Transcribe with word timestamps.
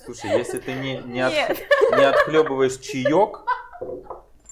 Слушай, 0.00 0.38
если 0.38 0.58
ты 0.58 0.72
не, 0.72 0.96
не, 0.98 1.20
от- 1.20 1.32
не 1.96 2.04
отхлебываешь 2.04 2.78
чаек, 2.78 3.44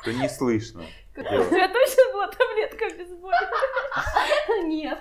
то 0.04 0.12
не 0.12 0.28
слышно. 0.28 0.84
У 1.16 1.20
тебя 1.22 1.68
точно 1.68 2.12
была 2.12 2.28
таблетка 2.28 2.84
обезболивающая? 2.86 4.62
Нет. 4.64 4.98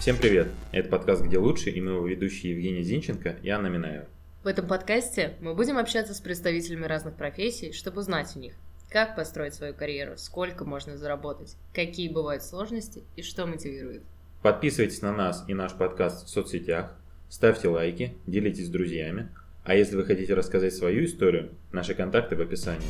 Всем 0.00 0.16
привет! 0.18 0.48
Это 0.72 0.88
подкаст 0.88 1.22
«Где 1.22 1.38
лучше» 1.38 1.70
и 1.70 1.80
мы 1.80 1.92
его 1.92 2.06
ведущие 2.06 2.52
Евгений 2.52 2.82
Зинченко 2.82 3.36
и 3.42 3.48
Анна 3.48 3.68
Минаева. 3.68 4.06
В 4.42 4.48
этом 4.48 4.66
подкасте 4.66 5.36
мы 5.40 5.54
будем 5.54 5.78
общаться 5.78 6.12
с 6.12 6.20
представителями 6.20 6.84
разных 6.86 7.14
профессий, 7.14 7.72
чтобы 7.72 8.00
узнать 8.00 8.32
у 8.34 8.40
них, 8.40 8.54
как 8.92 9.16
построить 9.16 9.54
свою 9.54 9.72
карьеру, 9.72 10.18
сколько 10.18 10.66
можно 10.66 10.98
заработать, 10.98 11.56
какие 11.72 12.12
бывают 12.12 12.42
сложности 12.42 13.02
и 13.16 13.22
что 13.22 13.46
мотивирует. 13.46 14.02
Подписывайтесь 14.42 15.00
на 15.00 15.12
нас 15.12 15.44
и 15.48 15.54
наш 15.54 15.72
подкаст 15.72 16.26
в 16.26 16.28
соцсетях, 16.28 16.94
ставьте 17.30 17.68
лайки, 17.68 18.14
делитесь 18.26 18.66
с 18.66 18.70
друзьями, 18.70 19.30
а 19.64 19.74
если 19.74 19.96
вы 19.96 20.04
хотите 20.04 20.34
рассказать 20.34 20.74
свою 20.74 21.06
историю, 21.06 21.54
наши 21.72 21.94
контакты 21.94 22.36
в 22.36 22.42
описании. 22.42 22.86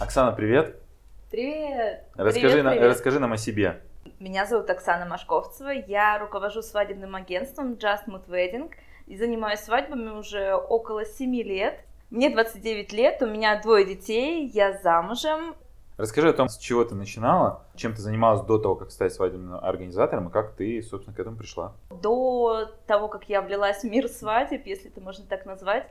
Оксана, 0.00 0.30
привет! 0.30 0.76
Привет! 1.32 2.04
Расскажи, 2.14 2.48
Привет, 2.48 2.64
на- 2.64 2.70
привет. 2.72 2.88
расскажи 2.90 3.18
нам 3.18 3.32
о 3.32 3.36
себе. 3.36 3.80
Меня 4.20 4.46
зовут 4.46 4.70
Оксана 4.70 5.04
Машковцева, 5.06 5.70
я 5.70 6.16
руковожу 6.20 6.62
свадебным 6.62 7.16
агентством 7.16 7.72
Just 7.72 8.06
Mood 8.06 8.28
Wedding 8.28 8.70
и 9.08 9.16
занимаюсь 9.16 9.60
свадьбами 9.60 10.10
уже 10.10 10.54
около 10.54 11.04
7 11.04 11.42
лет. 11.42 11.80
Мне 12.10 12.30
29 12.30 12.92
лет, 12.92 13.20
у 13.20 13.26
меня 13.26 13.60
двое 13.60 13.84
детей, 13.84 14.46
я 14.46 14.78
замужем. 14.78 15.56
Расскажи 15.96 16.28
о 16.28 16.32
том, 16.32 16.48
с 16.48 16.56
чего 16.56 16.84
ты 16.84 16.94
начинала, 16.94 17.64
чем 17.74 17.94
ты 17.94 18.00
занималась 18.00 18.42
до 18.42 18.58
того, 18.58 18.76
как 18.76 18.92
стать 18.92 19.12
свадебным 19.12 19.56
организатором, 19.56 20.28
и 20.28 20.30
как 20.30 20.54
ты, 20.54 20.80
собственно, 20.82 21.16
к 21.16 21.18
этому 21.18 21.36
пришла. 21.36 21.72
До 21.90 22.66
того, 22.86 23.08
как 23.08 23.28
я 23.28 23.42
влилась 23.42 23.80
в 23.80 23.84
мир 23.84 24.06
свадеб, 24.06 24.66
если 24.66 24.88
это 24.88 25.00
можно 25.00 25.24
так 25.26 25.46
назвать, 25.46 25.88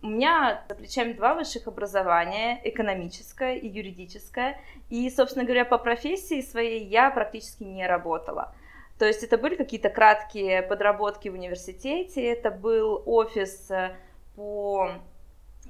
у 0.00 0.06
меня 0.06 0.64
за 0.68 0.74
плечами 0.74 1.12
два 1.12 1.34
высших 1.34 1.66
образования, 1.66 2.60
экономическое 2.64 3.56
и 3.56 3.68
юридическое. 3.68 4.58
И, 4.88 5.10
собственно 5.10 5.44
говоря, 5.44 5.66
по 5.66 5.76
профессии 5.76 6.40
своей 6.40 6.86
я 6.86 7.10
практически 7.10 7.64
не 7.64 7.86
работала. 7.86 8.54
То 8.98 9.04
есть 9.04 9.22
это 9.22 9.36
были 9.36 9.54
какие-то 9.54 9.90
краткие 9.90 10.62
подработки 10.62 11.28
в 11.28 11.34
университете, 11.34 12.24
это 12.24 12.50
был 12.50 13.02
офис 13.04 13.70
э, 13.70 13.96
по 14.34 14.92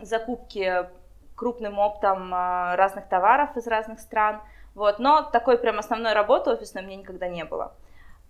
закупке 0.00 0.90
крупным 1.34 1.78
оптом 1.78 2.34
э, 2.34 2.74
разных 2.76 3.08
товаров 3.08 3.56
из 3.56 3.66
разных 3.66 4.00
стран. 4.00 4.40
Вот. 4.74 4.98
Но 4.98 5.22
такой 5.22 5.58
прям 5.58 5.78
основной 5.78 6.12
работы 6.12 6.50
офисной 6.50 6.82
у 6.82 6.86
меня 6.86 6.96
никогда 6.96 7.28
не 7.28 7.44
было. 7.44 7.74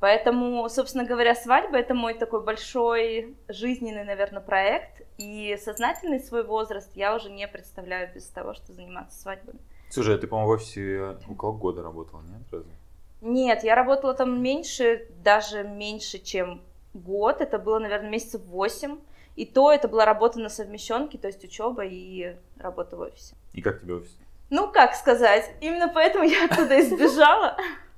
Поэтому, 0.00 0.68
собственно 0.68 1.04
говоря, 1.04 1.34
свадьба 1.34 1.78
это 1.78 1.92
мой 1.92 2.14
такой 2.14 2.42
большой 2.42 3.36
жизненный, 3.48 4.04
наверное, 4.04 4.40
проект. 4.40 5.02
И 5.18 5.58
сознательный 5.60 6.20
свой 6.20 6.44
возраст 6.44 6.90
я 6.94 7.16
уже 7.16 7.30
не 7.30 7.48
представляю 7.48 8.14
без 8.14 8.26
того, 8.28 8.54
что 8.54 8.72
заниматься 8.72 9.20
свадьбами. 9.20 9.58
Слушай, 9.90 10.14
а 10.14 10.18
ты, 10.18 10.28
по-моему, 10.28 10.52
в 10.52 10.54
офисе 10.54 11.16
около 11.28 11.52
года 11.52 11.82
работала, 11.82 12.20
нет? 12.20 12.42
Разве? 12.52 12.70
Нет, 13.20 13.64
я 13.64 13.74
работала 13.74 14.14
там 14.14 14.40
меньше, 14.40 15.08
даже 15.24 15.64
меньше, 15.64 16.18
чем 16.18 16.62
год. 16.94 17.40
Это 17.40 17.58
было, 17.58 17.80
наверное, 17.80 18.10
месяцев 18.10 18.42
восемь. 18.44 18.98
И 19.38 19.46
то 19.46 19.70
это 19.70 19.86
была 19.86 20.04
работа 20.04 20.40
на 20.40 20.48
совмещенке, 20.48 21.16
то 21.16 21.28
есть 21.28 21.44
учеба 21.44 21.84
и 21.84 22.34
работа 22.58 22.96
в 22.96 23.00
офисе. 23.02 23.36
И 23.52 23.62
как 23.62 23.80
тебе 23.80 23.94
офис? 23.94 24.18
Ну, 24.50 24.66
как 24.66 24.96
сказать, 24.96 25.48
именно 25.60 25.86
поэтому 25.86 26.24
я 26.24 26.46
оттуда 26.46 26.80
избежала. 26.80 27.56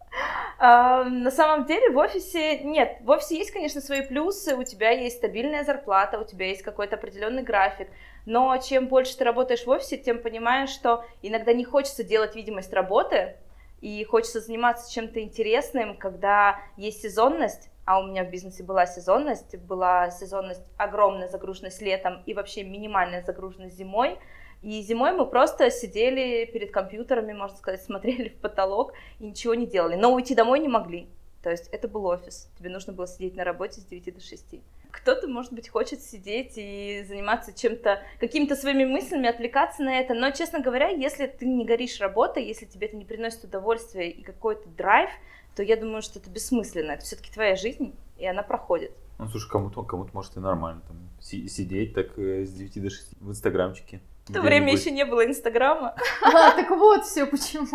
На 0.61 1.31
самом 1.31 1.65
деле 1.65 1.89
в 1.93 1.97
офисе 1.97 2.59
нет, 2.59 2.99
в 3.01 3.09
офисе 3.09 3.39
есть, 3.39 3.53
конечно, 3.53 3.81
свои 3.81 4.03
плюсы, 4.03 4.55
у 4.55 4.65
тебя 4.65 4.91
есть 4.91 5.17
стабильная 5.17 5.65
зарплата, 5.65 6.19
у 6.21 6.25
тебя 6.25 6.49
есть 6.49 6.61
какой-то 6.61 6.97
определенный 6.97 7.43
график, 7.43 7.89
но 8.27 8.55
чем 8.59 8.89
больше 8.89 9.17
ты 9.17 9.25
работаешь 9.25 9.65
в 9.65 9.71
офисе, 9.71 9.97
тем 9.97 10.21
понимаешь, 10.21 10.69
что 10.69 11.07
иногда 11.23 11.55
не 11.55 11.65
хочется 11.65 12.05
делать 12.05 12.37
видимость 12.37 12.75
работы, 12.75 13.37
и 13.81 14.05
хочется 14.05 14.41
заниматься 14.41 14.93
чем-то 14.93 15.23
интересным, 15.23 15.97
когда 15.97 16.61
есть 16.77 17.01
сезонность, 17.01 17.70
а 17.91 17.99
у 17.99 18.07
меня 18.07 18.23
в 18.23 18.31
бизнесе 18.31 18.63
была 18.63 18.87
сезонность, 18.87 19.57
была 19.59 20.13
сезонность 20.13 20.63
огромная 20.77 21.27
загруженность 21.27 21.83
летом 21.83 22.23
и 22.25 22.35
вообще 22.35 22.63
минимальная 22.63 23.21
загруженность 23.21 23.77
зимой, 23.77 24.17
и 24.63 24.81
зимой 24.83 25.11
мы 25.11 25.27
просто 25.27 25.73
сидели 25.73 26.45
перед 26.45 26.71
компьютерами, 26.71 27.33
можно 27.33 27.57
сказать, 27.57 27.83
смотрели 27.85 28.29
в 28.29 28.37
потолок 28.37 28.93
и 29.19 29.25
ничего 29.25 29.55
не 29.55 29.67
делали. 29.67 29.97
Но 29.97 30.15
уйти 30.15 30.37
домой 30.37 30.61
не 30.61 30.69
могли. 30.69 31.09
То 31.43 31.51
есть 31.51 31.67
это 31.73 31.89
был 31.89 32.07
офис. 32.07 32.49
Тебе 32.57 32.71
нужно 32.71 32.93
было 32.93 33.09
сидеть 33.09 33.35
на 33.35 33.43
работе 33.43 33.81
с 33.81 33.85
9 33.85 34.15
до 34.15 34.21
6. 34.21 34.61
Кто-то, 34.93 35.27
может 35.27 35.53
быть, 35.53 35.69
хочет 35.69 36.01
сидеть 36.01 36.53
и 36.57 37.05
заниматься 37.09 37.53
чем-то, 37.53 38.03
какими-то 38.21 38.55
своими 38.55 38.85
мыслями, 38.85 39.29
отвлекаться 39.29 39.83
на 39.83 39.99
это. 39.99 40.15
Но, 40.15 40.31
честно 40.31 40.61
говоря, 40.61 40.91
если 40.91 41.27
ты 41.27 41.45
не 41.47 41.65
горишь 41.65 41.99
работой, 41.99 42.45
если 42.45 42.67
тебе 42.67 42.87
это 42.87 42.97
не 42.97 43.05
приносит 43.05 43.43
удовольствия 43.43 44.11
и 44.11 44.23
какой-то 44.23 44.69
драйв, 44.69 45.11
то 45.57 45.63
я 45.63 45.77
думаю, 45.77 46.03
что 46.03 46.19
это 46.19 46.31
бессмысленно. 46.31 46.93
Это 46.93 47.05
все-таки 47.05 47.31
твоя 47.33 47.57
жизнь, 47.57 47.95
и 48.19 48.27
она 48.27 48.43
проходит. 48.43 48.93
Ну, 49.19 49.29
слушай, 49.29 49.49
кому-то, 49.51 49.83
кому-то 49.83 50.11
может 50.15 50.37
и 50.37 50.41
нормально 50.41 50.81
там 50.87 50.97
си- 51.21 51.49
сидеть 51.49 51.95
так 51.95 52.19
э, 52.19 52.45
с 52.47 52.53
9 52.53 52.83
до 52.83 52.91
6 52.91 53.21
в 53.21 53.31
инстаграмчике. 53.31 54.01
В 54.29 54.33
то 54.33 54.43
время 54.43 54.73
еще 54.73 54.91
не 54.93 55.05
было 55.05 55.27
Инстаграма. 55.27 55.95
Да, 56.23 56.53
так 56.55 56.71
вот 56.71 57.05
все 57.05 57.27
почему. 57.27 57.67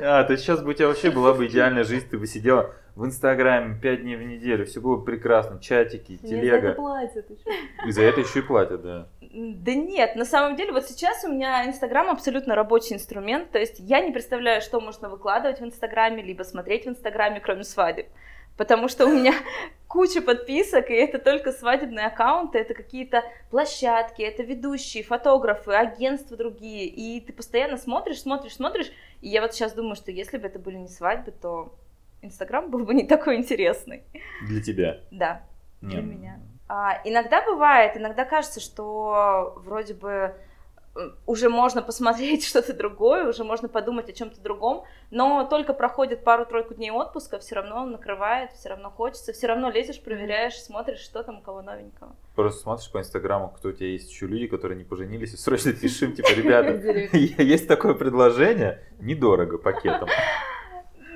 А, 0.00 0.24
то 0.24 0.36
сейчас 0.36 0.62
бы 0.62 0.70
у 0.70 0.72
тебя 0.72 0.88
вообще 0.88 1.10
была 1.10 1.34
бы 1.34 1.46
идеальная 1.46 1.84
жизнь, 1.84 2.08
ты 2.08 2.18
бы 2.18 2.26
сидела 2.26 2.74
в 2.96 3.04
Инстаграме 3.04 3.76
5 3.80 4.02
дней 4.02 4.16
в 4.16 4.22
неделю, 4.22 4.64
все 4.66 4.80
было 4.80 4.96
бы 4.96 5.04
прекрасно, 5.04 5.60
чатики, 5.60 6.16
телега. 6.18 6.74
платят 6.74 7.26
И 7.86 7.90
за 7.90 8.02
это 8.02 8.20
еще 8.20 8.38
и 8.38 8.42
платят, 8.42 8.82
да. 8.82 9.08
Да 9.20 9.74
нет, 9.74 10.14
на 10.14 10.24
самом 10.24 10.54
деле, 10.54 10.72
вот 10.72 10.86
сейчас 10.86 11.24
у 11.24 11.32
меня 11.32 11.66
Инстаграм 11.66 12.08
абсолютно 12.08 12.54
рабочий 12.54 12.94
инструмент, 12.94 13.50
то 13.50 13.58
есть 13.58 13.80
я 13.80 14.00
не 14.00 14.12
представляю, 14.12 14.60
что 14.60 14.80
можно 14.80 15.08
выкладывать 15.08 15.60
в 15.60 15.64
Инстаграме, 15.64 16.22
либо 16.22 16.44
смотреть 16.44 16.86
в 16.86 16.88
Инстаграме, 16.88 17.40
кроме 17.40 17.64
свадеб. 17.64 18.06
Потому 18.56 18.86
что 18.86 19.06
у 19.06 19.08
меня 19.12 19.34
куча 19.88 20.22
подписок, 20.22 20.88
и 20.88 20.94
это 20.94 21.18
только 21.18 21.50
свадебные 21.50 22.06
аккаунты, 22.06 22.58
это 22.58 22.74
какие-то 22.74 23.24
площадки, 23.50 24.22
это 24.22 24.44
ведущие, 24.44 25.02
фотографы, 25.02 25.72
агентства 25.72 26.36
другие, 26.36 26.86
и 26.86 27.20
ты 27.20 27.32
постоянно 27.32 27.76
смотришь, 27.76 28.20
смотришь, 28.20 28.54
смотришь, 28.54 28.92
и 29.20 29.28
я 29.28 29.40
вот 29.40 29.52
сейчас 29.52 29.72
думаю, 29.72 29.96
что 29.96 30.12
если 30.12 30.38
бы 30.38 30.46
это 30.46 30.60
были 30.60 30.76
не 30.76 30.88
свадьбы, 30.88 31.32
то 31.32 31.74
Инстаграм 32.24 32.70
был 32.70 32.84
бы 32.84 32.94
не 32.94 33.06
такой 33.06 33.36
интересный. 33.36 34.04
Для 34.46 34.62
тебя. 34.62 35.00
Да. 35.10 35.42
Не, 35.80 35.90
Для 35.90 36.02
меня. 36.02 36.40
А, 36.68 37.00
иногда 37.04 37.44
бывает, 37.44 37.96
иногда 37.96 38.24
кажется, 38.24 38.60
что 38.60 39.54
вроде 39.64 39.94
бы 39.94 40.34
уже 41.26 41.48
можно 41.48 41.82
посмотреть 41.82 42.44
что-то 42.46 42.72
другое, 42.72 43.28
уже 43.28 43.44
можно 43.44 43.68
подумать 43.68 44.08
о 44.08 44.12
чем-то 44.12 44.40
другом, 44.40 44.84
но 45.10 45.44
только 45.44 45.72
проходит 45.72 46.24
пару-тройку 46.24 46.74
дней 46.74 46.90
отпуска, 46.90 47.38
все 47.38 47.56
равно 47.56 47.84
накрывает, 47.84 48.52
все 48.52 48.70
равно 48.70 48.90
хочется, 48.90 49.32
все 49.32 49.46
равно 49.46 49.70
лезешь, 49.70 50.00
проверяешь, 50.00 50.54
смотришь, 50.54 51.00
что 51.00 51.22
там 51.22 51.38
у 51.38 51.42
кого 51.42 51.62
новенького. 51.62 52.14
Просто 52.34 52.62
смотришь 52.62 52.90
по 52.90 52.98
Инстаграму, 52.98 53.48
кто 53.50 53.70
у 53.70 53.72
тебя 53.72 53.88
есть 53.88 54.10
еще 54.10 54.26
люди, 54.26 54.46
которые 54.46 54.78
не 54.78 54.84
поженились, 54.84 55.34
и 55.34 55.36
срочно 55.36 55.72
пишем, 55.72 56.14
типа, 56.14 56.28
ребята, 56.34 56.70
есть 57.42 57.68
такое 57.68 57.94
предложение, 57.94 58.82
недорого 59.00 59.58
пакетом. 59.58 60.08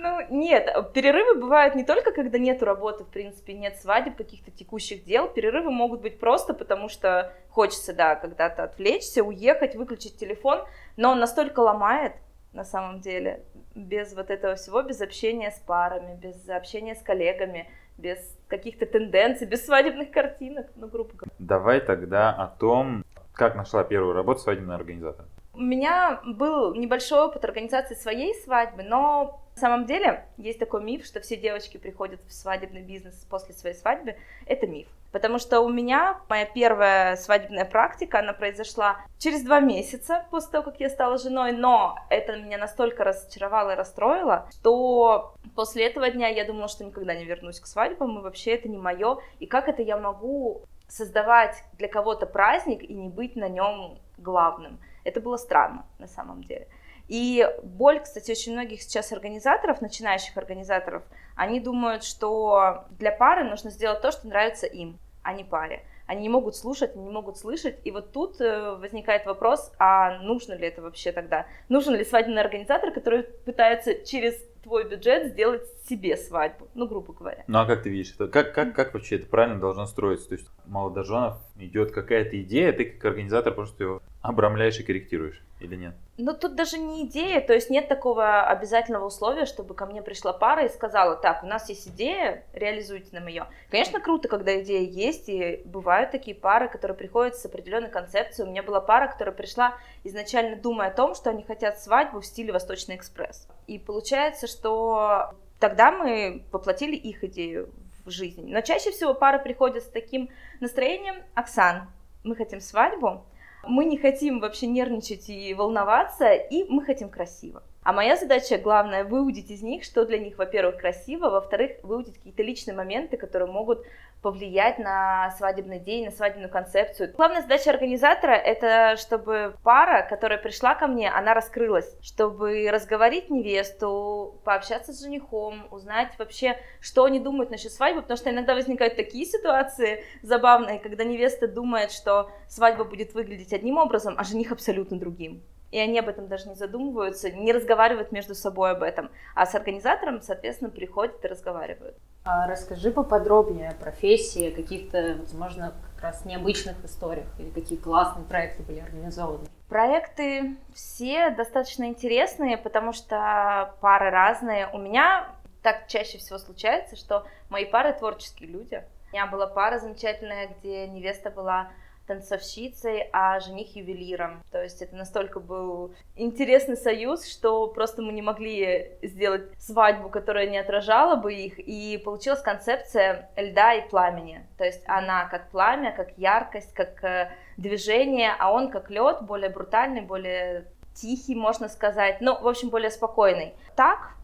Ну, 0.09 0.27
нет, 0.31 0.93
перерывы 0.95 1.39
бывают 1.39 1.75
не 1.75 1.85
только, 1.85 2.13
когда 2.13 2.39
нету 2.39 2.65
работы, 2.65 3.05
в 3.05 3.09
принципе, 3.09 3.53
нет 3.53 3.77
свадеб, 3.77 4.17
каких-то 4.17 4.51
текущих 4.51 5.05
дел. 5.05 5.29
Перерывы 5.29 5.71
могут 5.71 6.01
быть 6.01 6.19
просто 6.19 6.55
потому, 6.55 6.89
что 6.89 7.33
хочется, 7.51 7.93
да, 7.93 8.15
когда-то 8.15 8.65
отвлечься, 8.65 9.23
уехать, 9.23 9.75
выключить 9.77 10.17
телефон, 10.17 10.65
но 10.97 11.11
он 11.11 11.21
настолько 11.21 11.61
ломает, 11.61 12.15
на 12.53 12.65
самом 12.65 13.01
деле, 13.01 13.45
без 13.75 14.15
вот 14.15 14.31
этого 14.31 14.55
всего, 14.55 14.83
без 14.83 15.01
общения 15.03 15.51
с 15.51 15.59
парами, 15.59 16.17
без 16.17 16.49
общения 16.49 16.95
с 16.95 17.03
коллегами, 17.03 17.71
без 17.99 18.19
каких-то 18.49 18.87
тенденций, 18.87 19.47
без 19.47 19.67
свадебных 19.67 20.11
картинок, 20.11 20.69
ну, 20.77 20.87
грубо 20.89 21.11
говоря. 21.15 21.35
Давай 21.39 21.81
тогда 21.81 22.31
о 22.31 22.47
том, 22.47 23.05
как 23.35 23.57
нашла 23.57 23.85
первую 23.85 24.15
работу 24.15 24.41
свадебного 24.41 24.77
организатора. 24.77 25.29
У 25.59 25.63
меня 25.63 26.21
был 26.25 26.73
небольшой 26.77 27.19
опыт 27.19 27.45
организации 27.45 27.97
своей 27.97 28.33
свадьбы, 28.45 28.85
но 28.85 29.41
на 29.57 29.61
самом 29.61 29.87
деле 29.87 30.25
есть 30.37 30.61
такой 30.61 30.85
миф, 30.85 31.05
что 31.05 31.21
все 31.21 31.37
девочки 31.37 31.79
приходят 31.79 32.21
в 32.29 32.33
свадебный 32.33 32.81
бизнес 32.81 33.27
после 33.29 33.55
своей 33.57 33.75
свадьбы. 33.75 34.15
Это 34.47 34.69
миф. 34.69 34.87
Потому 35.11 35.41
что 35.41 35.61
у 35.63 35.69
меня 35.69 36.21
моя 36.29 36.45
первая 36.47 37.17
свадебная 37.17 37.65
практика, 37.65 38.21
она 38.21 38.35
произошла 38.35 38.99
через 39.19 39.43
два 39.43 39.59
месяца 39.59 40.27
после 40.31 40.53
того, 40.53 40.63
как 40.63 40.79
я 40.79 40.89
стала 40.89 41.19
женой, 41.19 41.51
но 41.51 41.97
это 42.09 42.37
меня 42.37 42.59
настолько 42.59 43.03
разочаровало 43.03 43.73
и 43.73 43.75
расстроило, 43.75 44.49
что 44.61 45.35
после 45.57 45.89
этого 45.89 46.09
дня 46.09 46.29
я 46.29 46.45
думала, 46.45 46.69
что 46.69 46.85
никогда 46.85 47.17
не 47.17 47.25
вернусь 47.25 47.59
к 47.59 47.67
свадьбам, 47.67 48.17
и 48.17 48.23
вообще 48.23 48.53
это 48.53 48.69
не 48.69 48.79
мое. 48.79 49.19
И 49.41 49.47
как 49.47 49.67
это 49.67 49.83
я 49.83 49.97
могу 49.97 50.63
создавать 50.87 51.65
для 51.73 51.89
кого-то 51.89 52.27
праздник 52.27 52.85
и 52.85 52.95
не 52.95 53.09
быть 53.09 53.35
на 53.35 53.49
нем 53.49 53.99
главным? 54.19 54.79
Это 55.09 55.21
было 55.21 55.37
странно 55.37 55.87
на 55.99 56.07
самом 56.07 56.43
деле. 56.45 56.69
И 57.09 57.49
боль, 57.63 58.01
кстати, 58.01 58.31
очень 58.31 58.53
многих 58.53 58.83
сейчас 58.83 59.13
организаторов, 59.13 59.81
начинающих 59.81 60.37
организаторов, 60.37 61.03
они 61.37 61.59
думают, 61.59 62.05
что 62.05 62.85
для 62.91 63.11
пары 63.11 63.45
нужно 63.45 63.71
сделать 63.71 64.03
то, 64.03 64.13
что 64.13 64.29
нравится 64.29 64.67
им, 64.67 64.99
а 65.23 65.33
не 65.33 65.45
паре. 65.45 65.85
Они 66.07 66.23
не 66.23 66.29
могут 66.29 66.57
слушать, 66.57 66.97
не 66.97 67.11
могут 67.11 67.37
слышать. 67.37 67.79
И 67.85 67.91
вот 67.91 68.13
тут 68.13 68.41
э, 68.41 68.77
возникает 68.77 69.27
вопрос, 69.27 69.73
а 69.79 70.19
нужно 70.21 70.55
ли 70.55 70.67
это 70.67 70.81
вообще 70.81 71.13
тогда? 71.13 71.47
Нужен 71.69 71.95
ли 71.95 72.05
свадебный 72.05 72.41
организатор, 72.41 72.93
который 72.93 73.25
пытается 73.25 73.95
через 74.07 74.43
твой 74.63 74.89
бюджет 74.89 75.33
сделать 75.33 75.63
себе 75.89 76.17
свадьбу, 76.17 76.69
ну, 76.75 76.87
грубо 76.87 77.13
говоря. 77.13 77.45
Ну, 77.47 77.59
а 77.59 77.67
как 77.67 77.83
ты 77.83 77.91
видишь 77.91 78.15
это? 78.15 78.29
Как, 78.29 78.55
как, 78.55 78.75
как 78.75 78.95
вообще 78.95 79.17
это 79.17 79.27
правильно 79.27 79.59
должно 79.59 79.87
строиться? 79.87 80.29
То 80.29 80.35
есть 80.35 80.49
молодоженов 80.67 81.39
идет 81.59 81.93
какая-то 81.93 82.41
идея, 82.43 82.73
ты 82.73 82.85
как 82.85 83.05
организатор 83.07 83.55
просто 83.55 83.85
ее 83.85 84.01
обрамляешь 84.23 84.79
и 84.79 84.83
корректируешь 84.83 85.43
или 85.61 85.77
нет? 85.77 85.95
Ну, 86.17 86.35
тут 86.35 86.55
даже 86.55 86.79
не 86.79 87.07
идея, 87.07 87.41
то 87.41 87.53
есть 87.53 87.71
нет 87.71 87.89
такого 87.89 88.43
обязательного 88.47 89.07
условия, 89.07 89.45
чтобы 89.45 89.75
ко 89.75 89.87
мне 89.87 90.03
пришла 90.03 90.33
пара 90.33 90.65
и 90.65 90.69
сказала, 90.69 91.17
так, 91.17 91.43
у 91.43 91.47
нас 91.47 91.69
есть 91.69 91.89
идея, 91.89 92.45
реализуйте 92.53 93.09
нам 93.13 93.27
ее. 93.27 93.47
Конечно, 93.71 94.01
круто, 94.01 94.29
когда 94.29 94.61
идея 94.61 94.89
есть, 94.89 95.29
и 95.29 95.63
бывают 95.65 96.11
такие 96.11 96.37
пары, 96.37 96.69
которые 96.69 96.97
приходят 96.97 97.37
с 97.37 97.45
определенной 97.45 97.91
концепцией. 97.91 98.47
У 98.47 98.51
меня 98.51 98.63
была 98.63 98.81
пара, 98.81 99.09
которая 99.09 99.35
пришла 99.35 99.77
изначально 100.05 100.57
думая 100.57 100.89
о 100.89 100.95
том, 100.95 101.15
что 101.15 101.31
они 101.31 101.43
хотят 101.45 101.79
свадьбу 101.79 102.21
в 102.21 102.27
стиле 102.27 102.53
Восточный 102.53 102.97
экспресс. 102.97 103.49
И 103.67 103.79
получается, 103.79 104.47
что 104.47 105.35
тогда 105.59 105.93
мы 105.93 106.45
воплотили 106.53 106.97
их 106.97 107.25
идею 107.25 107.71
в 108.05 108.11
жизнь. 108.11 108.51
Но 108.51 108.61
чаще 108.61 108.91
всего 108.91 109.15
пары 109.15 109.39
приходят 109.39 109.83
с 109.83 109.89
таким 109.89 110.31
настроением, 110.61 111.23
Оксан, 111.35 111.89
мы 112.25 112.35
хотим 112.37 112.61
свадьбу, 112.61 113.25
мы 113.69 113.85
не 113.85 113.99
хотим 113.99 114.41
вообще 114.41 114.67
нервничать 114.67 115.29
и 115.29 115.55
волноваться, 115.55 116.33
и 116.33 116.65
мы 116.69 116.85
хотим 116.85 117.09
красиво. 117.09 117.63
А 117.83 117.93
моя 117.93 118.17
задача 118.17 118.59
главная 118.59 119.05
выудить 119.05 119.51
из 119.51 119.63
них, 119.63 119.85
что 119.85 120.05
для 120.05 120.19
них, 120.19 120.37
во-первых, 120.37 120.79
красиво, 120.79 121.31
во-вторых, 121.31 121.73
выудить 121.83 122.17
какие-то 122.17 122.43
личные 122.43 122.75
моменты, 122.75 123.17
которые 123.17 123.51
могут 123.51 123.85
повлиять 124.21 124.79
на 124.79 125.31
свадебный 125.39 125.79
день, 125.79 126.07
на 126.07 126.11
свадебную 126.11 126.51
концепцию. 126.51 127.13
Главная 127.17 127.43
задача 127.43 127.71
организатора— 127.71 128.33
это 128.33 128.97
чтобы 128.97 129.55
пара, 129.63 130.07
которая 130.09 130.39
пришла 130.39 130.75
ко 130.75 130.87
мне, 130.87 131.09
она 131.09 131.35
раскрылась, 131.35 131.97
чтобы 132.03 132.69
разговорить 132.71 133.31
невесту, 133.31 134.41
пообщаться 134.45 134.93
с 134.93 135.01
женихом, 135.01 135.69
узнать 135.71 136.13
вообще, 136.19 136.59
что 136.81 137.05
они 137.05 137.21
думают 137.21 137.51
насчет 137.51 137.73
свадьбы, 137.73 138.03
потому 138.03 138.19
что 138.19 138.31
иногда 138.31 138.55
возникают 138.55 138.97
такие 138.97 139.25
ситуации 139.25 140.05
забавные, 140.23 140.81
когда 140.81 141.05
невеста 141.05 141.47
думает, 141.47 141.93
что 141.93 142.31
свадьба 142.49 142.85
будет 142.85 143.15
выглядеть 143.15 143.53
одним 143.53 143.79
образом, 143.79 144.15
а 144.19 144.25
жених 144.25 144.51
абсолютно 144.51 144.99
другим 144.99 145.43
и 145.71 145.79
они 145.79 145.99
об 145.99 146.09
этом 146.09 146.29
даже 146.29 146.49
не 146.49 146.55
задумываются, 146.55 147.31
не 147.31 147.53
разговаривают 147.53 148.13
между 148.13 148.35
собой 148.35 148.71
об 148.73 148.83
этом, 148.83 149.11
а 149.35 149.47
с 149.47 149.55
организатором, 149.55 150.23
соответственно, 150.23 150.71
приходят 150.71 151.25
и 151.25 151.29
разговаривают. 151.29 151.97
А 152.25 152.47
расскажи 152.47 152.91
поподробнее 152.91 153.71
о 153.71 153.75
профессии, 153.75 154.51
каких-то, 154.51 155.17
возможно, 155.21 155.75
как 155.95 156.03
раз 156.03 156.25
необычных 156.25 156.85
историях 156.85 157.27
или 157.39 157.51
какие 157.51 157.79
классные 157.79 158.25
проекты 158.27 158.63
были 158.63 158.81
организованы. 158.81 159.47
Проекты 159.69 160.57
все 160.75 161.31
достаточно 161.31 161.85
интересные, 161.85 162.57
потому 162.57 162.93
что 162.93 163.75
пары 163.81 164.11
разные. 164.11 164.69
У 164.73 164.79
меня 164.79 165.29
так 165.63 165.87
чаще 165.89 166.19
всего 166.19 166.39
случается, 166.39 166.97
что 166.97 167.27
мои 167.49 167.65
пары 167.65 167.93
творческие 167.93 168.49
люди. 168.49 168.83
У 169.11 169.17
меня 169.17 169.27
была 169.27 169.47
пара 169.47 169.79
замечательная, 169.79 170.49
где 170.49 170.87
невеста 170.87 171.31
была 171.31 171.71
танцовщицей, 172.09 173.09
а 173.13 173.39
жених 173.39 173.77
ювелиром. 173.77 174.43
То 174.51 174.63
есть 174.63 174.83
это 174.83 174.97
настолько 174.97 175.39
был 175.39 175.95
интересный 176.17 176.77
союз, 176.77 177.25
что 177.27 177.69
просто 177.69 178.03
мы 178.03 178.13
не 178.13 178.23
могли 178.23 178.99
сделать 179.03 179.43
свадьбу, 179.59 180.09
которая 180.09 180.49
не 180.49 180.59
отражала 180.59 181.17
бы 181.17 181.33
их, 181.33 181.59
и 181.59 181.99
получилась 182.05 182.41
концепция 182.41 183.31
льда 183.37 183.75
и 183.75 183.89
пламени. 183.89 184.47
То 184.57 184.65
есть 184.65 184.83
она 184.87 185.27
как 185.27 185.51
пламя, 185.51 185.93
как 185.93 186.17
яркость, 186.19 186.75
как 186.75 187.05
э, 187.05 187.31
движение, 187.57 188.35
а 188.39 188.53
он 188.53 188.71
как 188.71 188.91
лед, 188.91 189.23
более 189.23 189.51
брутальный, 189.51 190.01
более 190.01 190.65
тихий, 190.95 191.35
можно 191.35 191.69
сказать, 191.69 192.21
ну, 192.21 192.41
в 192.41 192.49
общем, 192.49 192.71
более 192.71 192.91
спокойный. 192.91 193.55
Так, 193.77 194.15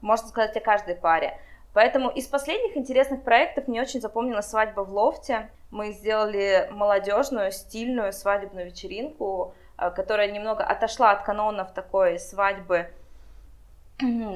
можно 0.00 0.28
сказать 0.28 0.56
о 0.56 0.60
каждой 0.60 0.94
паре. 0.94 1.38
Поэтому 1.72 2.10
из 2.10 2.26
последних 2.26 2.76
интересных 2.76 3.22
проектов 3.22 3.66
мне 3.66 3.80
очень 3.80 4.00
запомнилась 4.00 4.46
свадьба 4.46 4.82
в 4.82 4.92
лофте. 4.92 5.50
Мы 5.70 5.92
сделали 5.92 6.68
молодежную, 6.70 7.50
стильную 7.50 8.12
свадебную 8.12 8.66
вечеринку, 8.66 9.54
э, 9.78 9.90
которая 9.90 10.30
немного 10.30 10.64
отошла 10.64 11.12
от 11.12 11.22
канонов 11.22 11.72
такой 11.72 12.18
свадьбы 12.18 12.90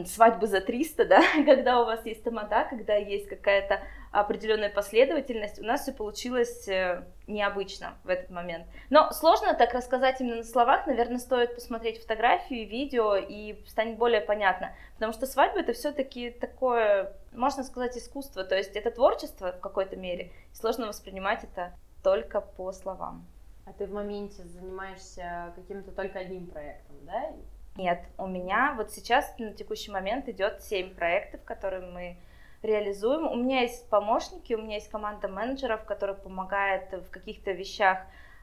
свадьбы 0.06 0.46
за 0.46 0.60
300, 0.60 1.04
да, 1.04 1.22
когда 1.44 1.80
у 1.80 1.84
вас 1.84 2.04
есть 2.06 2.22
тамада, 2.22 2.66
когда 2.68 2.94
есть 2.94 3.28
какая-то 3.28 3.80
определенная 4.12 4.70
последовательность, 4.70 5.58
у 5.58 5.64
нас 5.64 5.82
все 5.82 5.92
получилось 5.92 6.66
э, 6.68 7.02
необычно 7.26 7.94
в 8.04 8.08
этот 8.08 8.30
момент. 8.30 8.66
Но 8.88 9.12
сложно 9.12 9.54
так 9.54 9.74
рассказать 9.74 10.20
именно 10.20 10.36
на 10.36 10.44
словах, 10.44 10.86
наверное, 10.86 11.18
стоит 11.18 11.54
посмотреть 11.54 12.00
фотографии, 12.00 12.64
видео, 12.64 13.16
и 13.16 13.62
станет 13.66 13.98
более 13.98 14.20
понятно, 14.20 14.74
потому 14.94 15.12
что 15.12 15.26
свадьба 15.26 15.60
это 15.60 15.72
все-таки 15.72 16.30
такое, 16.30 17.12
можно 17.32 17.62
сказать, 17.62 17.96
искусство, 17.96 18.44
то 18.44 18.56
есть 18.56 18.74
это 18.76 18.90
творчество 18.90 19.52
в 19.52 19.60
какой-то 19.60 19.96
мере, 19.96 20.32
сложно 20.52 20.86
воспринимать 20.86 21.44
это 21.44 21.74
только 22.02 22.40
по 22.40 22.72
словам. 22.72 23.26
А 23.66 23.72
ты 23.72 23.86
в 23.86 23.92
моменте 23.92 24.44
занимаешься 24.44 25.52
каким-то 25.56 25.90
только 25.90 26.20
одним 26.20 26.46
проектом, 26.46 26.96
да? 27.02 27.32
Нет, 27.76 28.02
у 28.16 28.26
меня 28.26 28.74
вот 28.76 28.90
сейчас 28.90 29.34
на 29.38 29.52
текущий 29.52 29.90
момент 29.90 30.28
идет 30.28 30.62
7 30.62 30.94
проектов, 30.94 31.42
которые 31.44 31.82
мы 31.82 32.16
реализуем. 32.62 33.26
У 33.26 33.34
меня 33.34 33.62
есть 33.62 33.88
помощники, 33.90 34.54
у 34.54 34.62
меня 34.62 34.76
есть 34.76 34.90
команда 34.90 35.28
менеджеров, 35.28 35.84
которая 35.84 36.16
помогает 36.16 36.90
в 36.92 37.10
каких-то 37.10 37.52
вещах 37.52 37.98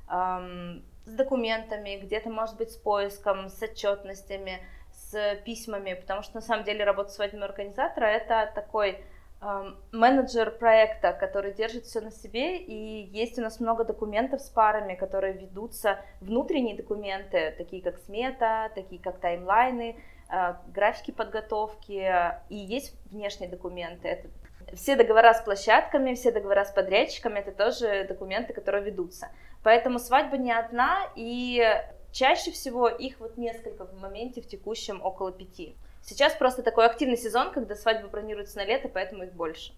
эм, 0.09 0.83
с 1.06 1.12
документами, 1.12 2.00
где-то, 2.01 2.30
может 2.30 2.57
быть, 2.57 2.71
с 2.71 2.77
поиском, 2.77 3.50
с 3.50 3.62
отчетностями, 3.62 4.59
с 4.91 5.35
письмами, 5.44 5.95
потому 5.95 6.21
что 6.21 6.35
на 6.35 6.41
самом 6.41 6.63
деле 6.63 6.83
работа 6.83 7.09
свадебного 7.09 7.50
организатора 7.50 8.06
это 8.06 8.51
такой 8.53 9.03
менеджер 9.92 10.51
проекта, 10.51 11.13
который 11.13 11.54
держит 11.54 11.86
все 11.86 12.01
на 12.01 12.12
себе, 12.12 12.57
и 12.57 13.10
есть 13.12 13.38
у 13.38 13.42
нас 13.42 13.60
много 13.60 13.84
документов 13.84 14.42
с 14.42 14.50
парами, 14.50 14.95
которые 14.95 15.34
ведутся, 15.34 16.00
внутренние 16.22 16.75
документы, 16.75 17.54
такие 17.57 17.81
как 17.81 17.98
смета, 18.00 18.72
такие 18.75 19.01
как 19.01 19.19
таймлайны, 19.19 19.98
э, 20.30 20.54
графики 20.68 21.12
подготовки, 21.12 22.12
и 22.50 22.56
есть 22.56 22.95
внешние 23.12 23.50
документы, 23.50 24.07
это 24.07 24.30
все 24.76 24.95
договора 24.95 25.33
с 25.33 25.42
площадками, 25.42 26.14
все 26.14 26.31
договора 26.31 26.66
с 26.66 26.71
подрядчиками, 26.71 27.40
это 27.40 27.52
тоже 27.52 28.06
документы, 28.07 28.54
которые 28.54 28.83
ведутся. 28.83 29.30
Поэтому 29.62 30.00
свадьба 30.00 30.38
не 30.38 30.52
одна, 30.52 31.07
и 31.16 31.64
чаще 32.12 32.52
всего 32.52 32.88
их 32.88 33.19
вот 33.19 33.38
несколько 33.38 33.85
в 33.85 34.00
моменте 34.00 34.42
в 34.42 34.47
текущем 34.47 35.02
около 35.04 35.31
пяти. 35.31 35.76
Сейчас 36.06 36.33
просто 36.36 36.64
такой 36.64 36.86
активный 36.86 37.18
сезон, 37.18 37.52
когда 37.52 37.76
свадьбы 37.76 38.10
бронируются 38.10 38.57
на 38.57 38.66
лето, 38.66 38.90
поэтому 38.90 39.24
их 39.24 39.33
больше. 39.33 39.74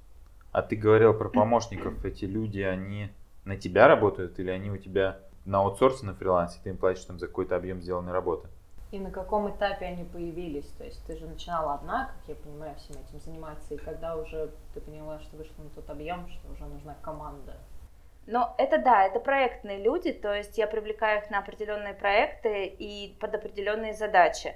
А 0.52 0.64
ты 0.64 0.76
говорил 0.76 1.14
про 1.14 1.30
помощников. 1.30 2.04
Эти 2.04 2.26
люди, 2.26 2.62
они 2.62 3.10
на 3.44 3.58
тебя 3.58 3.88
работают 3.88 4.40
или 4.40 4.50
они 4.50 4.72
у 4.72 4.78
тебя 4.78 5.20
на 5.46 5.60
аутсорсе, 5.60 6.06
на 6.06 6.16
фрилансе, 6.16 6.60
ты 6.64 6.72
им 6.72 6.78
платишь 6.78 7.06
там 7.06 7.20
за 7.20 7.28
какой-то 7.28 7.56
объем 7.56 7.80
сделанной 7.80 8.12
работы? 8.12 8.48
И 8.92 9.00
на 9.00 9.12
каком 9.12 9.50
этапе 9.50 9.86
они 9.86 10.04
появились? 10.04 10.68
То 10.78 10.84
есть 10.84 11.06
ты 11.06 11.16
же 11.16 11.28
начинала 11.28 11.76
одна, 11.76 12.08
как 12.08 12.30
я 12.30 12.36
понимаю, 12.36 12.76
всем 12.78 12.96
этим 12.96 13.20
заниматься, 13.20 13.76
и 13.76 13.78
когда 13.78 14.16
уже 14.16 14.50
ты 14.74 14.82
поняла, 14.82 15.20
что 15.20 15.38
вышла 15.38 15.62
на 15.62 15.70
тот 15.70 15.88
объем, 15.90 16.28
что 16.30 16.52
уже 16.52 16.66
нужна 16.66 16.96
команда? 17.04 17.54
Но 18.26 18.56
это 18.58 18.80
да, 18.80 19.04
это 19.04 19.20
проектные 19.20 19.84
люди, 19.84 20.12
то 20.12 20.34
есть 20.34 20.58
я 20.58 20.66
привлекаю 20.66 21.22
их 21.22 21.30
на 21.30 21.40
определенные 21.40 21.94
проекты 21.94 22.66
и 22.66 23.16
под 23.20 23.36
определенные 23.36 23.94
задачи. 23.94 24.56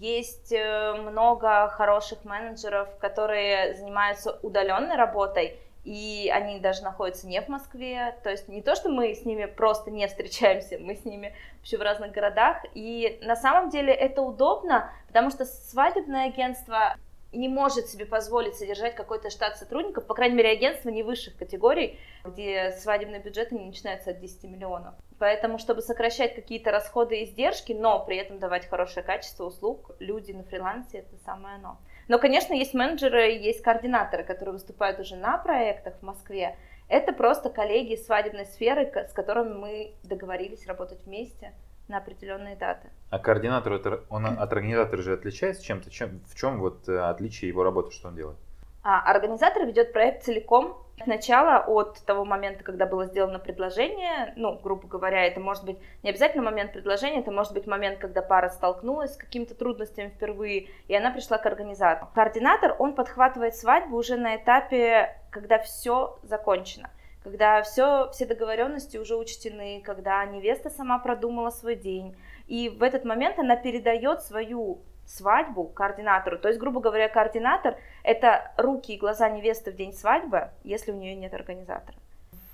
Есть 0.00 0.52
э, 0.52 0.94
много 0.94 1.68
хороших 1.70 2.24
менеджеров, 2.24 2.88
которые 3.00 3.74
занимаются 3.74 4.38
удаленной 4.42 4.94
работой, 4.94 5.58
и 5.82 6.30
они 6.32 6.60
даже 6.60 6.84
находятся 6.84 7.26
не 7.26 7.40
в 7.40 7.48
Москве. 7.48 8.16
То 8.22 8.30
есть 8.30 8.46
не 8.48 8.62
то, 8.62 8.76
что 8.76 8.90
мы 8.90 9.12
с 9.12 9.24
ними 9.24 9.46
просто 9.46 9.90
не 9.90 10.06
встречаемся, 10.06 10.78
мы 10.78 10.94
с 10.94 11.04
ними 11.04 11.34
вообще 11.56 11.78
в 11.78 11.82
разных 11.82 12.12
городах. 12.12 12.58
И 12.74 13.18
на 13.22 13.34
самом 13.34 13.70
деле 13.70 13.92
это 13.92 14.22
удобно, 14.22 14.92
потому 15.08 15.30
что 15.30 15.44
свадебное 15.44 16.26
агентство 16.26 16.94
не 17.32 17.48
может 17.48 17.88
себе 17.88 18.06
позволить 18.06 18.56
содержать 18.56 18.94
какой-то 18.94 19.30
штат 19.30 19.58
сотрудников, 19.58 20.06
по 20.06 20.14
крайней 20.14 20.36
мере, 20.36 20.50
агентства 20.50 20.88
не 20.88 21.02
высших 21.02 21.36
категорий, 21.36 21.98
где 22.24 22.72
свадебные 22.72 23.20
бюджеты 23.20 23.54
не 23.54 23.66
начинаются 23.66 24.10
от 24.10 24.20
10 24.20 24.44
миллионов. 24.44 24.94
Поэтому, 25.18 25.58
чтобы 25.58 25.82
сокращать 25.82 26.34
какие-то 26.34 26.70
расходы 26.70 27.18
и 27.18 27.24
издержки, 27.24 27.72
но 27.72 28.04
при 28.04 28.16
этом 28.16 28.38
давать 28.38 28.66
хорошее 28.66 29.04
качество 29.04 29.44
услуг, 29.44 29.90
люди 29.98 30.32
на 30.32 30.44
фрилансе— 30.44 30.98
это 31.00 31.16
самое 31.24 31.56
оно. 31.56 31.78
Но, 32.06 32.18
конечно, 32.18 32.54
есть 32.54 32.72
менеджеры, 32.72 33.32
есть 33.32 33.62
координаторы, 33.62 34.24
которые 34.24 34.54
выступают 34.54 34.98
уже 34.98 35.16
на 35.16 35.36
проектах 35.36 35.94
в 35.98 36.02
Москве. 36.02 36.56
Это 36.88 37.12
просто 37.12 37.50
коллеги 37.50 37.96
свадебной 37.96 38.46
сферы, 38.46 38.90
с 39.08 39.12
которыми 39.12 39.52
мы 39.52 39.94
договорились 40.04 40.66
работать 40.66 41.04
вместе. 41.04 41.52
На 41.88 41.98
определенные 41.98 42.56
даты. 42.56 42.88
А 43.10 43.18
координатор, 43.18 44.02
он 44.08 44.26
от 44.26 44.52
организатора 44.52 45.02
же 45.02 45.14
отличается 45.14 45.64
чем-то? 45.64 45.90
Чем, 45.90 46.20
в 46.28 46.34
чем 46.34 46.60
вот 46.60 46.88
э, 46.88 46.98
отличие 46.98 47.48
его 47.48 47.64
работы, 47.64 47.90
что 47.92 48.08
он 48.08 48.16
делает? 48.16 48.38
А 48.82 49.00
организатор 49.10 49.66
ведет 49.66 49.92
проект 49.92 50.24
целиком, 50.24 50.76
Сначала 51.04 51.58
от 51.58 52.04
того 52.04 52.24
момента, 52.24 52.64
когда 52.64 52.86
было 52.86 53.06
сделано 53.06 53.38
предложение, 53.38 54.32
ну, 54.36 54.58
грубо 54.58 54.88
говоря, 54.88 55.24
это 55.26 55.40
может 55.40 55.64
быть 55.64 55.78
не 56.02 56.10
обязательно 56.10 56.42
момент 56.42 56.72
предложения, 56.72 57.20
это 57.20 57.30
может 57.30 57.52
быть 57.52 57.66
момент, 57.66 57.98
когда 57.98 58.20
пара 58.20 58.48
столкнулась 58.48 59.14
с 59.14 59.16
какими-то 59.16 59.54
трудностями 59.54 60.08
впервые, 60.08 60.68
и 60.88 60.94
она 60.94 61.10
пришла 61.10 61.38
к 61.38 61.46
организатору. 61.46 62.10
Координатор, 62.14 62.74
он 62.78 62.94
подхватывает 62.94 63.54
свадьбу 63.54 63.96
уже 63.96 64.16
на 64.16 64.36
этапе, 64.36 65.16
когда 65.30 65.58
все 65.58 66.18
закончено 66.22 66.90
когда 67.24 67.62
все, 67.62 68.10
все 68.12 68.26
договоренности 68.26 68.96
уже 68.96 69.16
учтены, 69.16 69.82
когда 69.84 70.24
невеста 70.24 70.70
сама 70.70 70.98
продумала 70.98 71.50
свой 71.50 71.76
день. 71.76 72.16
И 72.46 72.68
в 72.68 72.82
этот 72.82 73.04
момент 73.04 73.38
она 73.38 73.56
передает 73.56 74.22
свою 74.22 74.80
свадьбу 75.06 75.64
координатору. 75.64 76.38
То 76.38 76.48
есть, 76.48 76.60
грубо 76.60 76.80
говоря, 76.80 77.08
координатор– 77.08 77.76
это 78.02 78.52
руки 78.56 78.94
и 78.94 78.98
глаза 78.98 79.28
невесты 79.30 79.72
в 79.72 79.76
день 79.76 79.92
свадьбы, 79.92 80.50
если 80.64 80.92
у 80.92 80.96
нее 80.96 81.14
нет 81.14 81.34
организатора. 81.34 81.96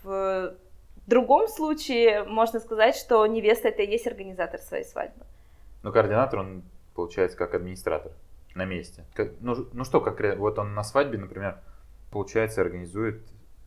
В 0.02 0.54
другом 1.06 1.48
случае 1.48 2.24
можно 2.24 2.60
сказать, 2.60 2.96
что 2.96 3.26
невеста– 3.26 3.68
это 3.70 3.82
и 3.82 3.90
есть 3.90 4.06
организатор 4.06 4.60
своей 4.60 4.84
свадьбы. 4.84 5.24
Но 5.82 5.92
координатор, 5.92 6.40
он 6.40 6.62
получается 6.94 7.36
как 7.36 7.54
администратор 7.54 8.12
на 8.54 8.64
месте. 8.64 9.04
Как, 9.14 9.32
ну, 9.40 9.66
ну 9.72 9.84
что, 9.84 10.00
как 10.00 10.38
вот 10.38 10.58
он 10.58 10.74
на 10.74 10.84
свадьбе, 10.84 11.18
например, 11.18 11.58
получается, 12.10 12.60
организует 12.60 13.20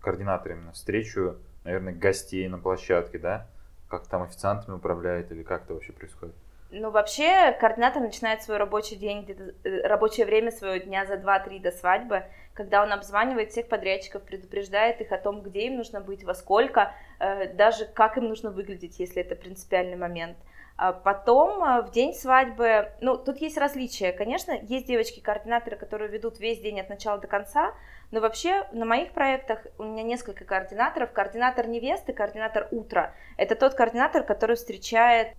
координатор 0.07 0.53
именно 0.53 0.71
встречу, 0.71 1.35
наверное, 1.65 1.91
гостей 1.91 2.47
на 2.47 2.57
площадке, 2.57 3.19
да? 3.19 3.45
Как 3.89 4.07
там 4.07 4.23
официантами 4.23 4.75
управляет 4.75 5.33
или 5.33 5.43
как 5.43 5.65
это 5.65 5.73
вообще 5.73 5.91
происходит? 5.91 6.33
Ну, 6.71 6.91
вообще, 6.91 7.51
координатор 7.59 8.01
начинает 8.01 8.41
свой 8.41 8.55
рабочий 8.55 8.95
день, 8.95 9.25
э, 9.65 9.81
рабочее 9.85 10.25
время 10.25 10.51
своего 10.51 10.77
дня 10.77 11.05
за 11.05 11.15
2-3 11.15 11.59
до 11.59 11.71
свадьбы, 11.71 12.23
когда 12.53 12.83
он 12.83 12.93
обзванивает 12.93 13.51
всех 13.51 13.67
подрядчиков, 13.67 14.21
предупреждает 14.21 15.01
их 15.01 15.11
о 15.11 15.17
том, 15.17 15.41
где 15.41 15.67
им 15.67 15.75
нужно 15.75 15.99
быть, 15.99 16.23
во 16.23 16.33
сколько, 16.33 16.93
э, 17.19 17.53
даже 17.53 17.85
как 17.85 18.17
им 18.17 18.29
нужно 18.29 18.49
выглядеть, 18.49 18.99
если 18.99 19.21
это 19.21 19.35
принципиальный 19.35 19.97
момент. 19.97 20.37
А 20.77 20.93
потом, 20.93 21.63
э, 21.63 21.81
в 21.81 21.91
день 21.91 22.13
свадьбы, 22.13 22.91
ну, 23.01 23.17
тут 23.17 23.37
есть 23.37 23.57
различия. 23.57 24.11
Конечно, 24.11 24.51
есть 24.51 24.85
девочки-координаторы, 24.85 25.75
которые 25.75 26.07
ведут 26.07 26.39
весь 26.39 26.59
день 26.59 26.79
от 26.79 26.87
начала 26.87 27.17
до 27.17 27.25
конца, 27.25 27.73
но 28.11 28.19
вообще 28.19 28.67
на 28.71 28.85
моих 28.85 29.11
проектах 29.11 29.65
у 29.79 29.83
меня 29.83 30.03
несколько 30.03 30.45
координаторов. 30.45 31.11
Координатор 31.11 31.67
невесты, 31.67 32.13
координатор 32.13 32.67
утра. 32.69 33.15
Это 33.37 33.55
тот 33.55 33.73
координатор, 33.73 34.23
который 34.23 34.55
встречает 34.55 35.35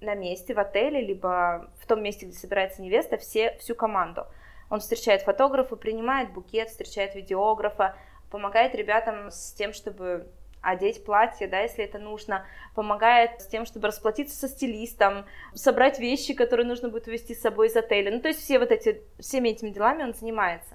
на 0.00 0.16
месте 0.16 0.54
в 0.54 0.58
отеле, 0.58 1.00
либо 1.00 1.70
в 1.78 1.86
том 1.86 2.02
месте, 2.02 2.26
где 2.26 2.36
собирается 2.36 2.82
невеста, 2.82 3.16
все, 3.16 3.56
всю 3.58 3.76
команду. 3.76 4.26
Он 4.70 4.80
встречает 4.80 5.22
фотографа, 5.22 5.76
принимает 5.76 6.32
букет, 6.32 6.68
встречает 6.68 7.14
видеографа, 7.14 7.96
помогает 8.28 8.74
ребятам 8.74 9.30
с 9.30 9.52
тем, 9.52 9.72
чтобы 9.72 10.26
одеть 10.62 11.04
платье, 11.04 11.48
да, 11.48 11.60
если 11.60 11.84
это 11.84 11.98
нужно, 11.98 12.46
помогает 12.74 13.40
с 13.40 13.46
тем, 13.46 13.66
чтобы 13.66 13.88
расплатиться 13.88 14.36
со 14.36 14.48
стилистом, 14.48 15.26
собрать 15.54 15.98
вещи, 15.98 16.34
которые 16.34 16.66
нужно 16.66 16.88
будет 16.88 17.06
увезти 17.06 17.34
с 17.34 17.40
собой 17.40 17.68
из 17.68 17.76
отеля. 17.76 18.10
Ну, 18.10 18.20
то 18.20 18.28
есть 18.28 18.40
все 18.40 18.58
вот 18.58 18.70
эти, 18.70 19.02
всеми 19.18 19.50
этими 19.50 19.70
делами 19.70 20.02
он 20.02 20.14
занимается. 20.14 20.74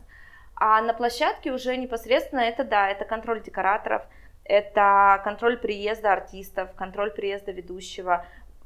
А 0.55 0.81
на 0.81 0.93
площадке 0.93 1.51
уже 1.51 1.75
непосредственно 1.77 2.39
это, 2.39 2.63
да, 2.63 2.89
это 2.89 3.05
контроль 3.05 3.43
декораторов, 3.43 4.03
это 4.43 5.21
контроль 5.23 5.57
приезда 5.57 6.13
артистов, 6.13 6.73
контроль 6.75 7.11
приезда 7.11 7.51
ведущего, 7.51 8.25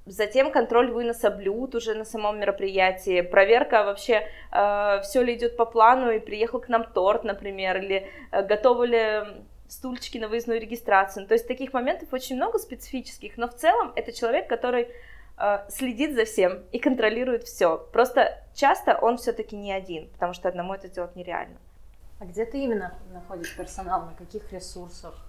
Затем 0.09 0.51
контроль 0.51 0.89
выноса 0.89 1.29
блюд 1.29 1.75
уже 1.75 1.93
на 1.93 2.03
самом 2.03 2.39
мероприятии, 2.39 3.21
проверка 3.21 3.83
вообще, 3.83 4.27
э, 4.51 5.01
все 5.03 5.21
ли 5.21 5.35
идет 5.35 5.55
по 5.55 5.65
плану, 5.65 6.09
и 6.09 6.19
приехал 6.19 6.59
к 6.59 6.67
нам 6.67 6.83
торт, 6.83 7.23
например, 7.23 7.77
или 7.77 8.07
э, 8.31 8.43
готовы 8.43 8.87
ли 8.87 9.23
стульчики 9.69 10.17
на 10.17 10.27
выездную 10.27 10.59
регистрацию. 10.59 11.27
То 11.27 11.35
есть 11.35 11.47
таких 11.47 11.73
моментов 11.73 12.11
очень 12.11 12.35
много 12.35 12.57
специфических, 12.57 13.37
но 13.37 13.47
в 13.47 13.55
целом 13.55 13.93
это 13.95 14.11
человек, 14.11 14.49
который 14.49 14.89
э, 15.37 15.65
следит 15.69 16.15
за 16.15 16.25
всем 16.25 16.63
и 16.71 16.79
контролирует 16.79 17.43
все. 17.43 17.77
Просто 17.93 18.43
часто 18.53 18.97
он 18.97 19.17
все-таки 19.17 19.55
не 19.55 19.71
один, 19.71 20.09
потому 20.09 20.33
что 20.33 20.49
одному 20.49 20.73
это 20.73 20.87
сделать 20.87 21.15
нереально. 21.15 21.57
А 22.19 22.25
где 22.25 22.45
ты 22.45 22.59
именно 22.59 22.97
находишь 23.13 23.55
персонал, 23.55 24.05
на 24.05 24.13
каких 24.13 24.51
ресурсах? 24.51 25.25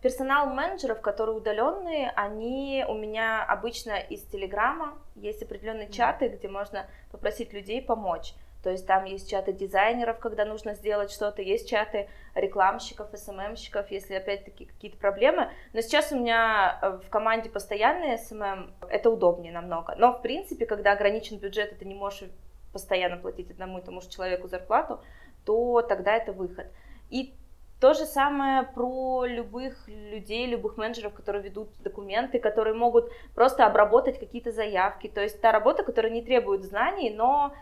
Персонал 0.00 0.46
менеджеров, 0.46 1.02
которые 1.02 1.36
удаленные, 1.36 2.10
они 2.16 2.84
у 2.88 2.94
меня 2.94 3.44
обычно 3.44 3.98
из 3.98 4.22
Телеграма. 4.22 4.94
Есть 5.14 5.42
определенные 5.42 5.90
чаты, 5.90 6.28
где 6.28 6.48
можно 6.48 6.86
попросить 7.12 7.52
людей 7.52 7.82
помочь. 7.82 8.32
То 8.62 8.70
есть 8.70 8.86
там 8.86 9.04
есть 9.04 9.30
чаты 9.30 9.52
дизайнеров, 9.52 10.18
когда 10.18 10.44
нужно 10.44 10.74
сделать 10.74 11.10
что-то, 11.10 11.40
есть 11.40 11.68
чаты 11.68 12.08
рекламщиков, 12.34 13.08
SMM 13.12 13.31
щиков, 13.31 13.90
если 13.90 14.14
опять-таки 14.14 14.66
какие-то 14.66 14.98
проблемы. 14.98 15.50
Но 15.72 15.80
сейчас 15.80 16.12
у 16.12 16.18
меня 16.18 16.78
э, 16.82 16.98
в 17.04 17.08
команде 17.08 17.48
постоянный 17.48 18.18
SMM, 18.18 18.74
это 18.88 19.10
удобнее 19.10 19.52
намного. 19.52 19.94
Но 19.96 20.12
в 20.12 20.20
принципе, 20.20 20.66
когда 20.66 20.92
ограничен 20.92 21.38
бюджет, 21.38 21.72
и 21.72 21.76
ты 21.76 21.84
не 21.86 21.94
можешь 21.94 22.28
постоянно 22.72 23.16
платить 23.16 23.50
одному 23.50 23.78
и 23.78 23.82
тому 23.82 24.00
же 24.00 24.10
человеку 24.10 24.48
зарплату, 24.48 25.00
то 25.44 25.82
тогда 25.82 26.14
это 26.16 26.32
выход. 26.32 26.66
И 27.08 27.34
то 27.80 27.94
же 27.94 28.04
самое 28.04 28.62
про 28.62 29.24
любых 29.24 29.88
людей, 29.88 30.46
любых 30.46 30.76
менеджеров, 30.76 31.14
которые 31.14 31.42
ведут 31.42 31.70
документы, 31.82 32.38
которые 32.38 32.74
могут 32.74 33.10
просто 33.34 33.64
обработать 33.64 34.18
какие-то 34.20 34.52
заявки. 34.52 35.08
То 35.08 35.22
есть 35.22 35.40
та 35.40 35.50
работа, 35.50 35.82
которая 35.82 36.12
не 36.12 36.22
требует 36.22 36.62
знаний, 36.62 37.08
но 37.08 37.54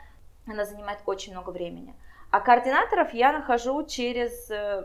она 0.53 0.65
занимает 0.65 1.01
очень 1.07 1.33
много 1.33 1.51
времени. 1.51 1.95
А 2.31 2.41
координаторов 2.41 3.15
я 3.15 3.33
нахожу 3.33 3.85
через 3.87 4.51
э, 4.51 4.85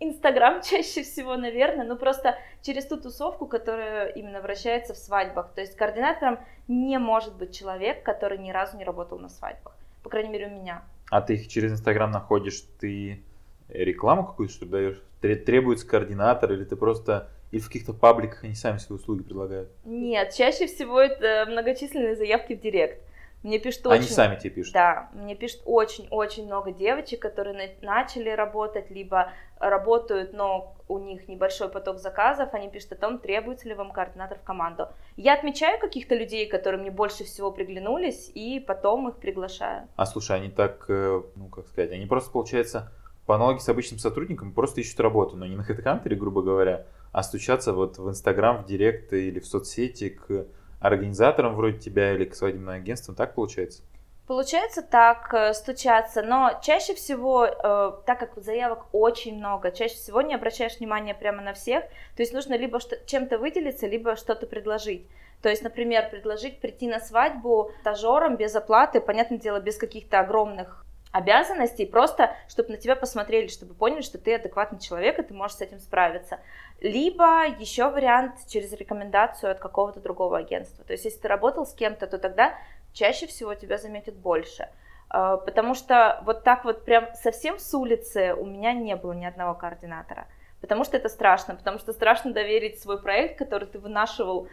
Инстаграм 0.00 0.60
чаще 0.64 1.02
всего, 1.02 1.36
наверное, 1.36 1.86
ну 1.86 1.96
просто 1.96 2.36
через 2.62 2.86
ту 2.86 2.96
тусовку, 2.96 3.46
которая 3.46 4.08
именно 4.08 4.40
вращается 4.40 4.94
в 4.94 4.96
свадьбах. 4.96 5.52
То 5.54 5.60
есть 5.60 5.76
координатором 5.76 6.38
не 6.68 6.98
может 6.98 7.34
быть 7.36 7.56
человек, 7.56 8.02
который 8.02 8.38
ни 8.38 8.50
разу 8.50 8.76
не 8.76 8.84
работал 8.84 9.18
на 9.18 9.28
свадьбах. 9.28 9.76
По 10.02 10.10
крайней 10.10 10.30
мере, 10.30 10.48
у 10.48 10.50
меня. 10.50 10.82
А 11.10 11.20
ты 11.20 11.34
их 11.34 11.48
через 11.48 11.72
Инстаграм 11.72 12.10
находишь, 12.10 12.62
ты 12.80 13.22
рекламу 13.68 14.26
какую-то, 14.26 14.54
что 14.54 14.66
даешь? 14.66 15.02
Требуется 15.20 15.86
координатор 15.86 16.52
или 16.52 16.64
ты 16.64 16.76
просто 16.76 17.28
или 17.52 17.60
в 17.60 17.66
каких-то 17.66 17.92
пабликах 17.92 18.44
они 18.44 18.54
сами 18.54 18.78
свои 18.78 18.98
услуги 18.98 19.22
предлагают? 19.22 19.70
Нет, 19.84 20.34
чаще 20.34 20.66
всего 20.66 21.00
это 21.00 21.46
многочисленные 21.48 22.16
заявки 22.16 22.54
в 22.54 22.60
директ. 22.60 23.02
Мне 23.46 23.60
пишут 23.60 23.86
Они 23.86 24.00
очень... 24.00 24.12
сами 24.12 24.34
тебе 24.34 24.50
пишут? 24.50 24.74
Да, 24.74 25.08
мне 25.12 25.36
пишут 25.36 25.62
очень-очень 25.66 26.46
много 26.46 26.72
девочек, 26.72 27.22
которые 27.22 27.76
начали 27.80 28.28
работать, 28.30 28.90
либо 28.90 29.30
работают, 29.60 30.32
но 30.32 30.74
у 30.88 30.98
них 30.98 31.28
небольшой 31.28 31.68
поток 31.68 32.00
заказов, 32.00 32.54
они 32.54 32.68
пишут 32.68 32.94
о 32.94 32.96
том, 32.96 33.20
требуется 33.20 33.68
ли 33.68 33.74
вам 33.74 33.92
координатор 33.92 34.40
в 34.40 34.42
команду. 34.42 34.88
Я 35.14 35.34
отмечаю 35.34 35.78
каких-то 35.78 36.16
людей, 36.16 36.48
которые 36.48 36.80
мне 36.80 36.90
больше 36.90 37.22
всего 37.22 37.52
приглянулись, 37.52 38.32
и 38.34 38.58
потом 38.58 39.10
их 39.10 39.18
приглашаю. 39.18 39.86
А 39.94 40.06
слушай, 40.06 40.34
они 40.34 40.50
так, 40.50 40.84
э, 40.88 41.22
ну 41.36 41.46
как 41.46 41.68
сказать, 41.68 41.92
они 41.92 42.06
просто, 42.06 42.32
получается, 42.32 42.92
по 43.26 43.36
аналогии 43.36 43.60
с 43.60 43.68
обычным 43.68 44.00
сотрудником, 44.00 44.54
просто 44.54 44.80
ищут 44.80 44.98
работу, 44.98 45.36
но 45.36 45.46
не 45.46 45.54
на 45.54 45.62
HeadHunter, 45.62 46.12
грубо 46.16 46.42
говоря, 46.42 46.86
а 47.12 47.22
стучаться 47.22 47.72
вот 47.72 47.98
в 47.98 48.08
Инстаграм, 48.08 48.64
в 48.64 48.66
Директ 48.66 49.12
или 49.12 49.38
в 49.38 49.46
соцсети 49.46 50.08
к 50.08 50.48
организаторам 50.86 51.54
вроде 51.54 51.78
тебя 51.78 52.12
или 52.12 52.24
к 52.24 52.34
свадебным 52.34 52.74
агентствам, 52.74 53.16
так 53.16 53.34
получается? 53.34 53.82
Получается 54.26 54.82
так, 54.82 55.32
э, 55.34 55.54
стучаться, 55.54 56.20
но 56.20 56.58
чаще 56.60 56.94
всего, 56.94 57.44
э, 57.46 57.92
так 58.06 58.18
как 58.18 58.32
заявок 58.42 58.86
очень 58.92 59.36
много, 59.36 59.70
чаще 59.70 59.94
всего 59.94 60.20
не 60.20 60.34
обращаешь 60.34 60.78
внимания 60.78 61.14
прямо 61.14 61.42
на 61.42 61.52
всех, 61.52 61.84
то 62.16 62.22
есть 62.22 62.32
нужно 62.32 62.56
либо 62.56 62.80
чем-то 63.06 63.38
выделиться, 63.38 63.86
либо 63.86 64.16
что-то 64.16 64.46
предложить. 64.46 65.06
То 65.42 65.48
есть, 65.48 65.62
например, 65.62 66.10
предложить 66.10 66.60
прийти 66.60 66.88
на 66.88 66.98
свадьбу 66.98 67.70
стажером 67.82 68.36
без 68.36 68.56
оплаты, 68.56 69.00
понятное 69.00 69.38
дело, 69.38 69.60
без 69.60 69.76
каких-то 69.76 70.18
огромных 70.18 70.84
обязанностей, 71.12 71.86
просто 71.86 72.34
чтобы 72.48 72.70
на 72.70 72.76
тебя 72.76 72.96
посмотрели, 72.96 73.46
чтобы 73.46 73.74
поняли, 73.74 74.02
что 74.02 74.18
ты 74.18 74.34
адекватный 74.34 74.80
человек, 74.80 75.18
и 75.18 75.22
ты 75.22 75.34
можешь 75.34 75.58
с 75.58 75.60
этим 75.60 75.78
справиться. 75.78 76.40
Либо 76.80 77.46
еще 77.46 77.90
вариант 77.90 78.34
через 78.48 78.72
рекомендацию 78.72 79.52
от 79.52 79.58
какого-то 79.58 80.00
другого 80.00 80.38
агентства. 80.38 80.84
То 80.84 80.92
есть, 80.92 81.04
если 81.04 81.20
ты 81.20 81.28
работал 81.28 81.66
с 81.66 81.72
кем-то, 81.72 82.06
то 82.06 82.18
тогда 82.18 82.54
чаще 82.92 83.26
всего 83.26 83.54
тебя 83.54 83.78
заметят 83.78 84.14
больше. 84.14 84.68
А, 85.08 85.36
потому 85.36 85.74
что 85.74 86.22
вот 86.24 86.44
так 86.44 86.64
вот 86.64 86.84
прям 86.84 87.08
совсем 87.14 87.58
с 87.58 87.72
улицы 87.74 88.34
у 88.34 88.44
меня 88.44 88.72
не 88.72 88.96
было 88.96 89.12
ни 89.12 89.24
одного 89.24 89.54
координатора. 89.54 90.26
Потому 90.60 90.84
что 90.84 90.96
это 90.96 91.08
страшно, 91.08 91.54
потому 91.54 91.78
что 91.78 91.92
страшно 91.92 92.32
доверить 92.32 92.80
свой 92.80 93.00
проект, 93.00 93.38
который 93.38 93.68
ты 93.68 93.78
вынашивал 93.78 94.48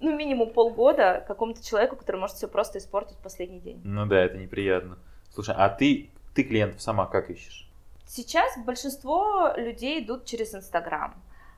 ну, 0.00 0.14
минимум 0.14 0.50
полгода 0.50 1.24
какому-то 1.26 1.64
человеку, 1.64 1.96
который 1.96 2.16
может 2.16 2.36
все 2.36 2.48
просто 2.48 2.78
испортить 2.78 3.16
в 3.16 3.22
последний 3.22 3.60
день. 3.60 3.80
Ну 3.82 4.06
да, 4.06 4.20
это 4.20 4.36
неприятно. 4.36 4.98
Слушай, 5.32 5.54
а 5.56 5.68
ты, 5.68 6.10
ты 6.34 6.42
клиентов 6.42 6.82
сама 6.82 7.06
как 7.06 7.30
ищешь? 7.30 7.68
Сейчас 8.06 8.56
большинство 8.58 9.52
людей 9.56 10.02
идут 10.02 10.26
через 10.26 10.54
Инстаграм. 10.54 11.14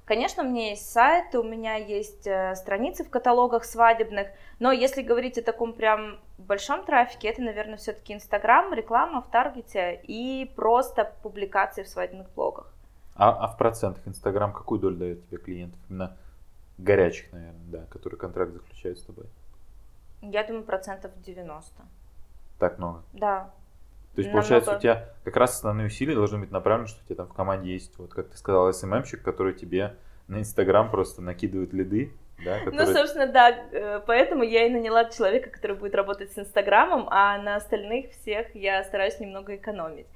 Конечно, 0.09 0.43
у 0.43 0.47
меня 0.47 0.71
есть 0.71 0.91
сайт, 0.91 1.35
у 1.35 1.43
меня 1.43 1.75
есть 1.75 2.27
э, 2.27 2.55
страницы 2.55 3.05
в 3.05 3.11
каталогах 3.11 3.67
свадебных, 3.67 4.29
но 4.59 4.73
если 4.73 5.03
говорить 5.03 5.37
о 5.37 5.43
таком 5.43 5.75
прям 5.75 6.19
большом 6.39 6.87
трафике, 6.87 7.29
это, 7.29 7.43
наверное, 7.43 7.77
все-таки 7.77 8.15
Инстаграм, 8.15 8.73
реклама 8.73 9.21
в 9.21 9.31
Таргете 9.31 10.01
и 10.05 10.51
просто 10.57 11.13
публикации 11.23 11.83
в 11.83 11.89
свадебных 11.89 12.31
блогах. 12.31 12.73
А, 13.17 13.33
а 13.33 13.49
в 13.49 13.59
процентах 13.59 14.09
Инстаграм 14.09 14.55
какую 14.55 14.81
долю 14.81 14.97
дает 14.97 15.29
тебе 15.29 15.37
клиентов? 15.37 15.79
Именно 15.91 16.17
горячих, 16.79 17.31
наверное, 17.31 17.67
да, 17.67 17.85
которые 17.91 18.19
контракт 18.19 18.53
заключают 18.53 18.99
с 18.99 19.03
тобой. 19.03 19.27
Я 20.23 20.43
думаю, 20.43 20.65
процентов 20.65 21.11
90. 21.21 21.83
Так 22.59 22.79
много? 22.79 23.03
Да. 23.13 23.51
То 24.19 24.23
есть, 24.23 24.33
получается, 24.33 24.77
у 24.77 24.81
тебя 24.81 25.05
как 25.23 25.37
раз 25.37 25.55
основные 25.55 25.87
усилия 25.87 26.17
должны 26.17 26.39
быть 26.39 26.51
направлены, 26.51 26.89
что 26.89 27.01
у 27.01 27.07
тебя 27.07 27.15
там 27.15 27.29
в 27.29 27.35
команде 27.35 27.73
есть, 27.73 27.97
вот 27.99 28.13
как 28.13 28.29
ты 28.31 28.37
сказал, 28.37 28.73
СММщик, 28.73 29.23
который 29.23 29.55
тебе 29.55 29.95
на 30.27 30.41
Инстаграм 30.41 30.91
просто 30.91 31.23
накидывает 31.23 31.73
лиды, 31.73 32.13
да, 32.45 32.59
которые... 32.59 32.89
Ну, 32.89 32.93
собственно, 32.93 33.29
да, 33.29 33.51
э, 33.51 34.01
поэтому 34.05 34.43
я 34.43 34.67
и 34.67 34.71
наняла 34.71 35.05
человека, 35.05 35.51
который 35.51 35.77
будет 35.77 35.95
работать 35.95 36.33
с 36.33 36.39
Инстаграмом, 36.39 37.07
а 37.13 37.39
на 37.39 37.55
остальных 37.55 38.11
всех 38.11 38.53
я 38.57 38.83
стараюсь 38.83 39.21
немного 39.21 39.55
экономить. 39.55 40.09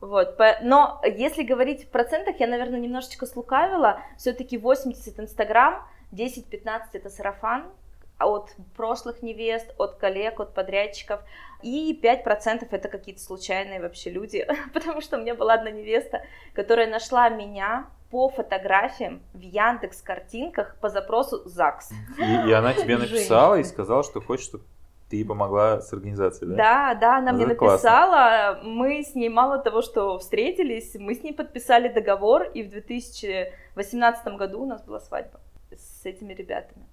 Вот, 0.00 0.40
но 0.62 1.02
если 1.04 1.42
говорить 1.42 1.84
в 1.84 1.90
процентах, 1.90 2.40
я, 2.40 2.46
наверное, 2.46 2.80
немножечко 2.80 3.26
слукавила, 3.26 4.00
все-таки 4.16 4.56
80 4.56 5.20
Инстаграм, 5.20 5.86
10-15 6.10 6.84
это 6.94 7.10
сарафан, 7.10 7.66
от 8.26 8.54
прошлых 8.76 9.22
невест, 9.22 9.74
от 9.78 9.96
коллег, 9.96 10.40
от 10.40 10.54
подрядчиков. 10.54 11.20
И 11.62 11.98
5% 12.02 12.66
это 12.70 12.88
какие-то 12.88 13.20
случайные 13.20 13.80
вообще 13.80 14.10
люди, 14.10 14.46
потому 14.72 15.00
что 15.00 15.16
у 15.16 15.20
меня 15.20 15.34
была 15.34 15.54
одна 15.54 15.70
невеста, 15.70 16.22
которая 16.54 16.88
нашла 16.88 17.28
меня 17.28 17.86
по 18.10 18.28
фотографиям 18.28 19.22
в 19.32 19.40
Яндекс 19.40 20.02
картинках 20.02 20.76
по 20.80 20.90
запросу 20.90 21.48
ЗАГС. 21.48 21.92
И, 22.18 22.48
и 22.48 22.52
она 22.52 22.74
тебе 22.74 22.98
написала 22.98 23.54
и 23.54 23.64
сказала, 23.64 24.02
что 24.02 24.20
хочет, 24.20 24.46
чтобы 24.46 24.64
ты 25.12 25.26
помогла 25.26 25.82
с 25.82 25.92
организацией, 25.92 26.50
да? 26.50 26.56
Да, 26.56 26.94
да, 26.94 27.18
она 27.18 27.30
это 27.30 27.36
мне 27.36 27.46
написала. 27.46 28.54
Классно. 28.54 28.68
Мы 28.68 29.02
с 29.02 29.14
ней 29.14 29.28
мало 29.28 29.58
того, 29.58 29.82
что 29.82 30.18
встретились, 30.18 30.94
мы 30.94 31.14
с 31.14 31.22
ней 31.22 31.34
подписали 31.34 31.88
договор, 31.88 32.44
и 32.44 32.62
в 32.62 32.70
2018 32.70 34.26
году 34.36 34.62
у 34.62 34.66
нас 34.66 34.82
была 34.82 35.00
свадьба 35.00 35.38
с 35.70 36.06
этими 36.06 36.32
ребятами. 36.32 36.86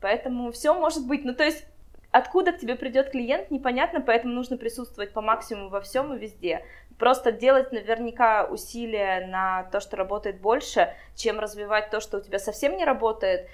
Поэтому 0.00 0.52
все 0.52 0.74
может 0.74 1.06
быть. 1.06 1.24
Ну, 1.24 1.34
то 1.34 1.44
есть 1.44 1.66
откуда 2.10 2.52
к 2.52 2.58
тебе 2.58 2.76
придет 2.76 3.10
клиент, 3.10 3.50
непонятно, 3.50 4.00
поэтому 4.00 4.34
нужно 4.34 4.56
присутствовать 4.56 5.12
по 5.12 5.20
максимуму 5.20 5.68
во 5.68 5.80
всем 5.80 6.14
и 6.14 6.18
везде. 6.18 6.64
Просто 6.98 7.30
делать 7.30 7.72
наверняка 7.72 8.44
усилия 8.46 9.26
на 9.26 9.64
то, 9.64 9.80
что 9.80 9.96
работает 9.96 10.40
больше, 10.40 10.94
чем 11.14 11.38
развивать 11.38 11.90
то, 11.90 12.00
что 12.00 12.18
у 12.18 12.20
тебя 12.20 12.38
совсем 12.38 12.76
не 12.76 12.84
работает. 12.84 13.48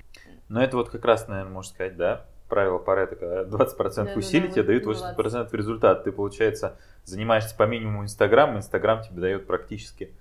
Но 0.49 0.63
это 0.63 0.77
вот 0.77 0.91
как 0.91 1.05
раз, 1.05 1.27
наверное, 1.29 1.53
можно 1.53 1.73
сказать, 1.73 1.97
да, 1.97 2.27
правило 2.49 2.79
Паретта, 2.79 3.17
когда 3.17 3.43
20% 3.45 4.05
да, 4.05 4.13
усилий 4.15 4.49
да, 4.49 4.49
да, 4.49 4.53
тебе 4.55 4.63
дают 4.65 4.85
80% 4.85 5.17
20. 5.17 5.55
результат. 5.55 6.05
Ты, 6.05 6.13
получается, 6.13 6.77
занимаешься 7.05 7.57
по 7.57 7.65
минимуму 7.65 8.05
Инстаграм, 8.05 8.57
Инстаграм 8.57 9.03
тебе 9.03 9.23
дает 9.23 9.47
практически 9.47 10.13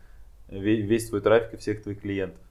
весь 0.48 1.10
твой 1.10 1.22
трафик 1.22 1.54
и 1.54 1.58
всех 1.58 1.84
твоих 1.84 2.02
клиентов. 2.02 2.42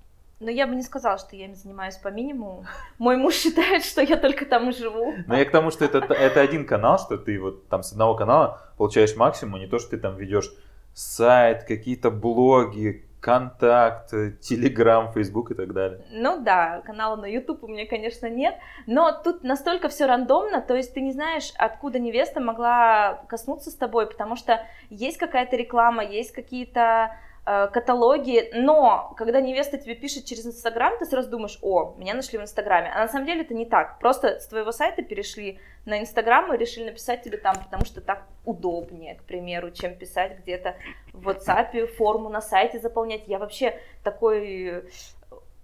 Но 0.40 0.50
я 0.50 0.66
бы 0.66 0.74
не 0.74 0.82
сказала, 0.82 1.18
что 1.18 1.36
я 1.36 1.44
им 1.44 1.54
занимаюсь 1.54 1.96
по 1.96 2.08
минимуму. 2.08 2.64
Мой 2.98 3.18
муж 3.18 3.34
считает, 3.34 3.84
что 3.84 4.00
я 4.00 4.16
только 4.16 4.46
там 4.46 4.70
и 4.70 4.72
живу. 4.72 5.14
Но 5.26 5.36
я 5.36 5.44
к 5.44 5.50
тому, 5.50 5.70
что 5.70 5.84
это, 5.84 5.98
это 5.98 6.40
один 6.40 6.66
канал, 6.66 6.98
что 6.98 7.18
ты 7.18 7.38
вот 7.38 7.68
там 7.68 7.82
с 7.82 7.92
одного 7.92 8.14
канала 8.14 8.60
получаешь 8.78 9.14
максимум, 9.16 9.56
а 9.56 9.58
не 9.58 9.66
то, 9.66 9.78
что 9.78 9.90
ты 9.90 9.98
там 9.98 10.16
ведешь 10.16 10.50
сайт, 10.94 11.64
какие-то 11.64 12.10
блоги, 12.10 13.04
контакт, 13.20 14.10
Телеграм, 14.40 15.12
Фейсбук 15.12 15.50
и 15.50 15.54
так 15.54 15.74
далее. 15.74 16.00
Ну 16.10 16.42
да, 16.42 16.80
канала 16.86 17.16
на 17.16 17.26
YouTube 17.26 17.62
у 17.62 17.68
меня, 17.68 17.86
конечно, 17.86 18.26
нет, 18.28 18.54
но 18.86 19.12
тут 19.12 19.44
настолько 19.44 19.88
все 19.88 20.06
рандомно, 20.06 20.62
то 20.62 20.74
есть 20.74 20.94
ты 20.94 21.02
не 21.02 21.12
знаешь, 21.12 21.52
откуда 21.56 21.98
невеста 21.98 22.40
могла 22.40 23.22
коснуться 23.28 23.70
с 23.70 23.74
тобой, 23.74 24.06
потому 24.06 24.36
что 24.36 24.64
есть 24.88 25.18
какая-то 25.18 25.56
реклама, 25.56 26.02
есть 26.02 26.32
какие-то 26.32 27.14
каталоги, 27.44 28.50
но 28.52 29.14
когда 29.16 29.40
невеста 29.40 29.78
тебе 29.78 29.94
пишет 29.94 30.24
через 30.24 30.46
Инстаграм, 30.46 30.98
ты 30.98 31.06
сразу 31.06 31.30
думаешь, 31.30 31.58
о, 31.62 31.94
меня 31.96 32.14
нашли 32.14 32.38
в 32.38 32.42
Инстаграме. 32.42 32.92
А 32.94 33.00
на 33.00 33.08
самом 33.08 33.26
деле 33.26 33.42
это 33.42 33.54
не 33.54 33.66
так. 33.66 33.98
Просто 33.98 34.38
с 34.38 34.46
твоего 34.46 34.72
сайта 34.72 35.02
перешли 35.02 35.58
на 35.84 36.00
Инстаграм 36.00 36.52
и 36.52 36.58
решили 36.58 36.84
написать 36.84 37.22
тебе 37.22 37.38
там, 37.38 37.56
потому 37.56 37.84
что 37.84 38.00
так 38.00 38.26
удобнее, 38.44 39.16
к 39.16 39.22
примеру, 39.24 39.70
чем 39.70 39.94
писать 39.94 40.38
где-то 40.40 40.76
в 41.12 41.28
WhatsApp, 41.28 41.86
форму 41.96 42.28
на 42.28 42.40
сайте 42.40 42.78
заполнять. 42.78 43.22
Я 43.26 43.38
вообще 43.38 43.80
такой 44.04 44.84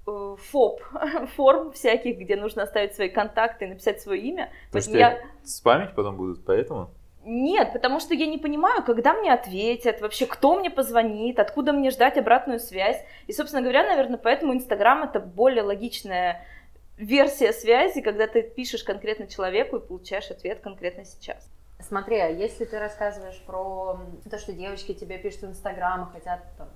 э, 0.07 0.37
фоп 0.39 0.83
форм 1.37 1.73
всяких, 1.73 2.19
где 2.19 2.37
нужно 2.37 2.63
оставить 2.63 2.95
свои 2.95 3.09
контакты 3.09 3.67
и 3.67 3.69
написать 3.69 4.01
свое 4.01 4.21
имя. 4.23 4.51
То 4.73 4.79
есть 4.79 4.89
я... 4.89 5.21
спамить 5.45 5.95
потом 5.95 6.17
будут, 6.17 6.45
поэтому? 6.45 6.91
Нет, 7.29 7.73
потому 7.73 7.99
что 7.99 8.15
я 8.15 8.27
не 8.27 8.39
понимаю, 8.39 8.85
когда 8.85 9.13
мне 9.13 9.33
ответят, 9.33 10.01
вообще 10.01 10.27
кто 10.27 10.55
мне 10.55 10.71
позвонит, 10.71 11.41
откуда 11.41 11.73
мне 11.73 11.91
ждать 11.91 12.17
обратную 12.17 12.61
связь. 12.61 13.05
И, 13.27 13.33
собственно 13.33 13.63
говоря, 13.63 13.85
наверное, 13.85 14.17
поэтому 14.17 14.55
Инстаграм 14.55 15.03
это 15.03 15.19
более 15.19 15.65
логичная 15.65 16.47
версия 16.97 17.53
связи, 17.53 18.01
когда 18.01 18.29
ты 18.29 18.43
пишешь 18.43 18.85
конкретно 18.85 19.27
человеку 19.27 19.77
и 19.77 19.85
получаешь 19.85 20.31
ответ 20.31 20.61
конкретно 20.61 21.05
сейчас. 21.05 21.51
Смотри, 21.81 22.21
а 22.21 22.29
если 22.29 22.65
ты 22.65 22.79
рассказываешь 22.79 23.43
про 23.45 23.99
то, 24.31 24.39
что 24.39 24.53
девочки 24.53 24.95
тебе 24.95 25.19
пишут 25.19 25.43
в 25.43 25.47
Инстаграм 25.47 26.09
и 26.09 26.13
хотят 26.13 26.45
там, 26.57 26.69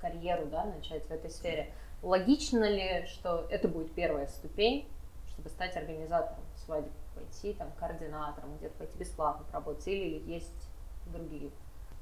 карьеру 0.00 0.46
да, 0.46 0.64
начать 0.64 1.04
в 1.04 1.10
этой 1.10 1.28
сфере, 1.28 1.70
логично 2.02 2.64
ли, 2.64 3.04
что 3.08 3.46
это 3.50 3.68
будет 3.68 3.92
первая 3.92 4.26
ступень, 4.28 4.88
чтобы 5.34 5.50
стать 5.50 5.76
организатором 5.76 6.40
свадеб? 6.64 6.90
Пойти 7.18 7.52
там 7.54 7.70
координатором, 7.78 8.56
где-то 8.58 8.78
пойти 8.78 8.98
бесплатно 8.98 9.44
поработать, 9.50 9.88
или 9.88 10.22
есть 10.30 10.68
другие 11.06 11.50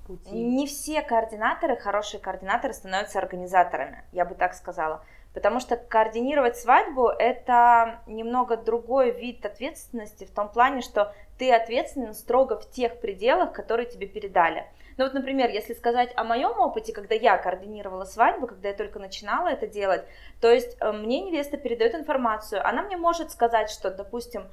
пути? 0.07 0.31
Не 0.31 0.67
все 0.67 1.03
координаторы, 1.03 1.77
хорошие 1.77 2.21
координаторы 2.21 2.75
становятся 2.75 3.19
организаторами, 3.19 4.05
я 4.13 4.25
бы 4.25 4.35
так 4.35 4.55
сказала. 4.55 5.05
Потому 5.35 5.61
что 5.61 5.77
координировать 5.77 6.57
свадьбу– 6.57 7.09
это 7.19 8.01
немного 8.07 8.57
другой 8.57 9.11
вид 9.11 9.45
ответственности 9.45 10.25
в 10.25 10.31
том 10.31 10.49
плане, 10.49 10.81
что 10.81 11.15
ты 11.39 11.53
ответственен 11.53 12.15
строго 12.15 12.59
в 12.59 12.71
тех 12.71 13.01
пределах, 13.01 13.53
которые 13.53 13.87
тебе 13.87 14.07
передали. 14.07 14.65
Ну 14.97 15.05
вот, 15.05 15.13
например, 15.13 15.51
если 15.51 15.75
сказать 15.75 16.11
о 16.17 16.25
моем 16.25 16.59
опыте, 16.59 16.95
когда 16.95 17.15
я 17.15 17.37
координировала 17.37 18.05
свадьбу, 18.05 18.47
когда 18.47 18.69
я 18.69 18.75
только 18.75 18.99
начинала 18.99 19.49
это 19.49 19.67
делать, 19.67 20.07
то 20.41 20.51
есть 20.51 20.77
э, 20.81 20.91
мне 20.93 21.21
невеста 21.21 21.59
передает 21.59 21.95
информацию, 21.95 22.67
она 22.67 22.83
мне 22.83 22.97
может 22.97 23.31
сказать, 23.31 23.69
что, 23.69 23.91
допустим, 23.91 24.45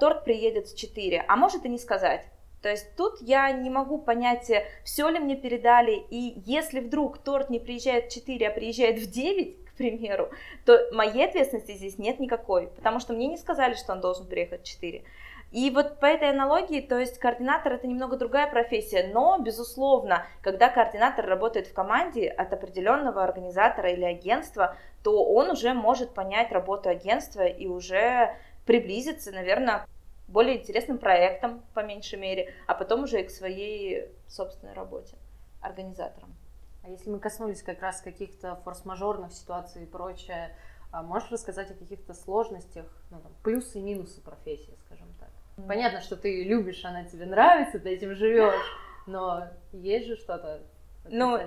торт 0.00 0.24
приедет 0.24 0.68
в 0.68 0.76
4, 0.76 1.24
а 1.26 1.36
может 1.36 1.64
и 1.64 1.68
не 1.68 1.78
сказать. 1.78 2.26
То 2.64 2.70
есть 2.70 2.96
тут 2.96 3.20
я 3.20 3.52
не 3.52 3.68
могу 3.68 3.98
понять, 3.98 4.48
э, 4.48 4.64
все 4.84 5.10
ли 5.10 5.18
мне 5.18 5.36
передали, 5.36 6.02
и 6.10 6.40
если 6.46 6.80
вдруг 6.80 7.18
торт 7.18 7.50
не 7.50 7.58
приезжает 7.58 8.06
в 8.06 8.14
4, 8.14 8.48
а 8.48 8.50
приезжает 8.50 8.98
в 8.98 9.10
9, 9.10 9.66
к 9.66 9.76
примеру, 9.76 10.30
то 10.64 10.80
моей 10.92 11.26
ответственности 11.26 11.72
здесь 11.72 11.98
нет 11.98 12.20
никакой, 12.20 12.68
потому 12.68 13.00
что 13.00 13.12
мне 13.12 13.26
не 13.26 13.36
сказали, 13.36 13.74
что 13.74 13.92
он 13.92 14.00
должен 14.00 14.26
приехать 14.26 14.62
в 14.62 14.64
4. 14.64 15.04
И 15.52 15.70
вот 15.70 16.00
по 16.00 16.06
этой 16.06 16.30
аналогии, 16.30 16.80
то 16.80 16.98
есть 16.98 17.18
координатор 17.18 17.74
это 17.74 17.86
немного 17.86 18.16
другая 18.16 18.50
профессия, 18.50 19.10
но, 19.12 19.38
безусловно, 19.38 20.26
когда 20.40 20.70
координатор 20.70 21.26
работает 21.26 21.66
в 21.66 21.74
команде 21.74 22.28
от 22.28 22.52
определенного 22.54 23.22
организатора 23.22 23.92
или 23.92 24.04
агентства, 24.04 24.74
то 25.04 25.22
он 25.22 25.50
уже 25.50 25.74
может 25.74 26.14
понять 26.14 26.50
работу 26.50 26.88
агентства 26.88 27.42
и 27.42 27.66
уже 27.66 28.34
приблизиться, 28.64 29.32
наверное, 29.32 29.80
к 29.80 29.88
более 30.28 30.60
интересным 30.60 30.98
проектам, 30.98 31.62
по 31.74 31.80
меньшей 31.80 32.18
мере, 32.18 32.54
а 32.66 32.74
потом 32.74 33.04
уже 33.04 33.20
и 33.20 33.24
к 33.24 33.30
своей 33.30 34.08
собственной 34.26 34.72
работе 34.72 35.16
организатором. 35.60 36.34
А 36.82 36.90
если 36.90 37.10
мы 37.10 37.18
коснулись 37.18 37.62
как 37.62 37.80
раз 37.80 38.00
каких-то 38.00 38.56
форс-мажорных 38.56 39.32
ситуаций 39.32 39.84
и 39.84 39.86
прочее, 39.86 40.56
а 40.92 41.02
можешь 41.02 41.30
рассказать 41.30 41.70
о 41.70 41.74
каких-то 41.74 42.14
сложностях, 42.14 42.86
ну, 43.10 43.20
там, 43.20 43.32
плюсы 43.42 43.78
и 43.78 43.82
минусы 43.82 44.20
профессии, 44.20 44.76
скажем 44.86 45.08
так? 45.18 45.30
Понятно, 45.66 46.00
что 46.00 46.16
ты 46.16 46.44
любишь, 46.44 46.84
она 46.84 47.04
тебе 47.04 47.26
нравится, 47.26 47.78
ты 47.78 47.90
этим 47.90 48.14
живешь, 48.14 48.64
но 49.06 49.48
есть 49.72 50.06
же 50.06 50.16
что-то 50.16 50.62
ну, 51.08 51.38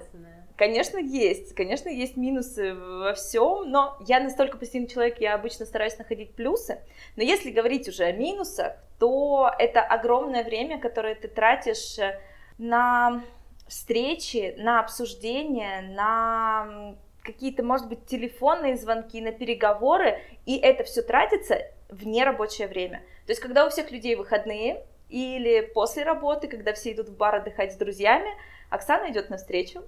конечно, 0.55 0.97
есть. 0.97 1.55
Конечно, 1.55 1.89
есть 1.89 2.17
минусы 2.17 2.73
во 2.73 3.13
всем, 3.13 3.69
но 3.69 3.97
я 4.07 4.19
настолько 4.19 4.57
позитивный 4.57 4.87
человек, 4.87 5.19
я 5.19 5.35
обычно 5.35 5.65
стараюсь 5.65 5.97
находить 5.97 6.35
плюсы. 6.35 6.81
Но 7.15 7.23
если 7.23 7.51
говорить 7.51 7.87
уже 7.87 8.03
о 8.03 8.11
минусах, 8.11 8.73
то 8.99 9.51
это 9.59 9.81
огромное 9.81 10.43
время, 10.43 10.79
которое 10.79 11.15
ты 11.15 11.27
тратишь 11.27 11.99
э, 11.99 12.19
на 12.57 13.23
встречи, 13.67 14.55
на 14.57 14.79
обсуждения, 14.79 15.81
на 15.81 16.95
какие-то, 17.21 17.61
может 17.61 17.89
быть, 17.89 18.05
телефонные 18.05 18.77
звонки, 18.77 19.21
на 19.21 19.31
переговоры, 19.31 20.21
и 20.45 20.57
это 20.57 20.83
все 20.85 21.01
тратится 21.01 21.59
в 21.89 22.07
нерабочее 22.07 22.67
время. 22.67 22.99
То 23.25 23.31
есть, 23.31 23.41
когда 23.41 23.65
у 23.65 23.69
всех 23.69 23.91
людей 23.91 24.15
выходные 24.15 24.85
или 25.09 25.61
после 25.61 26.03
работы, 26.03 26.47
когда 26.47 26.73
все 26.73 26.93
идут 26.93 27.09
в 27.09 27.17
бар 27.17 27.35
отдыхать 27.35 27.73
с 27.73 27.77
друзьями, 27.77 28.29
Оксана 28.69 29.09
идет 29.11 29.29
навстречу, 29.29 29.83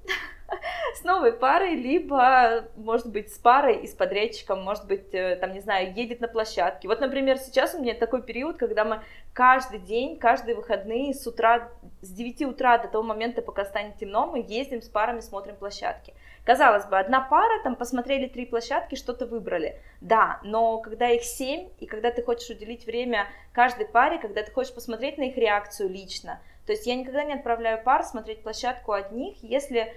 с 0.96 1.04
новой 1.04 1.34
парой, 1.34 1.76
либо, 1.76 2.65
может 2.76 3.12
быть, 3.12 3.34
с 3.34 3.38
парой 3.38 3.78
и 3.78 3.88
с 3.88 3.94
подрядчиком, 3.94 4.63
может 4.63 4.88
быть, 4.88 5.13
э, 5.13 5.36
там, 5.36 5.54
не 5.54 5.60
знаю, 5.60 5.94
едет 5.94 6.22
на 6.22 6.28
площадке. 6.28 6.88
Вот, 6.88 7.02
например, 7.02 7.38
сейчас 7.38 7.76
у 7.76 7.82
меня 7.82 7.94
такой 7.94 8.24
период, 8.24 8.58
когда 8.58 8.86
мы 8.86 9.02
каждый 9.34 9.80
день, 9.80 10.18
каждые 10.18 10.56
выходные 10.56 11.13
с 11.13 11.28
утра, 11.28 11.70
с 12.02 12.10
9 12.10 12.44
утра 12.44 12.78
до 12.78 12.88
того 12.88 13.04
момента, 13.04 13.42
пока 13.42 13.65
станет 13.65 13.98
темно, 13.98 14.28
мы 14.28 14.46
ездим 14.48 14.82
с 14.82 14.88
парами, 14.88 15.20
смотрим 15.20 15.56
площадки. 15.56 16.13
Казалось 16.46 16.86
бы, 16.86 16.98
одна 16.98 17.22
пара, 17.22 17.62
там 17.63 17.76
посмотрели 17.76 18.28
три 18.28 18.46
площадки, 18.46 18.96
что-то 18.96 19.26
выбрали. 19.26 19.80
Да, 20.02 20.39
но 20.44 20.80
когда 20.80 21.10
их 21.10 21.24
семь, 21.24 21.70
и 21.80 21.86
когда 21.86 22.12
ты 22.12 22.24
хочешь 22.24 22.50
уделить 22.50 22.86
время 22.86 23.28
каждой 23.54 23.88
паре, 23.88 24.18
когда 24.18 24.42
ты 24.42 24.52
хочешь 24.52 24.74
посмотреть 24.74 25.18
на 25.18 25.24
их 25.24 25.38
реакцию 25.38 25.89
лично, 25.89 26.39
то 26.69 26.73
есть 26.73 26.86
я 26.86 26.93
никогда 26.93 27.23
не 27.23 27.34
отправляю 27.34 27.84
пар 27.84 28.03
смотреть 28.03 28.43
площадку 28.43 28.91
одних, 28.91 29.41
если 29.41 29.91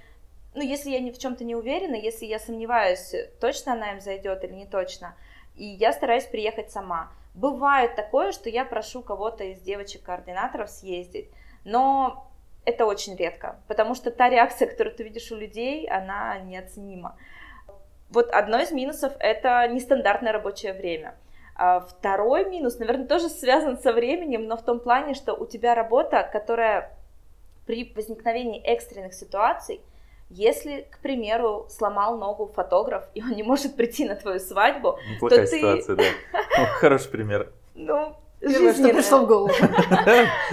ну, 0.54 0.62
если 0.62 0.88
я 0.88 1.00
ни 1.00 1.10
в 1.10 1.18
чем-то 1.18 1.44
не 1.44 1.54
уверена, 1.54 1.96
если 1.96 2.24
я 2.24 2.38
сомневаюсь, 2.38 3.14
точно 3.42 3.74
она 3.74 3.92
им 3.92 4.00
зайдет 4.00 4.42
или 4.42 4.54
не 4.54 4.64
точно, 4.64 5.14
и 5.54 5.66
я 5.66 5.92
стараюсь 5.92 6.24
приехать 6.24 6.70
сама. 6.70 7.12
Бывает 7.34 7.94
такое, 7.94 8.32
что 8.32 8.48
я 8.48 8.64
прошу 8.64 9.02
кого-то 9.02 9.44
из 9.44 9.60
девочек-координаторов 9.60 10.70
съездить, 10.70 11.28
но 11.66 12.32
это 12.64 12.86
очень 12.86 13.16
редко, 13.16 13.60
потому 13.68 13.94
что 13.94 14.10
та 14.10 14.30
реакция, 14.30 14.66
которую 14.66 14.96
ты 14.96 15.04
видишь 15.04 15.30
у 15.30 15.36
людей, 15.36 15.86
она 15.86 16.38
неоценима. 16.38 17.18
Вот 18.08 18.30
одно 18.30 18.58
из 18.62 18.72
минусов— 18.72 19.12
это 19.20 19.68
нестандартное 19.68 20.32
рабочее 20.32 20.72
время. 20.72 21.16
А 21.54 21.80
второй 21.80 22.48
минус, 22.48 22.78
наверное, 22.78 23.06
тоже 23.06 23.28
связан 23.28 23.78
со 23.78 23.92
временем, 23.92 24.46
но 24.46 24.56
в 24.56 24.62
том 24.62 24.80
плане, 24.80 25.14
что 25.14 25.34
у 25.34 25.46
тебя 25.46 25.74
работа, 25.74 26.28
которая 26.32 26.96
при 27.66 27.92
возникновении 27.94 28.60
экстренных 28.60 29.14
ситуаций, 29.14 29.80
если, 30.30 30.88
к 30.90 30.98
примеру, 31.00 31.66
сломал 31.68 32.16
ногу 32.16 32.46
фотограф, 32.46 33.04
и 33.14 33.22
он 33.22 33.32
не 33.32 33.42
может 33.42 33.76
прийти 33.76 34.06
на 34.06 34.16
твою 34.16 34.40
свадьбу, 34.40 34.98
Неплохая 35.14 35.44
то 35.44 35.50
ты... 35.50 35.58
ситуация, 35.58 35.96
да. 35.96 36.04
Хороший 36.80 37.10
пример. 37.10 37.52
Ну, 37.74 38.16
Первое, 38.42 38.74
что 38.74 38.88
пришло 38.88 39.18
в 39.20 39.26
голову. 39.26 39.52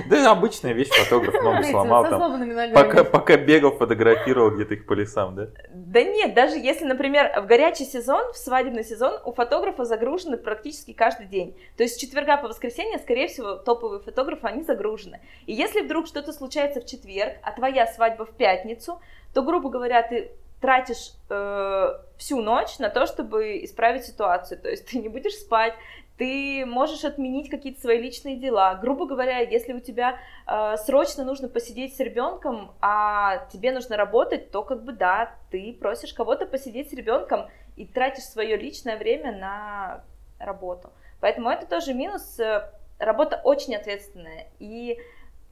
Да, 0.09 0.31
обычная 0.31 0.73
вещь, 0.73 0.89
фотограф 0.89 1.33
ногу 1.41 1.63
сломал 1.63 2.07
там. 2.07 3.05
пока 3.05 3.37
бегал, 3.37 3.71
фотографировал 3.71 4.51
где-то 4.51 4.75
их 4.75 4.85
по 4.85 4.93
лесам, 4.93 5.35
да? 5.35 5.47
Да 5.73 6.03
нет, 6.03 6.33
даже 6.33 6.57
если, 6.57 6.85
например, 6.85 7.41
в 7.41 7.47
горячий 7.47 7.85
сезон, 7.85 8.31
в 8.33 8.37
свадебный 8.37 8.83
сезон 8.83 9.19
у 9.25 9.31
фотографа 9.33 9.85
загружены 9.85 10.37
практически 10.37 10.93
каждый 10.93 11.25
день. 11.25 11.57
То 11.77 11.83
есть 11.83 11.95
с 11.95 11.97
четверга 11.97 12.37
по 12.37 12.47
воскресенье, 12.47 12.99
скорее 12.99 13.27
всего, 13.27 13.55
топовые 13.55 14.01
фотографы, 14.01 14.47
они 14.47 14.63
загружены. 14.63 15.21
И 15.45 15.53
если 15.53 15.81
вдруг 15.81 16.07
что-то 16.07 16.31
случается 16.31 16.81
в 16.81 16.85
четверг, 16.85 17.33
а 17.41 17.51
твоя 17.51 17.87
свадьба 17.87 18.25
в 18.25 18.31
пятницу, 18.31 19.01
то, 19.33 19.41
грубо 19.41 19.69
говоря, 19.69 20.03
ты 20.03 20.31
тратишь 20.61 21.13
э, 21.29 21.93
всю 22.17 22.41
ночь 22.41 22.79
на 22.79 22.89
то, 22.89 23.05
чтобы 23.05 23.63
исправить 23.63 24.05
ситуацию. 24.05 24.59
То 24.59 24.69
есть 24.69 24.87
ты 24.87 24.99
не 24.99 25.09
будешь 25.09 25.35
спать, 25.35 25.73
ты 26.19 26.65
можешь 26.65 27.05
отменить 27.05 27.49
какие-то 27.49 27.79
свои 27.79 27.99
личные 27.99 28.35
дела. 28.35 28.75
Грубо 28.75 29.07
говоря, 29.07 29.39
если 29.39 29.73
у 29.73 29.79
тебя 29.79 30.19
э, 30.45 30.75
срочно 30.85 31.23
нужно 31.23 31.47
посидеть 31.47 31.95
с 31.95 31.99
ребенком, 31.99 32.75
а 32.81 33.47
тебе 33.51 33.71
нужно 33.71 33.97
работать, 33.97 34.51
то 34.51 34.61
как 34.61 34.83
бы 34.83 34.91
да, 34.91 35.33
ты 35.49 35.75
просишь 35.79 36.13
кого-то 36.13 36.45
посидеть 36.45 36.89
с 36.89 36.93
ребенком 36.93 37.49
и 37.77 37.85
тратишь 37.85 38.25
свое 38.25 38.57
личное 38.57 38.97
время 38.97 39.31
на 39.31 40.03
работу. 40.39 40.91
Поэтому 41.21 41.49
это 41.49 41.65
тоже 41.65 41.93
минус. 41.93 42.37
Э, 42.39 42.69
Работа 42.99 43.39
очень 43.45 43.75
ответственная. 43.75 44.47
И 44.59 44.99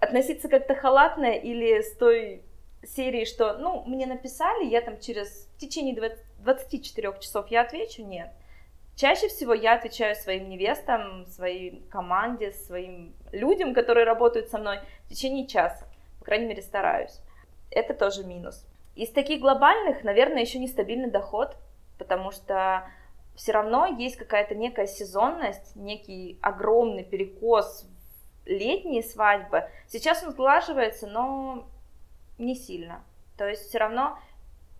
относиться 0.01 0.49
как-то 0.49 0.75
халатно 0.75 1.32
или 1.32 1.82
с 1.82 1.95
той 1.95 2.43
серии, 2.84 3.23
что, 3.23 3.58
ну, 3.58 3.84
мне 3.88 4.06
написали, 4.06 4.65
я 4.65 4.82
там 4.82 4.99
через 4.99 5.47
в 5.56 5.60
течение 5.60 5.95
20 5.95 6.27
24 6.39 7.15
часов 7.19 7.47
я 7.49 7.62
отвечу, 7.62 8.03
нет. 8.03 8.32
Чаще 8.97 9.27
всего 9.27 9.53
я 9.53 9.75
отвечаю 9.75 10.15
своим 10.15 10.49
невестам, 10.49 11.27
своей 11.27 11.83
команде, 11.91 12.51
своим 12.51 13.13
людям, 13.31 13.75
которые 13.75 14.07
работают 14.07 14.49
со 14.49 14.57
мной 14.57 14.79
в 15.05 15.10
течение 15.10 15.45
часа. 15.45 15.88
По 16.17 16.25
крайней 16.25 16.47
мере, 16.47 16.63
стараюсь. 16.63 17.21
Это 17.69 17.93
тоже 17.93 18.23
минус. 18.23 18.65
Из 18.95 19.12
таких 19.12 19.39
глобальных, 19.39 20.03
наверное, 20.03 20.41
еще 20.41 20.57
нестабильный 20.57 21.12
доход, 21.12 21.55
потому 21.99 22.31
что 22.31 22.89
все 23.36 23.51
равно 23.51 23.86
есть 23.86 24.15
какая-то 24.15 24.55
некая 24.55 24.88
сезонность, 24.88 25.75
некий 25.75 26.39
огромный 26.41 27.03
перекос 27.03 27.88
летние 28.47 29.03
свадьбы. 29.03 29.69
Сейчас 29.86 30.23
он 30.23 30.31
сглаживается, 30.31 31.05
но 31.05 31.67
не 32.39 32.55
сильно. 32.55 33.03
То 33.38 33.47
есть 33.47 33.69
все 33.69 33.77
равно 33.77 34.17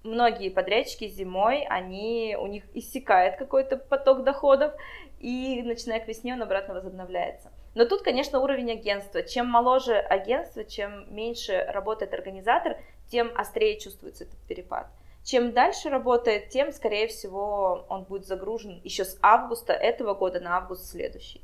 многие 0.08 0.50
подрядчики 0.50 1.08
зимой, 1.08 1.66
они, 1.70 2.36
у 2.40 2.48
них 2.48 2.64
иссякает 2.74 3.38
какой-то 3.38 3.78
поток 3.78 4.24
доходов, 4.24 4.74
и 5.20 5.62
начиная 5.64 6.00
к 6.00 6.08
весне 6.08 6.34
он 6.34 6.42
обратно 6.42 6.74
возобновляется. 6.74 7.52
Но 7.76 7.86
тут, 7.86 8.02
конечно, 8.02 8.40
уровень 8.40 8.72
агентства. 8.72 9.22
Чем 9.22 9.48
моложе 9.48 9.98
агентство, 10.00 10.64
чем 10.64 11.14
меньше 11.14 11.64
работает 11.70 12.14
организатор, 12.14 12.78
тем 13.08 13.32
острее 13.36 13.80
чувствуется 13.80 14.24
этот 14.24 14.40
перепад. 14.48 14.88
Чем 15.24 15.52
дальше 15.52 15.90
работает, 15.90 16.50
тем, 16.50 16.72
скорее 16.72 17.08
всего, 17.08 17.86
он 17.90 18.06
будет 18.06 18.26
загружен 18.26 18.82
еще 18.84 19.06
с 19.06 19.20
августа 19.22 19.74
этого 19.74 20.14
года 20.16 20.40
на 20.40 20.58
август 20.58 20.90
следующий. 20.90 21.42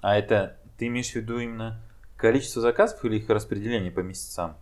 А 0.00 0.16
это 0.18 0.56
ты 0.78 0.86
имеешь 0.86 1.12
в 1.12 1.16
виду 1.16 1.38
именно 1.38 1.80
количество 2.16 2.62
заказов 2.62 3.04
или 3.04 3.18
их 3.18 3.28
распределение 3.28 3.92
по 3.92 4.00
месяцам? 4.00 4.56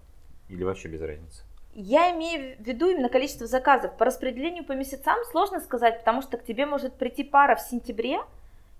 Или 0.49 0.65
вообще 0.65 0.89
без 0.89 1.01
разницы? 1.01 1.45
Я 1.73 2.11
имею 2.13 2.57
в 2.57 2.61
виду 2.61 2.91
именно 2.91 3.09
количество 3.09 3.47
заказов. 3.47 3.97
По 3.97 4.05
распределению 4.05 4.65
по 4.65 4.73
месяцам 4.73 5.17
сложно 5.31 5.61
сказать, 5.61 6.01
потому 6.01 6.21
что 6.21 6.37
к 6.37 6.45
тебе 6.45 6.67
может 6.67 6.95
прийти 6.95 7.23
пара 7.23 7.55
в 7.55 7.61
сентябре, 7.61 8.21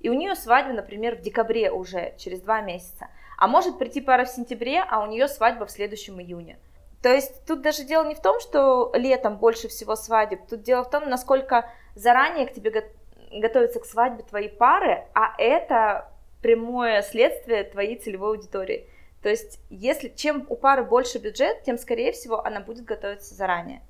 и 0.01 0.09
у 0.09 0.15
нее 0.15 0.35
свадьба, 0.35 0.73
например, 0.73 1.17
в 1.17 1.21
декабре 1.21 1.71
уже, 1.71 2.15
через 2.19 2.41
два 2.41 2.61
месяца. 2.61 3.09
А 3.39 3.47
может 3.47 3.79
прийти 3.79 4.01
пара 4.01 4.25
в 4.25 4.29
сентябре, 4.29 4.81
а 4.81 5.03
у 5.03 5.07
нее 5.07 5.29
свадьба 5.29 5.67
в 5.67 5.71
следующем 5.71 6.21
июне. 6.21 6.59
То 7.03 7.09
есть 7.13 7.47
тут 7.47 7.63
даже 7.63 7.85
дело 7.85 8.05
не 8.05 8.15
в 8.15 8.21
том, 8.21 8.41
что 8.41 8.93
летом 8.95 9.37
больше 9.37 9.69
всего 9.69 9.97
свадеб, 9.97 10.47
тут 10.49 10.63
дело 10.63 10.85
в 10.85 10.91
том, 10.91 11.09
насколько 11.09 11.71
заранее 11.95 12.47
к 12.47 12.53
тебе 12.53 12.71
го- 12.71 13.39
готовятся 13.39 13.81
к 13.81 13.87
свадьбе 13.87 14.23
твои 14.25 14.49
пары, 14.49 15.07
а 15.15 15.35
это 15.39 16.11
прямое 16.43 17.03
следствие 17.03 17.65
твоей 17.65 17.97
целевой 17.97 18.37
аудитории. 18.37 18.87
То 19.23 19.29
есть, 19.29 19.61
если 19.69 20.09
чем 20.09 20.47
у 20.49 20.57
пары 20.57 20.83
больше 20.83 21.19
бюджет, 21.19 21.63
тем, 21.65 21.77
скорее 21.77 22.13
всего, 22.13 22.45
она 22.45 22.61
будет 22.61 22.85
готовиться 22.85 23.35
заранее, 23.35 23.83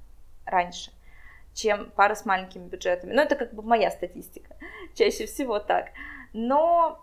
раньше, 0.45 0.91
чем 1.55 1.91
пара 1.95 2.15
с 2.15 2.25
маленькими 2.25 2.69
бюджетами. 2.69 3.13
Ну, 3.13 3.23
это 3.23 3.37
как 3.37 3.55
бы 3.55 3.63
моя 3.63 3.91
статистика, 3.91 4.57
чаще 4.95 5.27
всего 5.27 5.61
так. 5.61 5.87
Но 6.33 7.01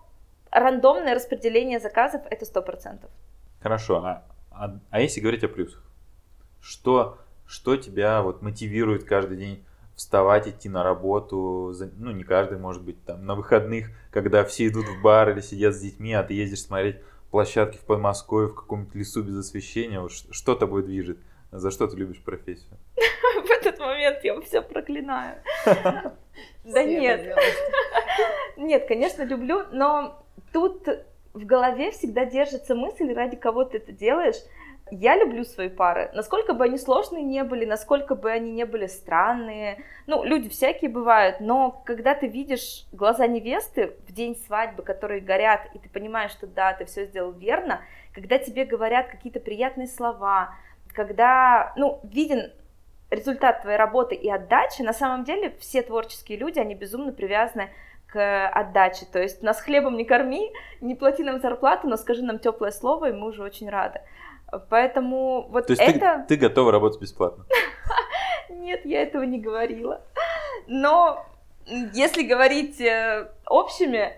рандомное 0.52 1.16
распределение 1.16 1.80
заказов– 1.80 2.22
это 2.30 2.46
100%. 2.46 3.06
Хорошо, 3.62 4.04
а, 4.04 4.24
а, 4.52 4.78
а 4.90 5.00
если 5.00 5.22
говорить 5.22 5.44
о 5.44 5.48
плюсах? 5.48 5.84
Что, 6.60 7.20
что 7.46 7.78
тебя 7.78 8.22
вот 8.22 8.42
мотивирует 8.42 9.06
каждый 9.06 9.38
день 9.38 9.64
вставать, 9.96 10.48
идти 10.48 10.70
на 10.70 10.84
работу, 10.84 11.74
ну 11.98 12.12
не 12.12 12.24
каждый, 12.24 12.60
может 12.60 12.84
быть, 12.84 13.04
там 13.06 13.26
на 13.26 13.36
выходных, 13.36 13.90
когда 14.12 14.44
все 14.44 14.68
идут 14.68 14.86
в 14.86 15.02
бар 15.02 15.32
или 15.32 15.42
сидят 15.42 15.74
с 15.74 15.80
детьми, 15.80 16.14
а 16.14 16.24
ты 16.24 16.36
ездишь 16.36 16.62
смотреть 16.62 16.98
площадки 17.32 17.78
в 17.78 17.86
Подмосковье 17.86 18.50
в 18.50 18.56
каком-нибудь 18.56 18.96
лесу 18.96 19.24
без 19.24 19.38
освещения, 19.38 20.00
вот 20.00 20.12
что 20.12 20.56
тобой 20.56 20.84
движет? 20.84 21.20
За 21.52 21.72
что 21.72 21.88
ты 21.88 21.96
любишь 21.98 22.22
профессию? 22.24 22.78
В 22.96 23.50
этот 23.50 23.80
момент 23.80 24.24
я 24.24 24.40
все 24.42 24.62
проклинаю. 24.62 25.42
Да 26.64 26.84
нет, 26.84 27.36
нет, 28.58 28.88
конечно, 28.88 29.24
люблю, 29.24 29.64
но 29.72 30.24
тут 30.54 30.88
в 31.34 31.46
голове 31.46 31.92
всегда 31.92 32.26
держится 32.26 32.76
мысль, 32.76 33.12
ради 33.14 33.38
кого 33.38 33.64
ты 33.64 33.78
это 33.78 33.92
делаешь. 33.92 34.36
Я 34.92 35.16
люблю 35.16 35.44
свои 35.44 35.70
пары, 35.70 36.10
насколько 36.14 36.54
бы 36.54 36.66
они 36.66 36.78
сложные 36.78 37.24
не 37.24 37.44
были, 37.44 37.66
насколько 37.66 38.16
бы 38.16 38.32
они 38.32 38.52
не 38.52 38.66
были 38.66 38.88
странные. 38.88 39.84
Ну, 40.06 40.24
люди 40.24 40.50
всякие 40.50 40.90
бывают, 40.90 41.40
но 41.40 41.82
когда 41.86 42.16
ты 42.16 42.28
видишь 42.28 42.86
глаза 42.92 43.28
невесты 43.28 43.94
в 44.08 44.14
день 44.14 44.36
свадьбы, 44.36 44.84
которые 44.84 45.22
горят, 45.22 45.68
и 45.74 45.80
ты 45.80 45.90
понимаешь, 45.90 46.32
что 46.32 46.48
да, 46.48 46.74
ты 46.74 46.86
все 46.86 47.06
сделал 47.06 47.32
верно, 47.32 47.82
когда 48.14 48.38
тебе 48.38 48.66
говорят 48.66 49.08
какие-то 49.08 49.40
приятные 49.40 49.88
слова, 49.88 50.56
когда, 50.94 51.74
ну, 51.76 52.00
виден 52.04 52.52
результат 53.10 53.62
твоей 53.62 53.78
работы 53.78 54.16
и 54.16 54.30
отдачи, 54.30 54.82
на 54.82 54.94
самом 54.94 55.24
деле 55.24 55.56
все 55.60 55.82
творческие 55.82 56.38
люди, 56.38 56.60
они 56.60 56.76
безумно 56.76 57.12
привязаны 57.12 57.70
к 58.08 58.50
отдаче. 58.50 59.06
То 59.06 59.22
есть 59.22 59.44
нас 59.44 59.62
хлебом 59.62 59.98
не 59.98 60.06
корми, 60.06 60.52
не 60.82 60.96
плати 60.96 61.24
нам 61.24 61.40
зарплату, 61.40 61.88
но 61.88 61.98
скажи 61.98 62.24
нам 62.24 62.40
теплое 62.40 62.72
слово, 62.72 63.10
и 63.10 63.14
мы 63.14 63.28
уже 63.28 63.44
очень 63.44 63.70
рады. 63.70 64.02
Поэтому 64.70 65.48
вот 65.50 65.68
То 65.68 65.74
есть 65.74 65.82
это... 65.82 66.26
ты, 66.28 66.36
ты 66.36 66.48
готова 66.48 66.72
работать 66.72 67.02
бесплатно? 67.02 67.46
Нет, 68.50 68.86
я 68.86 69.02
этого 69.02 69.24
не 69.24 69.40
говорила. 69.40 70.02
Но 70.68 71.26
если 71.94 72.24
говорить 72.24 72.80
э, 72.80 73.30
общими, 73.46 74.14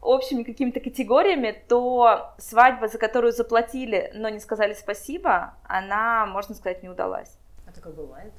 общими 0.00 0.42
какими-то 0.42 0.80
категориями, 0.80 1.54
то 1.68 2.32
свадьба, 2.38 2.88
за 2.88 2.98
которую 2.98 3.32
заплатили, 3.32 4.10
но 4.14 4.28
не 4.28 4.40
сказали 4.40 4.72
спасибо, 4.72 5.54
она, 5.64 6.26
можно 6.26 6.54
сказать, 6.54 6.82
не 6.82 6.88
удалась. 6.88 7.38
А 7.66 7.72
такое 7.72 7.92
бывает? 7.92 8.32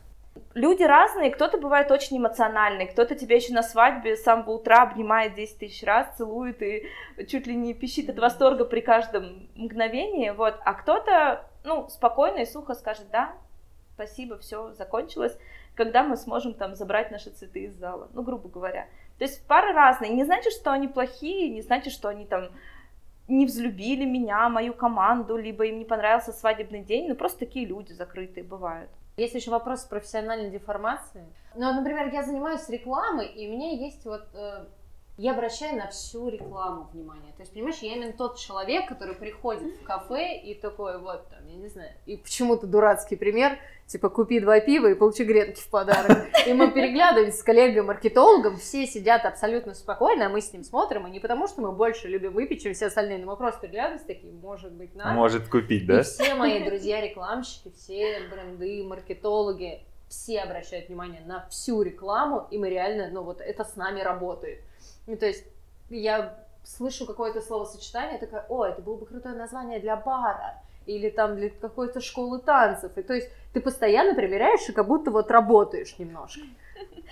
Люди 0.53 0.83
разные, 0.83 1.31
кто-то 1.31 1.57
бывает 1.57 1.91
очень 1.91 2.17
эмоциональный, 2.17 2.87
кто-то 2.87 3.15
тебя 3.15 3.35
еще 3.35 3.53
на 3.53 3.63
свадьбе 3.63 4.15
с 4.15 4.23
самого 4.23 4.51
утра 4.51 4.83
обнимает 4.83 5.35
10 5.35 5.59
тысяч 5.59 5.83
раз, 5.83 6.07
целует 6.17 6.61
и 6.61 6.87
чуть 7.27 7.47
ли 7.47 7.55
не 7.55 7.73
пищит 7.73 8.09
от 8.09 8.19
восторга 8.19 8.65
при 8.65 8.81
каждом 8.81 9.49
мгновении, 9.55 10.29
вот, 10.31 10.55
а 10.63 10.73
кто-то, 10.73 11.45
ну, 11.63 11.87
спокойно 11.89 12.39
и 12.39 12.45
сухо 12.45 12.73
скажет, 12.73 13.07
да, 13.11 13.33
спасибо, 13.93 14.37
все, 14.37 14.73
закончилось, 14.73 15.37
когда 15.75 16.03
мы 16.03 16.17
сможем 16.17 16.53
там 16.53 16.75
забрать 16.75 17.11
наши 17.11 17.29
цветы 17.29 17.65
из 17.65 17.73
зала, 17.75 18.09
ну, 18.13 18.23
грубо 18.23 18.49
говоря. 18.49 18.87
То 19.17 19.25
есть 19.25 19.45
пары 19.47 19.73
разные, 19.73 20.11
не 20.11 20.23
значит, 20.23 20.53
что 20.53 20.71
они 20.71 20.87
плохие, 20.87 21.49
не 21.49 21.61
значит, 21.61 21.93
что 21.93 22.07
они 22.07 22.25
там 22.25 22.49
не 23.27 23.45
взлюбили 23.45 24.05
меня, 24.05 24.49
мою 24.49 24.73
команду, 24.73 25.35
либо 25.35 25.65
им 25.65 25.79
не 25.79 25.85
понравился 25.85 26.31
свадебный 26.31 26.83
день, 26.83 27.07
ну, 27.09 27.15
просто 27.15 27.39
такие 27.39 27.65
люди 27.65 27.91
закрытые 27.93 28.43
бывают. 28.43 28.89
Есть 29.17 29.33
еще 29.33 29.49
вопрос 29.49 29.83
профессиональной 29.83 30.51
деформации. 30.51 31.25
Ну, 31.55 31.73
например, 31.73 32.13
я 32.13 32.21
занимаюсь 32.21 32.69
рекламой, 32.69 33.25
и 33.25 33.49
у 33.49 33.51
меня 33.51 33.71
есть 33.71 34.05
вот... 34.05 34.27
Э, 34.35 34.65
я 35.17 35.31
обращаю 35.31 35.75
на 35.77 35.87
всю 35.87 36.29
рекламу 36.29 36.87
внимание. 36.93 37.33
То 37.33 37.41
есть, 37.41 37.51
понимаешь, 37.51 37.77
я 37.79 37.95
именно 37.95 38.13
тот 38.13 38.37
человек, 38.37 38.87
который 38.87 39.15
приходит 39.15 39.75
в 39.75 39.83
кафе 39.83 40.37
и 40.37 40.53
такой 40.53 40.99
вот, 40.99 41.27
там, 41.29 41.47
я 41.47 41.55
не 41.55 41.67
знаю, 41.67 41.91
и 42.05 42.17
почему-то 42.17 42.67
дурацкий 42.67 43.15
пример, 43.15 43.57
типа, 43.87 44.09
купи 44.09 44.39
два 44.39 44.59
пива 44.59 44.87
и 44.87 44.93
получи 44.93 45.23
гренки 45.23 45.59
в 45.59 45.69
подарок. 45.69 46.27
И 46.45 46.53
мы 46.53 46.71
переглядываемся 46.71 47.39
с 47.39 47.43
коллегой-маркетологом, 47.43 48.57
все 48.57 48.85
сидят 48.85 49.25
абсолютно 49.25 49.73
спокойно, 49.73 50.27
а 50.27 50.29
мы 50.29 50.39
с 50.39 50.53
ним 50.53 50.63
смотрим, 50.63 51.07
и 51.07 51.09
не 51.09 51.19
потому, 51.19 51.47
что 51.47 51.61
мы 51.61 51.71
больше 51.71 52.07
любим 52.07 52.33
выпить, 52.33 52.61
чем 52.61 52.75
все 52.75 52.85
остальные, 52.87 53.17
но 53.17 53.25
мы 53.31 53.37
просто 53.37 53.61
переглядываемся 53.61 54.05
такие, 54.05 54.31
может 54.31 54.71
быть, 54.71 54.93
надо. 54.95 55.11
Может 55.11 55.47
купить, 55.47 55.87
да? 55.87 56.01
И 56.01 56.03
все 56.03 56.35
мои 56.35 56.63
друзья-рекламщики, 56.63 57.71
все 57.75 58.19
бренды, 58.29 58.83
маркетологи, 58.83 59.81
все 60.09 60.41
обращают 60.41 60.87
внимание 60.87 61.21
на 61.25 61.47
всю 61.49 61.81
рекламу, 61.81 62.47
и 62.51 62.57
мы 62.57 62.69
реально, 62.69 63.09
ну 63.11 63.23
вот 63.23 63.41
это 63.41 63.63
с 63.63 63.75
нами 63.75 64.01
работает. 64.01 64.61
Ну, 65.07 65.17
то 65.17 65.25
есть 65.25 65.45
я 65.89 66.37
слышу 66.63 67.05
какое-то 67.05 67.41
словосочетание, 67.41 68.19
такая, 68.19 68.45
о, 68.49 68.65
это 68.65 68.81
было 68.81 68.97
бы 68.97 69.05
крутое 69.05 69.35
название 69.35 69.79
для 69.79 69.95
бара, 69.95 70.61
или 70.85 71.09
там 71.09 71.35
для 71.35 71.49
какой-то 71.49 72.01
школы 72.01 72.39
танцев. 72.39 72.97
И 72.97 73.01
то 73.01 73.13
есть 73.13 73.29
ты 73.53 73.61
постоянно 73.61 74.13
проверяешь 74.13 74.67
и 74.69 74.73
как 74.73 74.87
будто 74.87 75.11
вот 75.11 75.31
работаешь 75.31 75.97
немножко. 75.97 76.41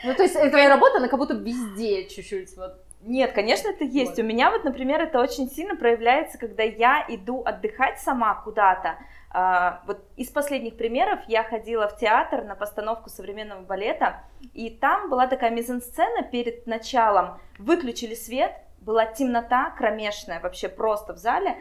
Ну, 0.04 0.14
то 0.14 0.24
есть 0.24 0.34
твоя 0.34 0.70
работа, 0.70 0.98
она 0.98 1.08
как 1.08 1.20
будто 1.20 1.34
везде 1.34 2.08
чуть-чуть 2.08 2.56
вот 2.58 2.86
нет, 3.06 3.34
конечно, 3.34 3.70
это 3.70 3.84
есть. 3.84 4.18
Вот. 4.18 4.20
У 4.20 4.24
меня 4.24 4.50
вот, 4.50 4.64
например, 4.64 5.00
это 5.00 5.20
очень 5.20 5.48
сильно 5.48 5.76
проявляется, 5.76 6.40
когда 6.40 6.64
я 6.64 7.06
иду 7.08 7.44
отдыхать 7.46 8.00
сама 8.00 8.34
куда-то. 8.34 8.98
А, 9.38 9.82
вот 9.86 10.00
из 10.16 10.30
последних 10.30 10.78
примеров 10.78 11.20
я 11.28 11.44
ходила 11.44 11.90
в 11.90 11.98
театр 11.98 12.46
на 12.46 12.56
постановку 12.56 13.10
современного 13.10 13.64
балета, 13.64 14.22
и 14.54 14.70
там 14.70 15.10
была 15.10 15.28
такая 15.28 15.50
мизансцена 15.50 16.24
перед 16.24 16.66
началом. 16.68 17.42
Выключили 17.60 18.16
свет, 18.16 18.54
была 18.80 19.06
темнота 19.06 19.72
кромешная 19.72 20.40
вообще 20.40 20.70
просто 20.70 21.12
в 21.12 21.18
зале, 21.18 21.58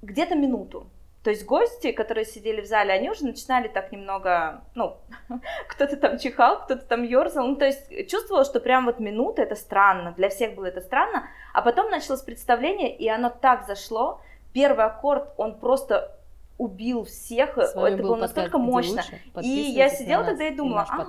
где-то 0.00 0.36
минуту. 0.36 0.88
То 1.24 1.30
есть 1.30 1.44
гости, 1.44 1.90
которые 1.90 2.24
сидели 2.24 2.60
в 2.60 2.66
зале, 2.66 2.92
они 2.92 3.10
уже 3.10 3.24
начинали 3.24 3.66
так 3.66 3.90
немного, 3.90 4.62
ну, 4.76 4.98
кто-то 5.68 5.96
там 5.96 6.18
чихал, 6.18 6.62
кто-то 6.62 6.86
там 6.86 7.02
ерзал, 7.02 7.48
ну, 7.48 7.56
то 7.56 7.64
есть 7.64 8.08
чувствовала, 8.08 8.44
что 8.44 8.60
прям 8.60 8.84
вот 8.84 9.00
минута, 9.00 9.42
это 9.42 9.56
странно, 9.56 10.12
для 10.12 10.28
всех 10.28 10.54
было 10.54 10.66
это 10.66 10.80
странно, 10.80 11.28
а 11.52 11.62
потом 11.62 11.90
началось 11.90 12.22
представление, 12.22 12.96
и 12.96 13.08
оно 13.08 13.28
так 13.28 13.66
зашло, 13.66 14.20
первый 14.52 14.84
аккорд, 14.84 15.34
он 15.36 15.58
просто 15.58 16.14
убил 16.58 17.04
всех, 17.04 17.56
это 17.56 17.96
было 18.02 18.16
настолько 18.16 18.58
мощно. 18.58 19.02
И 19.40 19.48
я 19.48 19.88
сидела 19.88 20.24
тогда 20.24 20.48
и 20.48 20.54
думала, 20.54 20.84
ага, 20.88 21.04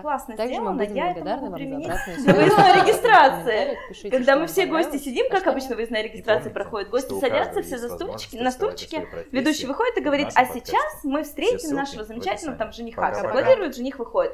классно 0.00 0.36
Также 0.36 0.54
сделано, 0.54 0.82
я 0.82 1.10
это 1.10 1.24
могу 1.24 1.52
применить 1.52 1.88
на 1.88 2.32
выездной 2.32 2.82
регистрации. 2.82 4.10
Когда 4.10 4.36
мы 4.36 4.46
все 4.46 4.66
гости 4.66 4.96
сидим, 4.96 5.28
как 5.30 5.46
обычно 5.46 5.74
выездная 5.74 6.02
регистрация 6.02 6.52
проходит, 6.52 6.90
гости 6.90 7.12
садятся 7.18 7.62
все 7.62 7.76
за 7.76 7.90
стульчики, 7.90 8.36
на 8.36 8.50
стульчике, 8.50 9.06
ведущий 9.32 9.66
выходит 9.66 9.98
и 9.98 10.00
говорит, 10.00 10.28
а 10.34 10.44
сейчас 10.46 11.04
мы 11.04 11.24
встретим 11.24 11.74
нашего 11.74 12.04
замечательного 12.04 12.56
там 12.56 12.72
жениха, 12.72 13.08
аплодирует, 13.08 13.74
жених 13.74 13.98
выходит. 13.98 14.32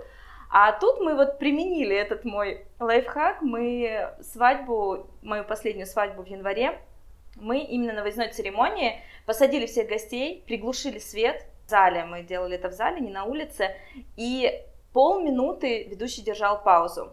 А 0.51 0.71
тут 0.73 1.01
мы 1.01 1.17
вот 1.17 1.39
применили 1.39 1.97
этот 1.97 2.25
мой 2.25 2.67
лайфхак, 2.79 3.43
мы 3.43 4.11
свадьбу, 4.21 5.07
мою 5.23 5.43
последнюю 5.43 5.87
свадьбу 5.87 6.23
в 6.23 6.27
январе, 6.27 6.79
мы 7.37 7.61
именно 7.61 7.93
на 7.93 8.03
выездной 8.03 8.31
церемонии 8.31 9.01
посадили 9.27 9.67
всех 9.67 9.89
гостей, 9.89 10.43
приглушили 10.47 10.99
свет 10.99 11.47
в 11.67 11.71
зале, 11.71 12.05
мы 12.05 12.23
делали 12.23 12.57
это 12.57 12.69
в 12.69 12.73
зале, 12.73 13.01
не 13.01 13.11
на 13.11 13.25
улице, 13.25 13.75
и 14.17 14.63
полминуты 14.93 15.85
ведущий 15.85 16.23
держал 16.23 16.63
паузу. 16.63 17.13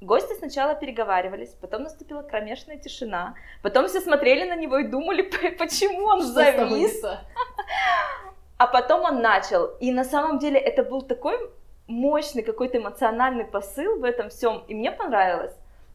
Гости 0.00 0.34
сначала 0.34 0.74
переговаривались, 0.74 1.50
потом 1.60 1.84
наступила 1.84 2.22
кромешная 2.22 2.76
тишина, 2.76 3.36
потом 3.62 3.86
все 3.86 4.00
смотрели 4.00 4.48
на 4.48 4.56
него 4.56 4.78
и 4.78 4.88
думали, 4.88 5.22
почему 5.58 6.06
он 6.06 6.22
Что 6.22 6.32
завис. 6.32 7.02
А 8.58 8.68
потом 8.68 9.02
он 9.02 9.20
начал. 9.20 9.66
И 9.80 9.90
на 9.90 10.04
самом 10.04 10.38
деле 10.38 10.56
это 10.56 10.84
был 10.84 11.02
такой 11.02 11.36
мощный 11.88 12.44
какой-то 12.44 12.78
эмоциональный 12.78 13.44
посыл 13.44 13.98
в 13.98 14.04
этом 14.04 14.28
всем, 14.28 14.64
и 14.68 14.74
мне 14.74 14.92
понравилось. 14.92 15.52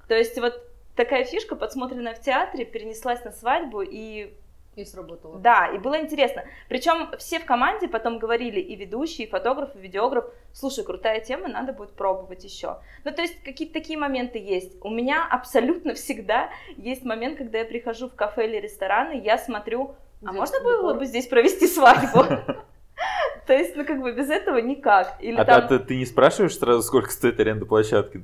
То 0.09 0.15
есть 0.15 0.37
вот 0.37 0.66
такая 0.97 1.23
фишка, 1.23 1.55
подсмотренная 1.55 2.15
в 2.15 2.21
театре, 2.21 2.65
перенеслась 2.65 3.23
на 3.23 3.31
свадьбу 3.31 3.81
и 3.81 4.33
и 4.75 4.85
сработало. 4.85 5.39
Да, 5.39 5.71
и 5.73 5.79
было 5.79 5.99
интересно. 5.99 6.43
Причем 6.69 7.09
все 7.17 7.39
в 7.39 7.45
команде 7.45 7.87
потом 7.87 8.19
говорили, 8.19 8.59
и 8.59 8.75
ведущий, 8.75 9.23
и 9.23 9.27
фотограф, 9.27 9.75
и 9.75 9.79
видеограф, 9.79 10.25
слушай, 10.53 10.83
крутая 10.83 11.19
тема, 11.19 11.47
надо 11.47 11.73
будет 11.73 11.93
пробовать 11.93 12.43
еще. 12.43 12.77
Ну, 13.03 13.11
то 13.11 13.23
есть 13.23 13.41
какие-то 13.41 13.73
такие 13.73 13.97
моменты 13.97 14.37
есть. 14.37 14.77
У 14.81 14.91
меня 14.91 15.27
абсолютно 15.27 15.95
всегда 15.95 16.51
есть 16.77 17.03
момент, 17.03 17.39
когда 17.39 17.57
я 17.57 17.65
прихожу 17.65 18.07
в 18.07 18.13
кафе 18.13 18.47
или 18.47 18.57
ресторан, 18.57 19.13
и 19.13 19.19
я 19.19 19.39
смотрю, 19.39 19.95
а 20.23 20.31
можно 20.31 20.59
было 20.61 20.93
бы 20.93 21.07
здесь 21.07 21.25
провести 21.25 21.65
свадьбу? 21.65 22.23
То 23.47 23.53
есть, 23.53 23.75
ну, 23.75 23.85
как 23.85 24.01
бы 24.01 24.11
без 24.11 24.29
этого 24.29 24.57
никак. 24.57 25.15
Или 25.21 25.37
а 25.37 25.45
там... 25.45 25.67
ты, 25.67 25.79
ты 25.79 25.95
не 25.95 26.05
спрашиваешь 26.05 26.57
сразу, 26.57 26.83
сколько 26.83 27.09
стоит 27.09 27.39
аренда 27.39 27.65
площадки? 27.65 28.23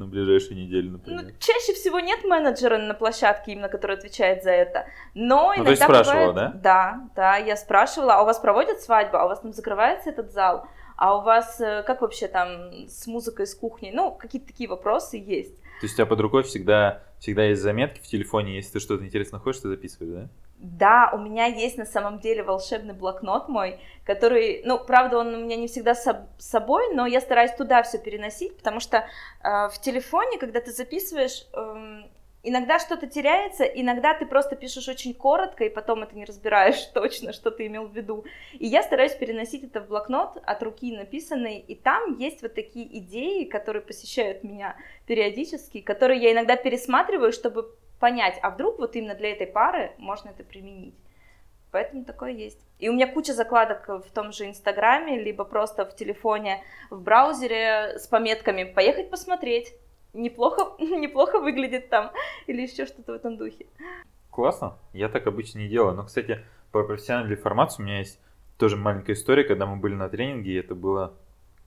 На 0.00 0.06
ближайшую 0.06 0.58
неделю, 0.58 0.92
например? 0.92 1.22
Ну, 1.24 1.30
чаще 1.38 1.74
всего 1.74 2.00
нет 2.00 2.24
менеджера 2.24 2.78
на 2.78 2.94
площадке, 2.94 3.52
именно 3.52 3.68
который 3.68 3.96
отвечает 3.96 4.42
за 4.42 4.50
это. 4.50 4.86
Но 5.14 5.48
ну, 5.48 5.56
иногда 5.56 5.64
то 5.64 5.70
есть 5.70 5.82
спрашивала, 5.82 6.32
бывает... 6.32 6.60
да? 6.62 6.62
Да, 6.62 7.10
да, 7.14 7.36
я 7.36 7.56
спрашивала, 7.56 8.14
а 8.14 8.22
у 8.22 8.24
вас 8.24 8.38
проводят 8.38 8.80
свадьбу, 8.80 9.18
а 9.18 9.26
у 9.26 9.28
вас 9.28 9.40
там 9.40 9.52
закрывается 9.52 10.10
этот 10.10 10.32
зал? 10.32 10.66
А 10.96 11.16
у 11.16 11.22
вас 11.22 11.60
э, 11.60 11.82
как 11.86 12.02
вообще 12.02 12.28
там 12.28 12.86
с 12.88 13.06
музыкой, 13.06 13.46
с 13.46 13.54
кухней? 13.54 13.92
Ну, 13.92 14.12
какие-то 14.12 14.48
такие 14.48 14.68
вопросы 14.68 15.16
есть. 15.16 15.56
То 15.56 15.84
есть 15.84 15.94
у 15.94 15.96
тебя 15.96 16.06
под 16.06 16.20
рукой 16.20 16.42
всегда, 16.42 17.02
всегда 17.18 17.44
есть 17.44 17.62
заметки 17.62 18.00
в 18.00 18.06
телефоне, 18.06 18.56
если 18.56 18.72
ты 18.72 18.80
что-то 18.80 19.04
интересно 19.04 19.38
хочешь, 19.38 19.62
ты 19.62 19.68
записываешь, 19.68 20.12
да? 20.12 20.28
Да, 20.62 21.10
у 21.14 21.18
меня 21.18 21.46
есть 21.46 21.78
на 21.78 21.86
самом 21.86 22.18
деле 22.18 22.42
волшебный 22.42 22.92
блокнот 22.92 23.48
мой, 23.48 23.80
который, 24.04 24.60
ну, 24.66 24.78
правда, 24.78 25.16
он 25.16 25.34
у 25.34 25.38
меня 25.38 25.56
не 25.56 25.68
всегда 25.68 25.94
с 25.94 26.26
собой, 26.36 26.94
но 26.94 27.06
я 27.06 27.22
стараюсь 27.22 27.52
туда 27.52 27.82
все 27.82 27.96
переносить, 27.96 28.58
потому 28.58 28.78
что 28.78 28.98
э, 28.98 29.68
в 29.70 29.80
телефоне, 29.80 30.36
когда 30.36 30.60
ты 30.60 30.70
записываешь, 30.72 31.46
э, 31.54 32.02
иногда 32.42 32.78
что-то 32.78 33.06
теряется, 33.06 33.64
иногда 33.64 34.12
ты 34.12 34.26
просто 34.26 34.54
пишешь 34.54 34.86
очень 34.86 35.14
коротко, 35.14 35.64
и 35.64 35.70
потом 35.70 36.02
это 36.02 36.14
не 36.14 36.26
разбираешь 36.26 36.84
точно, 36.94 37.32
что 37.32 37.50
ты 37.50 37.66
имел 37.66 37.86
в 37.86 37.96
виду. 37.96 38.26
И 38.52 38.66
я 38.66 38.82
стараюсь 38.82 39.14
переносить 39.14 39.64
это 39.64 39.80
в 39.80 39.88
блокнот 39.88 40.42
от 40.44 40.62
руки 40.62 40.94
написанный, 40.94 41.58
и 41.58 41.74
там 41.74 42.18
есть 42.18 42.42
вот 42.42 42.54
такие 42.54 42.98
идеи, 42.98 43.44
которые 43.44 43.80
посещают 43.80 44.44
меня 44.44 44.76
периодически, 45.06 45.80
которые 45.80 46.20
я 46.20 46.32
иногда 46.32 46.56
пересматриваю, 46.56 47.32
чтобы 47.32 47.74
понять, 48.00 48.38
а 48.42 48.50
вдруг 48.50 48.78
вот 48.78 48.96
именно 48.96 49.14
для 49.14 49.30
этой 49.30 49.46
пары 49.46 49.92
можно 49.98 50.30
это 50.30 50.42
применить. 50.42 50.94
Поэтому 51.70 52.04
такое 52.04 52.32
есть. 52.32 52.58
И 52.80 52.88
у 52.88 52.94
меня 52.94 53.06
куча 53.06 53.32
закладок 53.32 53.86
в 53.88 54.10
том 54.12 54.32
же 54.32 54.46
Инстаграме, 54.46 55.20
либо 55.22 55.44
просто 55.44 55.84
в 55.84 55.94
телефоне, 55.94 56.64
в 56.90 57.00
браузере 57.00 57.98
с 57.98 58.08
пометками 58.08 58.64
«поехать 58.64 59.10
посмотреть», 59.10 59.72
неплохо, 60.12 60.72
неплохо 60.82 61.38
выглядит 61.38 61.88
там, 61.88 62.10
или 62.48 62.62
еще 62.62 62.86
что-то 62.86 63.12
в 63.12 63.14
этом 63.14 63.36
духе. 63.36 63.66
Классно, 64.30 64.78
я 64.92 65.08
так 65.08 65.26
обычно 65.28 65.58
не 65.58 65.68
делаю. 65.68 65.94
Но, 65.94 66.04
кстати, 66.04 66.40
по 66.72 66.82
профессиональной 66.82 67.36
формации 67.36 67.82
у 67.82 67.86
меня 67.86 67.98
есть 67.98 68.18
тоже 68.58 68.76
маленькая 68.76 69.12
история, 69.12 69.44
когда 69.44 69.66
мы 69.66 69.76
были 69.76 69.94
на 69.94 70.08
тренинге, 70.08 70.58
это 70.58 70.74
было 70.74 71.14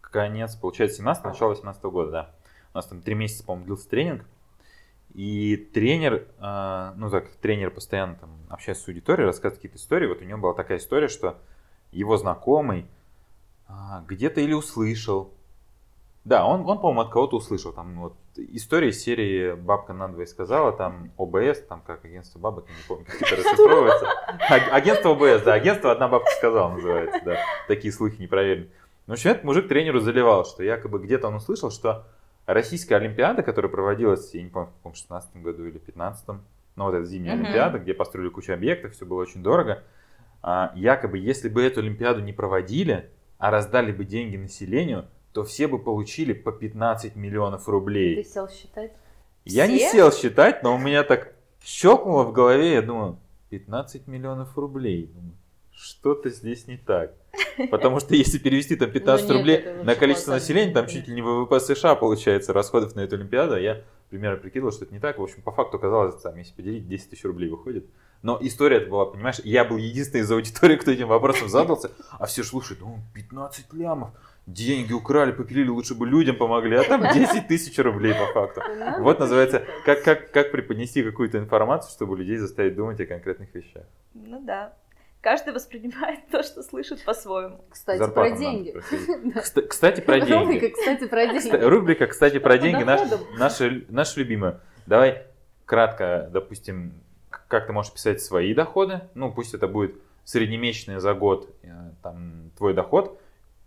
конец, 0.02 0.56
получается, 0.56 0.98
17 0.98 1.24
начало 1.24 1.50
18 1.50 1.84
года, 1.84 2.12
да. 2.12 2.32
У 2.74 2.78
нас 2.78 2.88
там 2.88 3.02
три 3.02 3.16
месяца, 3.16 3.44
по-моему, 3.44 3.66
длился 3.66 3.90
тренинг. 3.90 4.26
И 5.14 5.58
тренер, 5.58 6.28
э, 6.40 6.94
ну 6.96 7.10
так, 7.10 7.30
тренер 7.36 7.70
постоянно 7.72 8.16
там 8.16 8.32
общается 8.50 8.86
с 8.86 8.88
аудиторией, 8.88 9.28
рассказывает 9.28 9.58
какие-то 9.58 9.78
истории. 9.78 10.08
Вот 10.08 10.22
у 10.22 10.26
него 10.26 10.40
была 10.40 10.54
такая 10.54 10.80
история, 10.80 11.08
что 11.08 11.38
его 11.92 12.18
знакомый 12.18 12.88
э, 13.68 13.74
где-то 14.08 14.42
или 14.42 14.54
услышал, 14.54 15.32
да, 16.26 16.46
он, 16.46 16.62
он 16.62 16.80
по-моему, 16.80 17.02
от 17.02 17.10
кого-то 17.10 17.36
услышал. 17.36 17.74
Там 17.74 18.00
вот 18.00 18.16
история 18.38 18.90
из 18.90 19.04
серии 19.04 19.54
«Бабка 19.54 19.94
надвое 19.94 20.26
сказала», 20.26 20.72
там 20.72 21.12
ОБС, 21.18 21.64
там 21.68 21.82
как 21.86 22.06
агентство 22.06 22.40
бабок, 22.40 22.66
я 22.70 22.76
не 22.76 22.84
помню, 22.88 23.06
как 23.06 23.22
это 23.22 23.36
расшифровывается. 23.44 24.08
Агентство 24.72 25.12
ОБС, 25.12 25.44
да, 25.44 25.54
агентство 25.54 25.92
«Одна 25.92 26.08
бабка 26.08 26.32
сказала» 26.32 26.72
называется, 26.72 27.22
да. 27.26 27.38
Такие 27.68 27.92
слухи 27.92 28.22
непроверенные. 28.22 28.70
Ну, 29.06 29.14
в 29.14 29.18
общем, 29.18 29.32
этот 29.32 29.44
мужик 29.44 29.68
тренеру 29.68 30.00
заливал, 30.00 30.46
что 30.46 30.64
якобы 30.64 31.00
где-то 31.00 31.28
он 31.28 31.36
услышал, 31.36 31.72
что 31.72 32.06
российская 32.46 32.96
олимпиада, 32.96 33.44
которая 33.44 33.72
проводилась, 33.72 34.34
я 34.34 34.42
не 34.44 34.50
помню, 34.50 34.70
в 34.70 34.74
каком 34.78 34.94
16 34.94 35.38
году 35.38 35.66
или 35.66 35.78
15 35.78 36.28
ну 36.76 36.86
вот 36.86 36.96
эта 36.96 37.06
зимняя 37.06 37.36
Мгм. 37.36 37.46
олимпиада, 37.46 37.80
где 37.80 37.94
построили 37.94 38.30
кучу 38.30 38.52
объектов, 38.54 38.94
все 38.94 39.06
было 39.06 39.22
очень 39.22 39.44
дорого, 39.44 39.84
а, 40.42 40.72
якобы 40.76 41.20
если 41.20 41.48
бы 41.48 41.62
эту 41.64 41.82
олимпиаду 41.82 42.20
не 42.22 42.34
проводили, 42.34 43.10
а 43.38 43.52
раздали 43.52 43.92
бы 43.92 44.06
деньги 44.06 44.38
населению, 44.38 45.06
то 45.34 45.44
все 45.44 45.68
бы 45.68 45.80
получили 45.80 46.34
по 46.34 46.52
15 46.52 47.16
миллионов 47.16 47.68
рублей. 47.68 48.16
Ты 48.24 48.30
сел 48.30 48.50
считать? 48.50 48.92
Я 49.46 49.68
не 49.68 49.78
Все? 49.78 49.90
сел 49.90 50.12
считать, 50.12 50.64
но 50.64 50.76
у 50.76 50.78
меня 50.78 51.04
так 51.04 51.34
щелкнуло 51.64 52.24
в 52.24 52.32
голове, 52.34 52.74
я 52.74 52.82
думаю, 52.82 53.18
15 53.50 54.08
миллионов 54.08 54.58
рублей. 54.58 55.12
Что-то 55.72 56.30
здесь 56.30 56.68
не 56.68 56.78
так. 56.78 57.14
Потому 57.72 58.00
что 58.00 58.16
если 58.16 58.38
перевести 58.38 58.76
там 58.76 58.92
15 58.92 59.28
Ну 59.28 59.34
нет, 59.34 59.40
рублей 59.40 59.84
на 59.84 59.96
количество 59.96 60.32
населения, 60.34 60.74
там 60.74 60.88
чуть 60.88 61.08
ли 61.08 61.14
не 61.14 61.22
ВВП 61.22 61.60
США 61.60 61.96
получается 61.96 62.54
расходов 62.54 62.96
на 62.96 63.02
эту 63.02 63.16
Олимпиаду. 63.16 63.56
а 63.56 63.60
Я 63.60 63.82
примерно 64.10 64.38
прикидывал, 64.38 64.72
что 64.72 64.86
это 64.86 64.94
не 64.94 65.00
так. 65.00 65.18
В 65.18 65.24
общем, 65.24 65.42
по 65.42 65.52
факту 65.52 65.78
оказалось, 65.78 66.22
там, 66.22 66.36
если 66.38 66.54
поделить, 66.54 66.88
10 66.88 67.10
тысяч 67.10 67.24
рублей 67.26 67.50
выходит. 67.50 67.86
Но 68.22 68.38
история 68.42 68.78
это 68.78 68.90
была, 68.90 69.06
понимаешь, 69.08 69.40
я 69.44 69.66
был 69.66 69.76
единственный 69.78 70.22
из 70.22 70.32
аудитории, 70.32 70.78
кто 70.78 70.92
этим 70.92 71.08
вопросом 71.08 71.50
задался, 71.50 71.92
а 72.12 72.26
все 72.26 72.44
слушают, 72.44 72.80
ну, 72.80 73.00
15 73.14 73.74
лямов, 73.74 74.12
деньги 74.48 74.94
украли, 74.94 75.34
попилили, 75.34 75.68
лучше 75.68 75.94
бы 75.94 76.08
людям 76.08 76.38
помогли, 76.38 76.78
а 76.78 76.84
там 76.84 77.02
10 77.14 77.48
тысяч 77.50 77.78
рублей 77.80 78.14
по 78.14 78.28
факту. 78.28 78.62
Надо 78.80 79.04
Вот 79.04 79.20
называется, 79.20 79.64
как, 79.86 80.04
как, 80.04 80.32
как 80.32 80.52
преподнести 80.52 81.04
какую-то 81.04 81.38
информацию, 81.38 81.92
чтобы 81.92 82.16
людей 82.18 82.38
заставить 82.38 82.76
думать 82.76 83.00
о 83.02 83.06
конкретных 83.06 83.54
вещах. 83.54 83.84
Ну 84.14 84.42
да. 84.42 84.74
Каждый 85.24 85.54
воспринимает 85.54 86.28
то, 86.32 86.44
что 86.44 86.62
слышит 86.62 87.04
по-своему. 87.06 87.64
Кстати, 87.70 87.98
Зарплату 87.98 88.30
про 88.32 88.38
деньги. 88.38 88.76
Кстати, 89.70 90.02
про 90.02 90.16
Рубрика, 90.16 90.36
деньги. 90.36 90.68
кстати, 90.68 91.08
про 91.08 91.28
деньги. 91.28 91.64
Рубрика, 91.64 92.08
кстати, 92.08 92.40
про 92.40 92.58
деньги, 92.58 92.84
наша, 93.90 94.20
любимая. 94.20 94.60
Давай 94.86 95.26
кратко, 95.66 96.30
допустим, 96.30 96.94
как 97.48 97.68
ты 97.68 97.74
можешь 97.74 97.94
писать 97.94 98.22
свои 98.22 98.54
доходы. 98.54 99.02
Ну, 99.16 99.32
пусть 99.32 99.54
это 99.54 99.70
будет 99.70 99.96
среднемесячный 100.26 101.00
за 101.00 101.14
год 101.14 101.50
э, 101.64 101.70
там, 102.02 102.52
твой 102.58 102.74
доход, 102.74 103.18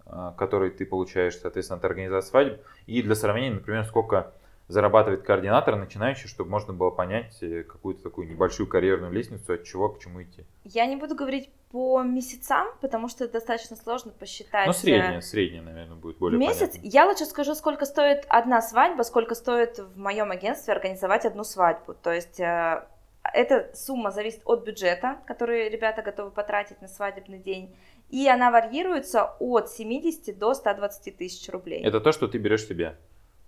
э, 0.04 0.32
который 0.36 0.70
ты 0.70 0.84
получаешь, 0.84 1.38
соответственно, 1.38 1.78
от 1.78 1.84
организации 1.86 2.28
свадеб. 2.28 2.60
И 2.86 3.00
для 3.00 3.14
сравнения, 3.14 3.54
например, 3.54 3.84
сколько 3.86 4.34
зарабатывает 4.68 5.22
координатор 5.22 5.76
начинающий, 5.76 6.28
чтобы 6.28 6.50
можно 6.50 6.72
было 6.72 6.90
понять 6.90 7.40
э, 7.42 7.62
какую-то 7.62 8.02
такую 8.02 8.28
небольшую 8.28 8.66
карьерную 8.66 9.12
лестницу, 9.12 9.52
от 9.52 9.64
чего 9.64 9.88
к 9.88 10.00
чему 10.00 10.22
идти. 10.22 10.44
Я 10.64 10.86
не 10.86 10.96
буду 10.96 11.14
говорить 11.14 11.50
по 11.70 12.02
месяцам, 12.02 12.66
потому 12.80 13.08
что 13.08 13.24
это 13.24 13.34
достаточно 13.34 13.76
сложно 13.76 14.12
посчитать. 14.12 14.66
Ну, 14.66 14.72
э, 14.72 14.74
средняя, 14.74 15.20
средняя, 15.20 15.62
наверное, 15.62 15.96
будет 15.96 16.18
более 16.18 16.38
месяц. 16.38 16.70
понятно. 16.70 16.88
Я 16.88 17.06
лучше 17.06 17.26
скажу, 17.26 17.54
сколько 17.54 17.86
стоит 17.86 18.24
одна 18.28 18.60
свадьба, 18.60 19.02
сколько 19.02 19.34
стоит 19.34 19.78
в 19.78 19.98
моем 19.98 20.30
агентстве 20.30 20.74
организовать 20.74 21.24
одну 21.24 21.44
свадьбу. 21.44 21.94
То 21.94 22.12
есть 22.12 22.40
э, 22.40 22.84
эта 23.32 23.70
сумма 23.74 24.10
зависит 24.10 24.40
от 24.44 24.64
бюджета, 24.64 25.18
который 25.26 25.68
ребята 25.68 26.02
готовы 26.02 26.30
потратить 26.30 26.80
на 26.82 26.88
свадебный 26.88 27.38
день. 27.38 27.76
И 28.10 28.28
она 28.28 28.50
варьируется 28.50 29.36
от 29.38 29.70
70 29.70 30.38
до 30.38 30.54
120 30.54 31.16
тысяч 31.16 31.48
рублей. 31.50 31.82
Это 31.84 32.00
то, 32.00 32.12
что 32.12 32.28
ты 32.28 32.38
берешь 32.38 32.66
себе. 32.66 32.96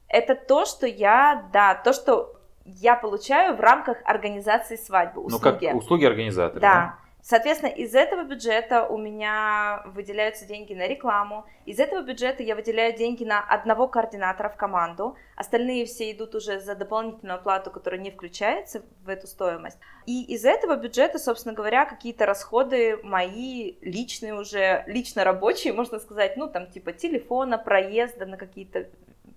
Это 0.09 0.35
то, 0.35 0.65
что 0.65 0.87
я, 0.87 1.49
да, 1.53 1.75
то, 1.75 1.93
что 1.93 2.35
я 2.65 2.97
получаю 2.97 3.57
в 3.57 3.61
рамках 3.61 3.99
организации 4.05 4.77
свадьбы, 4.77 5.23
Ну, 5.29 5.39
как 5.39 5.57
услуги. 5.57 5.75
услуги 5.75 6.05
организатора. 6.05 6.61
Да. 6.61 6.99
Соответственно, 7.21 7.71
из 7.71 7.95
этого 7.95 8.23
бюджета 8.23 8.87
у 8.87 8.97
меня 8.97 9.83
выделяются 9.87 10.47
деньги 10.47 10.73
на 10.73 10.87
рекламу. 10.87 11.45
Из 11.67 11.79
этого 11.79 12.03
бюджета 12.03 12.43
я 12.43 12.55
выделяю 12.55 12.97
деньги 12.97 13.25
на 13.25 13.41
одного 13.41 13.89
координатора 13.89 14.49
в 14.49 14.57
команду. 14.57 15.17
Остальные 15.37 15.85
все 15.87 16.11
идут 16.13 16.35
уже 16.35 16.61
за 16.61 16.75
дополнительную 16.75 17.37
оплату, 17.39 17.71
которая 17.71 18.01
не 18.01 18.11
включается 18.11 18.83
в 19.05 19.09
эту 19.09 19.27
стоимость. 19.27 19.79
И 20.07 20.23
из 20.33 20.45
этого 20.45 20.77
бюджета, 20.77 21.19
собственно 21.19 21.55
говоря, 21.55 21.85
какие-то 21.85 22.25
расходы 22.25 22.99
мои 23.03 23.75
личные 23.83 24.35
уже, 24.35 24.85
лично 24.87 25.25
рабочие, 25.25 25.73
можно 25.73 25.99
сказать, 25.99 26.37
ну 26.37 26.49
там 26.49 26.71
типа 26.71 26.93
телефона, 26.93 27.59
проезда 27.59 28.25
на 28.27 28.37
какие-то 28.39 28.87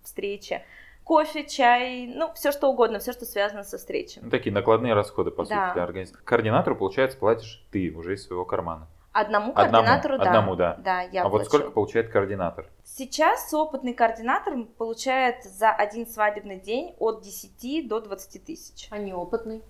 встречи, 0.03 0.61
кофе, 1.03 1.45
чай, 1.45 2.07
ну 2.07 2.31
все 2.33 2.51
что 2.51 2.67
угодно, 2.69 2.99
все, 2.99 3.11
что 3.11 3.25
связано 3.25 3.63
со 3.63 3.77
встречами. 3.77 4.25
Ну, 4.25 4.29
такие 4.31 4.53
накладные 4.53 4.93
расходы, 4.93 5.31
по 5.31 5.43
Да. 5.45 5.67
сути, 5.67 5.73
для 5.75 5.83
организации. 5.83 6.23
Координатору, 6.23 6.75
получается, 6.75 7.17
платишь 7.17 7.65
ты 7.71 7.91
уже 7.91 8.13
из 8.15 8.25
своего 8.25 8.45
кармана. 8.45 8.87
Одному 9.13 9.51
Одному, 9.53 9.71
координатору, 9.71 10.17
да. 10.19 10.23
одному, 10.23 10.55
да. 10.55 10.75
Да, 10.79 11.01
я 11.01 11.23
а 11.23 11.27
вот 11.27 11.39
плачу. 11.39 11.49
сколько 11.49 11.71
получает 11.71 12.09
координатор? 12.09 12.67
Сейчас 12.85 13.53
опытный 13.53 13.93
координатор 13.93 14.53
получает 14.77 15.43
за 15.43 15.69
один 15.69 16.07
свадебный 16.07 16.59
день 16.61 16.95
от 16.97 17.21
10 17.21 17.89
до 17.89 17.99
20 17.99 18.45
тысяч. 18.45 18.87
А 18.89 18.97
неопытный. 18.97 19.63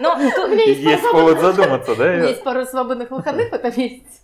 Но 0.00 0.12
У 0.14 0.30
тут, 0.30 0.50
меня 0.50 0.64
есть, 0.64 0.80
Есть 0.80 1.02
пару 1.02 1.12
повод 1.12 1.38
свободных- 1.38 1.56
задуматься, 1.56 1.92
У 1.92 1.94
меня 1.96 2.04
да? 2.22 2.28
есть 2.28 2.44
пару 2.44 2.64
свободных 2.66 3.10
выходных 3.10 3.50
в 3.50 3.54
этом 3.54 3.72
месяце. 3.76 4.22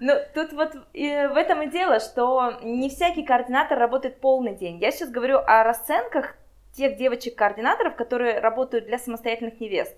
Ну, 0.00 0.14
тут 0.34 0.52
вот 0.52 0.74
и 0.92 1.08
в 1.32 1.36
этом 1.36 1.62
и 1.62 1.70
дело, 1.70 2.00
что 2.00 2.58
не 2.62 2.88
всякий 2.88 3.22
координатор 3.24 3.78
работает 3.78 4.20
полный 4.20 4.54
день. 4.54 4.78
Я 4.78 4.90
сейчас 4.90 5.10
говорю 5.10 5.38
о 5.38 5.64
расценках 5.64 6.36
тех 6.72 6.96
девочек-координаторов, 6.96 7.96
которые 7.96 8.40
работают 8.40 8.86
для 8.86 8.98
самостоятельных 8.98 9.60
невест. 9.60 9.96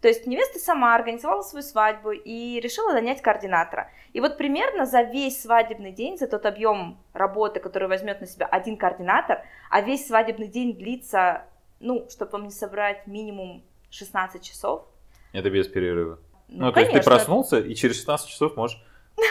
То 0.00 0.06
есть 0.06 0.26
невеста 0.26 0.60
сама 0.60 0.94
организовала 0.94 1.42
свою 1.42 1.64
свадьбу 1.64 2.12
и 2.12 2.60
решила 2.60 2.92
нанять 2.92 3.20
координатора. 3.20 3.90
И 4.12 4.20
вот 4.20 4.36
примерно 4.38 4.86
за 4.86 5.02
весь 5.02 5.42
свадебный 5.42 5.90
день, 5.90 6.16
за 6.16 6.28
тот 6.28 6.46
объем 6.46 6.98
работы, 7.14 7.58
который 7.58 7.88
возьмет 7.88 8.20
на 8.20 8.26
себя 8.26 8.46
один 8.46 8.76
координатор, 8.76 9.42
а 9.70 9.80
весь 9.80 10.06
свадебный 10.06 10.46
день 10.46 10.76
длится, 10.76 11.46
ну, 11.80 12.06
чтобы 12.10 12.32
вам 12.32 12.44
не 12.44 12.52
собрать 12.52 13.08
минимум 13.08 13.64
16 13.90 14.40
часов. 14.40 14.86
Это 15.32 15.50
без 15.50 15.66
перерыва. 15.66 16.20
Ну, 16.46 16.66
Ну, 16.66 16.72
то 16.72 16.80
есть 16.80 16.92
ты 16.92 16.98
конечно. 16.98 17.10
проснулся 17.10 17.58
и 17.58 17.74
через 17.74 17.96
16 17.96 18.28
часов 18.28 18.56
можешь... 18.56 18.80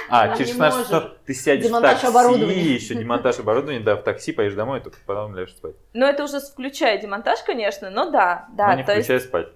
А, 0.09 0.27
Ну, 0.27 0.33
через 0.37 0.47
не 0.47 0.53
16 0.53 0.77
можешь. 0.77 0.87
часов 0.87 1.17
ты 1.25 1.33
сядешь 1.33 1.65
Демонтаж 1.65 1.97
в 1.97 2.01
такси, 2.01 2.07
оборудования. 2.07 2.73
еще 2.75 2.95
демонтаж 2.95 3.39
оборудования, 3.39 3.79
да, 3.81 3.95
в 3.95 4.03
такси 4.03 4.31
поедешь 4.31 4.55
домой, 4.55 4.79
и 4.79 4.81
только 4.83 4.97
потом 5.05 5.35
ляжешь 5.35 5.55
спать. 5.55 5.75
Ну, 5.93 6.05
это 6.05 6.23
уже 6.23 6.39
включая 6.39 6.97
демонтаж, 7.01 7.39
конечно, 7.43 7.89
но 7.89 8.09
да, 8.09 8.47
да. 8.53 8.67
Но 8.67 8.73
не 8.75 8.83
то, 8.83 8.93
есть, 8.95 9.05
включая 9.05 9.27
спать. 9.27 9.47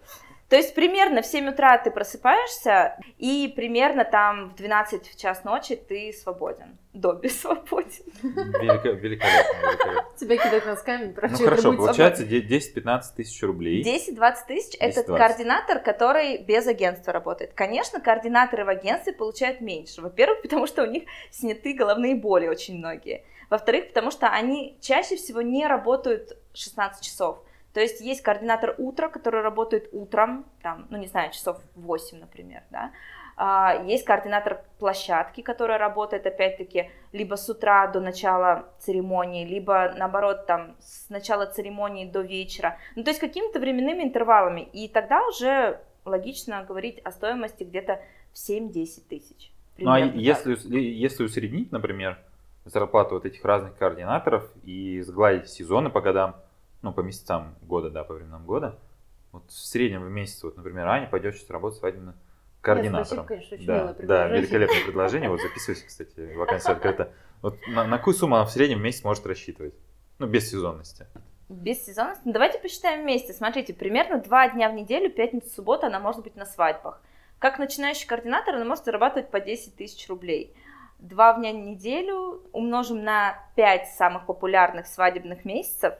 То 0.51 0.57
есть 0.57 0.75
примерно 0.75 1.21
в 1.21 1.25
7 1.25 1.47
утра 1.47 1.77
ты 1.77 1.91
просыпаешься, 1.91 2.97
и 3.17 3.51
примерно 3.55 4.03
там 4.03 4.49
в 4.49 4.55
12 4.55 5.07
в 5.07 5.17
час 5.17 5.45
ночи 5.45 5.77
ты 5.77 6.11
свободен. 6.11 6.77
Добби 6.91 7.29
свободен. 7.29 8.03
Велико- 8.21 8.91
великолепно, 8.91 9.61
великолепно. 9.61 10.05
Тебя 10.19 10.35
кидают 10.35 10.65
носками, 10.65 11.15
Ну 11.15 11.37
хорошо, 11.37 11.71
получается 11.77 12.25
де- 12.25 12.41
10-15 12.41 13.01
тысяч 13.15 13.41
рублей. 13.43 13.81
10-20 13.81 14.35
тысяч– 14.45 14.75
это 14.81 14.99
10-20. 14.99 15.17
координатор, 15.17 15.79
который 15.79 16.39
без 16.39 16.67
агентства 16.67 17.13
работает. 17.13 17.53
Конечно, 17.53 18.01
координаторы 18.01 18.65
в 18.65 18.69
агентстве 18.69 19.13
получают 19.13 19.61
меньше. 19.61 20.01
Во-первых, 20.01 20.41
потому 20.41 20.67
что 20.67 20.83
у 20.83 20.85
них 20.85 21.03
сняты 21.31 21.73
головные 21.73 22.15
боли 22.15 22.47
очень 22.49 22.77
многие. 22.77 23.23
Во-вторых, 23.49 23.87
потому 23.87 24.11
что 24.11 24.27
они 24.27 24.77
чаще 24.81 25.15
всего 25.15 25.41
не 25.41 25.65
работают 25.65 26.37
16 26.53 27.01
часов. 27.05 27.41
То 27.73 27.79
есть 27.79 28.01
есть 28.01 28.21
координатор 28.21 28.75
утра, 28.77 29.07
который 29.07 29.41
работает 29.41 29.89
утром, 29.91 30.45
там, 30.61 30.87
ну 30.89 30.97
не 30.97 31.07
знаю, 31.07 31.31
часов 31.31 31.57
8, 31.75 32.19
например, 32.19 32.63
да. 32.69 32.91
А, 33.37 33.81
Есть 33.85 34.05
координатор 34.05 34.61
площадки, 34.77 35.41
который 35.41 35.77
работает, 35.77 36.27
опять-таки, 36.27 36.91
либо 37.11 37.35
с 37.35 37.49
утра 37.49 37.87
до 37.87 37.99
начала 37.99 38.67
церемонии, 38.79 39.45
либо, 39.45 39.93
наоборот, 39.97 40.45
там, 40.45 40.75
с 40.79 41.09
начала 41.09 41.45
церемонии 41.45 42.05
до 42.05 42.21
вечера. 42.21 42.77
Ну, 42.95 43.03
то 43.03 43.09
есть 43.09 43.19
какими-то 43.19 43.59
временными 43.59 44.03
интервалами. 44.03 44.61
И 44.73 44.87
тогда 44.87 45.25
уже 45.27 45.79
логично 46.05 46.63
говорить 46.63 46.99
о 46.99 47.11
стоимости 47.11 47.63
где-то 47.63 48.01
в 48.33 48.37
7-10 48.37 49.07
тысяч. 49.09 49.51
Ну 49.77 49.91
а 49.91 49.99
если, 49.99 50.57
если 50.77 51.23
усреднить, 51.23 51.71
например, 51.71 52.19
зарплату 52.65 53.15
вот 53.15 53.25
этих 53.25 53.43
разных 53.43 53.75
координаторов 53.77 54.47
и 54.63 55.01
сгладить 55.01 55.49
сезоны 55.49 55.89
по 55.89 56.01
годам, 56.01 56.35
ну, 56.81 56.93
по 56.93 57.01
месяцам 57.01 57.55
года, 57.61 57.89
да, 57.89 58.03
по 58.03 58.13
временам 58.13 58.45
года, 58.45 58.79
вот 59.31 59.49
в 59.49 59.53
среднем 59.53 60.03
в 60.03 60.09
месяц, 60.09 60.43
вот, 60.43 60.57
например, 60.57 60.87
Аня 60.87 61.07
пойдет 61.07 61.35
сейчас 61.35 61.49
работать 61.49 61.79
свадебным 61.79 62.15
координатором. 62.61 63.05
спасибо, 63.05 63.23
конечно, 63.23 63.55
очень 63.55 63.65
да, 63.65 63.93
да, 63.93 64.27
великолепное 64.27 64.83
предложение. 64.83 65.29
Вот 65.29 65.41
записывайся, 65.41 65.85
кстати, 65.87 66.33
вакансия 66.35 66.71
открыта. 66.71 67.11
Вот 67.41 67.55
на, 67.67 67.85
на 67.85 67.97
какую 67.97 68.13
сумму 68.13 68.35
она 68.35 68.45
в 68.45 68.51
среднем 68.51 68.79
в 68.79 68.81
месяц 68.81 69.03
может 69.03 69.25
рассчитывать? 69.25 69.73
Ну, 70.19 70.27
без 70.27 70.49
сезонности. 70.49 71.07
Без 71.49 71.83
сезонности? 71.83 72.21
Ну, 72.25 72.33
давайте 72.33 72.59
посчитаем 72.59 73.01
вместе. 73.01 73.33
Смотрите, 73.33 73.73
примерно 73.73 74.19
два 74.19 74.49
дня 74.49 74.69
в 74.69 74.73
неделю, 74.73 75.09
пятница, 75.09 75.49
суббота, 75.49 75.87
она 75.87 75.99
может 75.99 76.23
быть 76.23 76.35
на 76.35 76.45
свадьбах. 76.45 77.01
Как 77.39 77.57
начинающий 77.57 78.07
координатор, 78.07 78.55
она 78.55 78.65
может 78.65 78.85
зарабатывать 78.85 79.31
по 79.31 79.39
10 79.39 79.75
тысяч 79.75 80.07
рублей. 80.07 80.55
Два 80.99 81.33
дня 81.33 81.51
в 81.51 81.55
неделю 81.55 82.43
умножим 82.51 83.03
на 83.03 83.35
5 83.55 83.87
самых 83.87 84.27
популярных 84.27 84.85
свадебных 84.85 85.43
месяцев, 85.43 85.95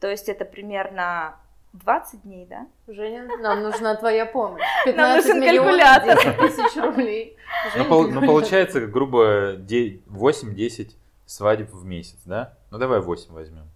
то 0.00 0.08
есть 0.08 0.28
это 0.28 0.44
примерно 0.44 1.36
20 1.72 2.22
дней, 2.22 2.46
да? 2.46 2.66
Женя, 2.88 3.28
нам 3.40 3.62
нужна 3.62 3.94
твоя 3.94 4.26
помощь. 4.26 4.60
Нам 4.86 5.20
15 5.20 5.26
нужен 5.26 5.40
миллионов, 5.40 5.76
калькулятор. 6.04 6.40
10 6.48 6.56
тысяч 6.56 6.76
рублей. 6.82 7.36
Ну, 7.76 7.84
пол- 7.84 8.08
ну, 8.08 8.20
получается, 8.26 8.80
грубо, 8.86 9.52
де- 9.56 10.00
8-10 10.08 10.90
свадеб 11.26 11.70
в 11.72 11.84
месяц, 11.84 12.18
да? 12.24 12.54
Ну 12.72 12.78
давай 12.78 13.00
8 13.00 13.32
возьмем. 13.32 13.68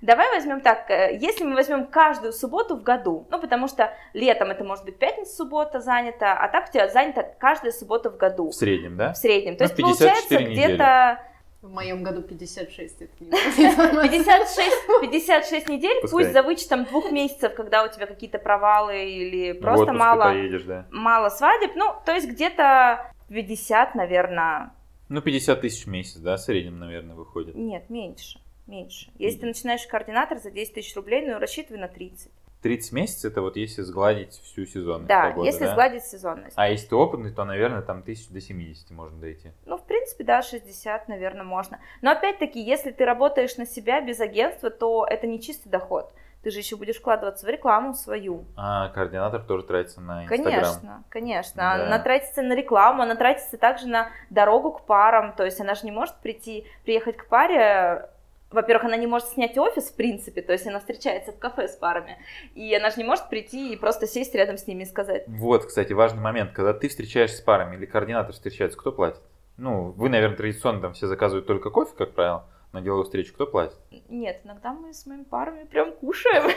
Давай 0.00 0.30
возьмем 0.34 0.60
так, 0.62 0.90
э, 0.90 1.16
если 1.20 1.44
мы 1.44 1.54
возьмем 1.54 1.86
каждую 1.86 2.32
субботу 2.32 2.74
в 2.76 2.82
году, 2.82 3.28
ну 3.30 3.38
потому 3.38 3.68
что 3.68 3.92
летом 4.14 4.50
это 4.50 4.64
может 4.64 4.84
быть 4.84 4.98
пятница, 4.98 5.36
суббота 5.36 5.78
занята, 5.80 6.32
а 6.36 6.48
так 6.48 6.68
у 6.70 6.72
тебя 6.72 6.88
занята 6.88 7.22
каждая 7.38 7.70
суббота 7.70 8.10
в 8.10 8.16
году. 8.16 8.48
В 8.50 8.54
среднем, 8.54 8.96
да? 8.96 9.12
В 9.12 9.16
среднем. 9.16 9.56
То 9.56 9.64
Ну, 9.64 9.68
есть 9.68 9.76
54 9.76 10.10
получается 10.10 10.50
недели. 10.50 10.74
где-то 10.74 11.20
В 11.62 11.70
моем 11.70 12.02
году 12.02 12.22
56, 12.22 13.02
это 13.02 13.12
не 13.20 13.30
56, 13.30 14.76
56 15.00 15.68
недель, 15.68 16.00
Пускай. 16.00 16.18
пусть 16.24 16.32
за 16.32 16.42
вычетом 16.42 16.84
двух 16.84 17.12
месяцев, 17.12 17.54
когда 17.54 17.84
у 17.84 17.88
тебя 17.88 18.06
какие-то 18.06 18.40
провалы 18.40 19.04
или 19.08 19.52
Ну, 19.52 19.60
просто 19.60 19.92
мало, 19.92 20.24
поедешь, 20.24 20.64
да. 20.64 20.86
мало 20.90 21.28
свадеб, 21.28 21.70
ну 21.76 21.94
то 22.04 22.12
есть 22.14 22.26
где-то 22.28 23.12
50, 23.28 23.94
наверное, 23.94 24.72
Ну, 25.08 25.22
50 25.22 25.60
тысяч 25.60 25.84
в 25.84 25.88
месяц, 25.88 26.16
да, 26.16 26.36
в 26.36 26.40
среднем, 26.40 26.80
наверное, 26.80 27.14
выходит. 27.14 27.54
нет, 27.54 27.88
меньше, 27.88 28.40
меньше. 28.66 29.12
Если 29.18 29.38
ты 29.38 29.46
начинаешь 29.46 29.86
координатор 29.86 30.38
за 30.38 30.50
10 30.50 30.74
тысяч 30.74 30.96
рублей, 30.96 31.24
ну 31.24 31.38
рассчитывай 31.38 31.78
на 31.78 31.86
30. 31.86 32.28
30 32.62 32.92
месяцев 32.92 33.32
это 33.32 33.42
вот 33.42 33.56
если 33.56 33.82
сгладить 33.82 34.40
всю 34.44 34.64
сезонность 34.64 35.08
Да, 35.08 35.28
погоды, 35.30 35.48
если 35.48 35.64
да? 35.64 35.72
сгладить 35.72 36.04
сезонность. 36.04 36.54
А 36.56 36.68
если 36.68 36.88
ты 36.88 36.96
опытный, 36.96 37.32
то, 37.32 37.44
наверное, 37.44 37.82
там 37.82 38.02
тысяч 38.02 38.28
до 38.28 38.40
70 38.40 38.90
можно 38.90 39.18
дойти. 39.20 39.50
Ну, 39.66 39.76
в 39.76 39.84
принципе, 39.84 40.24
да, 40.24 40.42
60, 40.42 41.08
наверное, 41.08 41.44
можно. 41.44 41.80
Но 42.00 42.12
опять-таки, 42.12 42.60
если 42.60 42.92
ты 42.92 43.04
работаешь 43.04 43.56
на 43.56 43.66
себя 43.66 44.00
без 44.00 44.20
агентства, 44.20 44.70
то 44.70 45.04
это 45.08 45.26
не 45.26 45.40
чистый 45.40 45.68
доход. 45.68 46.12
Ты 46.42 46.50
же 46.50 46.58
еще 46.58 46.76
будешь 46.76 46.96
вкладываться 46.96 47.46
в 47.46 47.48
рекламу 47.48 47.94
свою. 47.94 48.44
А 48.56 48.88
координатор 48.88 49.42
тоже 49.42 49.64
тратится 49.64 50.00
на 50.00 50.24
Инстаграм. 50.24 50.44
Конечно, 50.44 51.04
конечно. 51.08 51.56
Да. 51.56 51.86
Она 51.86 51.98
тратится 52.00 52.42
на 52.42 52.54
рекламу, 52.54 53.02
она 53.02 53.14
тратится 53.14 53.56
также 53.58 53.86
на 53.86 54.10
дорогу 54.28 54.72
к 54.72 54.84
парам. 54.84 55.34
То 55.34 55.44
есть 55.44 55.60
она 55.60 55.74
же 55.76 55.84
не 55.84 55.92
может 55.92 56.16
прийти, 56.16 56.66
приехать 56.84 57.16
к 57.16 57.26
паре. 57.26 58.08
Во-первых, 58.52 58.84
она 58.84 58.96
не 58.96 59.06
может 59.06 59.28
снять 59.28 59.56
офис, 59.58 59.90
в 59.90 59.96
принципе, 59.96 60.42
то 60.42 60.52
есть 60.52 60.66
она 60.66 60.78
встречается 60.78 61.32
в 61.32 61.38
кафе 61.38 61.68
с 61.68 61.76
парами, 61.76 62.18
и 62.54 62.74
она 62.74 62.90
же 62.90 62.96
не 62.98 63.04
может 63.04 63.28
прийти 63.28 63.72
и 63.72 63.76
просто 63.76 64.06
сесть 64.06 64.34
рядом 64.34 64.56
с 64.56 64.66
ними 64.66 64.82
и 64.82 64.86
сказать, 64.86 65.24
Вот, 65.26 65.66
кстати, 65.66 65.92
важный 65.92 66.20
момент. 66.20 66.52
Когда 66.52 66.72
ты 66.72 66.88
встречаешься 66.88 67.38
с 67.38 67.40
парами 67.40 67.76
или 67.76 67.86
координатор 67.86 68.32
встречается, 68.32 68.78
кто 68.78 68.92
платит? 68.92 69.20
Ну, 69.56 69.92
вы, 69.92 70.08
наверное, 70.08 70.36
традиционно 70.36 70.80
там 70.80 70.92
все 70.94 71.06
заказывают 71.06 71.46
только 71.46 71.70
кофе, 71.70 71.92
как 71.96 72.14
правило, 72.14 72.46
на 72.72 72.80
деловую 72.80 73.04
встречу. 73.04 73.34
Кто 73.34 73.46
платит? 73.46 73.76
нет, 74.08 74.40
иногда 74.44 74.72
мы 74.72 74.92
с 74.92 75.06
моими 75.06 75.24
парами 75.24 75.64
прям 75.64 75.92
кушаем. 75.92 76.44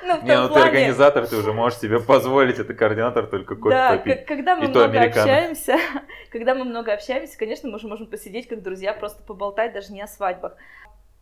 Ну, 0.00 0.22
Не, 0.22 0.40
ну 0.40 0.48
ты 0.48 0.60
организатор, 0.60 1.26
ты 1.26 1.36
уже 1.36 1.52
можешь 1.52 1.80
себе 1.80 2.00
позволить, 2.00 2.58
это 2.58 2.72
координатор 2.72 3.26
только 3.26 3.56
кофе 3.56 3.74
Да, 3.74 3.96
попить. 3.96 4.24
когда 4.26 4.56
мы 4.56 4.68
много 4.68 5.02
общаемся, 5.02 5.76
когда 6.30 6.54
мы 6.54 6.64
много 6.64 6.92
общаемся, 6.94 7.36
конечно, 7.36 7.68
мы 7.68 7.76
уже 7.76 7.88
можем 7.88 8.06
посидеть 8.06 8.48
как 8.48 8.62
друзья, 8.62 8.94
просто 8.94 9.22
поболтать 9.22 9.72
даже 9.72 9.92
не 9.92 10.00
о 10.00 10.06
свадьбах. 10.06 10.56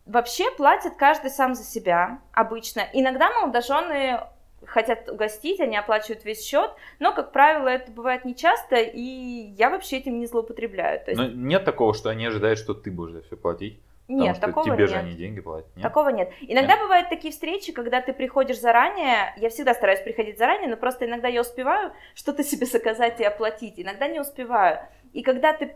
Вообще 0.05 0.49
платит 0.51 0.95
каждый 0.95 1.31
сам 1.31 1.55
за 1.55 1.63
себя 1.63 2.21
обычно. 2.31 2.83
Иногда 2.93 3.29
молодожены 3.31 4.21
хотят 4.65 5.09
угостить, 5.09 5.59
они 5.59 5.77
оплачивают 5.77 6.25
весь 6.25 6.43
счет, 6.43 6.71
но, 6.99 7.13
как 7.13 7.31
правило, 7.31 7.67
это 7.67 7.91
бывает 7.91 8.25
нечасто, 8.25 8.75
и 8.75 9.01
я 9.01 9.69
вообще 9.69 9.97
этим 9.97 10.19
не 10.19 10.25
злоупотребляю. 10.25 10.99
То 11.03 11.11
есть, 11.11 11.21
Но 11.21 11.27
нет 11.27 11.63
такого, 11.65 11.93
что 11.93 12.09
они 12.09 12.25
ожидают, 12.25 12.59
что 12.59 12.73
ты 12.73 12.91
будешь 12.91 13.13
за 13.13 13.21
все 13.21 13.37
платить. 13.37 13.79
Потому 14.07 14.23
нет, 14.23 14.37
что 14.37 14.47
такого 14.47 14.65
тебе 14.65 14.77
нет. 14.77 14.89
же 14.89 14.95
они 14.95 15.15
деньги 15.15 15.41
платят. 15.41 15.67
Нет? 15.75 15.83
Такого 15.83 16.09
нет. 16.09 16.31
Иногда 16.39 16.77
бывают 16.77 17.09
такие 17.09 17.33
встречи, 17.33 17.73
когда 17.73 18.01
ты 18.01 18.13
приходишь 18.13 18.57
заранее. 18.57 19.33
Я 19.35 19.49
всегда 19.49 19.73
стараюсь 19.73 19.99
приходить 19.99 20.37
заранее, 20.37 20.69
но 20.69 20.77
просто 20.77 21.05
иногда 21.05 21.27
я 21.27 21.41
успеваю 21.41 21.91
что-то 22.15 22.41
себе 22.45 22.65
заказать 22.65 23.19
и 23.19 23.25
оплатить, 23.25 23.73
иногда 23.77 24.07
не 24.07 24.21
успеваю. 24.21 24.79
И 25.11 25.23
когда 25.23 25.51
ты 25.51 25.75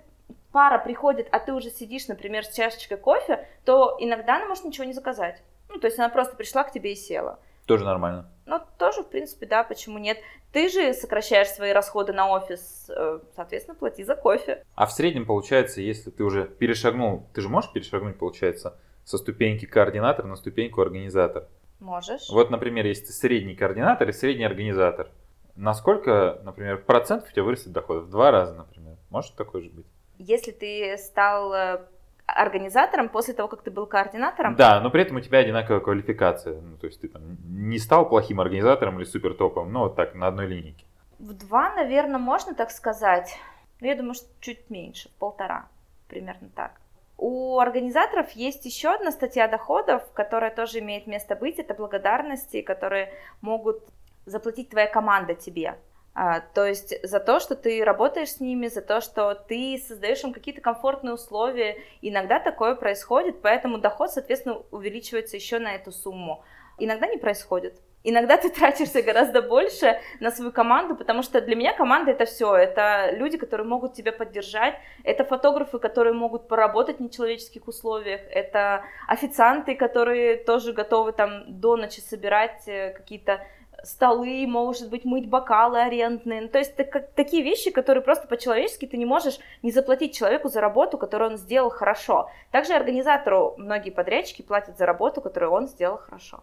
пара 0.54 0.78
приходит, 0.78 1.28
а 1.32 1.40
ты 1.40 1.52
уже 1.52 1.70
сидишь, 1.72 2.08
например, 2.08 2.46
с 2.46 2.56
чашечкой 2.56 2.98
кофе, 2.98 3.48
то 3.66 3.98
иногда 4.00 4.38
она 4.38 4.46
может 4.46 4.64
ничего 4.64 4.86
не 4.86 4.94
заказать. 4.94 5.42
Ну, 5.68 5.80
то 5.80 5.88
есть 5.88 6.00
она 6.00 6.08
просто 6.08 6.38
пришла 6.38 6.64
к 6.64 6.72
тебе 6.72 6.94
и 6.94 6.96
села. 6.96 7.40
Тоже 7.66 7.86
нормально. 7.86 8.30
Ну, 8.52 8.60
тоже, 8.78 9.04
в 9.04 9.08
принципе, 9.08 9.46
да, 9.46 9.64
почему 9.64 9.98
нет. 9.98 10.18
Ты 10.52 10.68
же 10.68 10.94
сокращаешь 10.94 11.48
свои 11.48 11.72
расходы 11.72 12.12
на 12.12 12.30
офис, 12.30 12.92
э, 12.94 13.20
соответственно, 13.34 13.76
плати 13.76 14.04
за 14.04 14.18
кофе. 14.18 14.66
А 14.76 14.86
в 14.88 14.92
среднем 14.92 15.26
получается, 15.26 15.80
если 15.80 16.10
ты 16.10 16.26
уже 16.26 16.48
перешагнул, 16.48 17.30
ты 17.34 17.40
же 17.40 17.48
можешь 17.48 17.72
перешагнуть, 17.72 18.20
получается, 18.20 18.78
со 19.06 19.18
ступеньки 19.18 19.66
координатор 19.66 20.26
на 20.26 20.36
ступеньку 20.36 20.82
организатор. 20.82 21.48
Можешь. 21.80 22.28
Вот, 22.30 22.52
например, 22.52 22.86
если 22.86 23.06
ты 23.06 23.14
средний 23.14 23.56
координатор 23.56 24.10
и 24.10 24.12
средний 24.12 24.44
организатор, 24.44 25.08
насколько, 25.56 26.42
например, 26.44 26.84
процентов 26.84 27.30
у 27.30 27.32
тебя 27.32 27.44
вырастет 27.44 27.72
доход? 27.72 28.04
В 28.04 28.10
два 28.10 28.32
раза, 28.32 28.54
например. 28.54 28.98
Может 29.10 29.36
такое 29.36 29.62
же 29.62 29.70
быть? 29.70 29.86
Если 30.18 30.52
ты 30.52 30.98
стал 30.98 31.54
э, 31.54 31.86
организатором 32.34 33.10
после 33.10 33.34
того, 33.34 33.48
как 33.48 33.62
ты 33.62 33.72
был 33.72 33.86
координатором, 33.86 34.56
Да, 34.56 34.80
но 34.80 34.90
при 34.90 35.02
этом 35.02 35.18
у 35.18 35.22
тебя 35.22 35.40
одинаковая 35.40 35.82
квалификация. 35.82 36.62
Ну, 36.62 36.78
то 36.78 36.88
есть 36.88 37.02
ты 37.02 37.08
там 37.08 37.22
не 37.46 37.78
стал 37.80 38.08
плохим 38.08 38.40
организатором 38.40 38.98
или 38.98 39.06
супер 39.06 39.34
топом, 39.34 39.72
но 39.72 39.82
вот 39.82 39.96
так, 39.96 40.16
на 40.16 40.28
одной 40.28 40.48
линейке. 40.48 40.86
В 41.20 41.34
два, 41.34 41.74
наверное, 41.76 42.20
можно 42.20 42.56
так 42.56 42.72
сказать. 42.72 43.38
Но 43.80 43.88
я 43.88 43.96
думаю, 43.96 44.14
что 44.14 44.28
чуть 44.40 44.70
меньше, 44.70 45.10
в 45.10 45.14
полтора, 45.14 45.68
примерно 46.08 46.50
так. 46.56 46.82
У 47.18 47.60
организаторов 47.60 48.32
есть 48.32 48.66
еще 48.66 48.90
одна 48.90 49.12
статья 49.12 49.48
доходов, 49.48 50.02
которая 50.14 50.50
тоже 50.50 50.80
имеет 50.80 51.06
место 51.06 51.36
быть. 51.36 51.60
Это 51.60 51.76
благодарности, 51.76 52.62
которые 52.62 53.14
могут 53.42 53.84
заплатить 54.26 54.70
твоя 54.70 54.88
команда 54.88 55.36
тебе. 55.36 55.78
А, 56.14 56.42
то 56.42 56.66
есть 56.66 56.94
за 57.04 57.20
то, 57.20 57.40
что 57.40 57.56
ты 57.56 57.84
работаешь 57.84 58.34
с 58.34 58.40
ними, 58.42 58.68
за 58.68 58.82
то, 58.82 59.00
что 59.00 59.34
ты 59.34 59.82
создаешь 59.88 60.24
им 60.24 60.34
какие-то 60.34 60.62
комфортные 60.62 61.14
условия. 61.14 61.78
Иногда 62.02 62.40
такое 62.40 62.76
происходит, 62.76 63.42
поэтому 63.42 63.78
доход, 63.78 64.12
соответственно, 64.12 64.62
увеличивается 64.72 65.38
еще 65.38 65.60
на 65.60 65.74
эту 65.74 65.92
сумму. 65.92 66.44
Иногда 66.78 67.08
не 67.08 67.18
происходит. 67.18 67.76
Иногда 68.04 68.38
ты 68.38 68.50
тратишься 68.60 69.02
гораздо 69.02 69.42
больше 69.42 70.00
на 70.20 70.32
свою 70.32 70.52
команду, 70.52 70.96
потому 70.96 71.24
что 71.24 71.40
для 71.40 71.56
меня 71.56 71.74
команда 71.74 72.12
это 72.12 72.26
все. 72.26 72.56
Это 72.56 73.12
люди, 73.12 73.38
которые 73.38 73.68
могут 73.68 73.94
тебя 73.94 74.12
поддержать, 74.12 74.76
это 75.04 75.24
фотографы, 75.24 75.80
которые 75.80 76.14
могут 76.14 76.48
поработать 76.48 76.98
в 76.98 77.02
нечеловеческих 77.02 77.68
условиях, 77.68 78.22
это 78.30 78.84
официанты, 79.08 79.76
которые 79.76 80.38
тоже 80.38 80.74
готовы 80.74 81.14
там 81.14 81.60
до 81.60 81.78
ночи 81.78 82.00
собирать 82.00 82.68
э, 82.68 82.92
какие-то 82.92 83.42
столы, 83.84 84.46
может 84.48 84.90
быть, 84.90 85.06
мыть 85.06 85.28
бокалы 85.28 85.80
арендные. 85.82 86.42
Ну, 86.42 86.48
то 86.48 86.60
есть 86.60 86.76
так- 86.76 86.90
как- 86.92 87.12
такие 87.12 87.44
вещи, 87.44 87.72
которые 87.72 88.04
просто 88.04 88.28
по-человечески 88.28 88.86
ты 88.86 88.98
не 88.98 89.06
можешь 89.06 89.40
не 89.64 89.72
заплатить 89.72 90.16
человеку 90.16 90.50
за 90.50 90.62
работу, 90.62 90.98
которую 90.98 91.32
он 91.32 91.38
сделал 91.38 91.70
хорошо. 91.70 92.30
Также 92.52 92.74
организатору 92.74 93.56
многие 93.58 93.90
подрядчики 93.92 94.42
платят 94.42 94.78
за 94.78 94.86
работу, 94.86 95.22
которую 95.22 95.52
он 95.52 95.68
сделал 95.68 95.98
хорошо. 95.98 96.42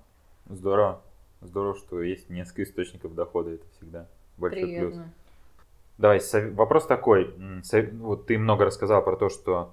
Здорово. 0.49 1.01
Здорово, 1.41 1.77
что 1.77 2.03
есть 2.03 2.29
несколько 2.31 2.65
источников 2.65 3.15
дохода, 3.15 3.51
это 3.51 3.65
всегда 3.77 4.07
большой 4.37 4.63
плюс. 4.67 4.93
Приятно. 4.95 5.13
Давай, 5.99 6.21
сов- 6.21 6.53
вопрос 6.55 6.87
такой. 6.87 7.35
Вот 7.95 8.27
ты 8.27 8.39
много 8.39 8.65
рассказал 8.65 9.03
про 9.05 9.17
то, 9.17 9.29
что 9.29 9.73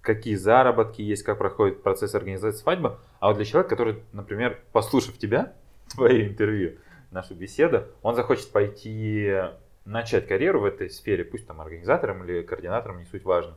какие 0.00 0.34
заработки 0.34 1.02
есть, 1.02 1.22
как 1.22 1.38
проходит 1.38 1.82
процесс 1.82 2.14
организации 2.14 2.58
свадьбы. 2.58 2.96
А 3.20 3.28
вот 3.28 3.36
для 3.36 3.44
человека, 3.44 3.70
который, 3.70 4.02
например, 4.12 4.60
послушав 4.72 5.16
тебя, 5.18 5.52
твое 5.94 6.28
интервью, 6.28 6.74
нашу 7.14 7.34
беседу, 7.34 7.86
он 8.02 8.14
захочет 8.14 8.50
пойти 8.52 9.32
начать 9.84 10.26
карьеру 10.26 10.60
в 10.60 10.64
этой 10.64 10.90
сфере, 10.90 11.24
пусть 11.24 11.46
там 11.46 11.60
организатором 11.60 12.24
или 12.24 12.42
координатором, 12.42 12.98
не 12.98 13.04
суть 13.04 13.24
важно. 13.24 13.54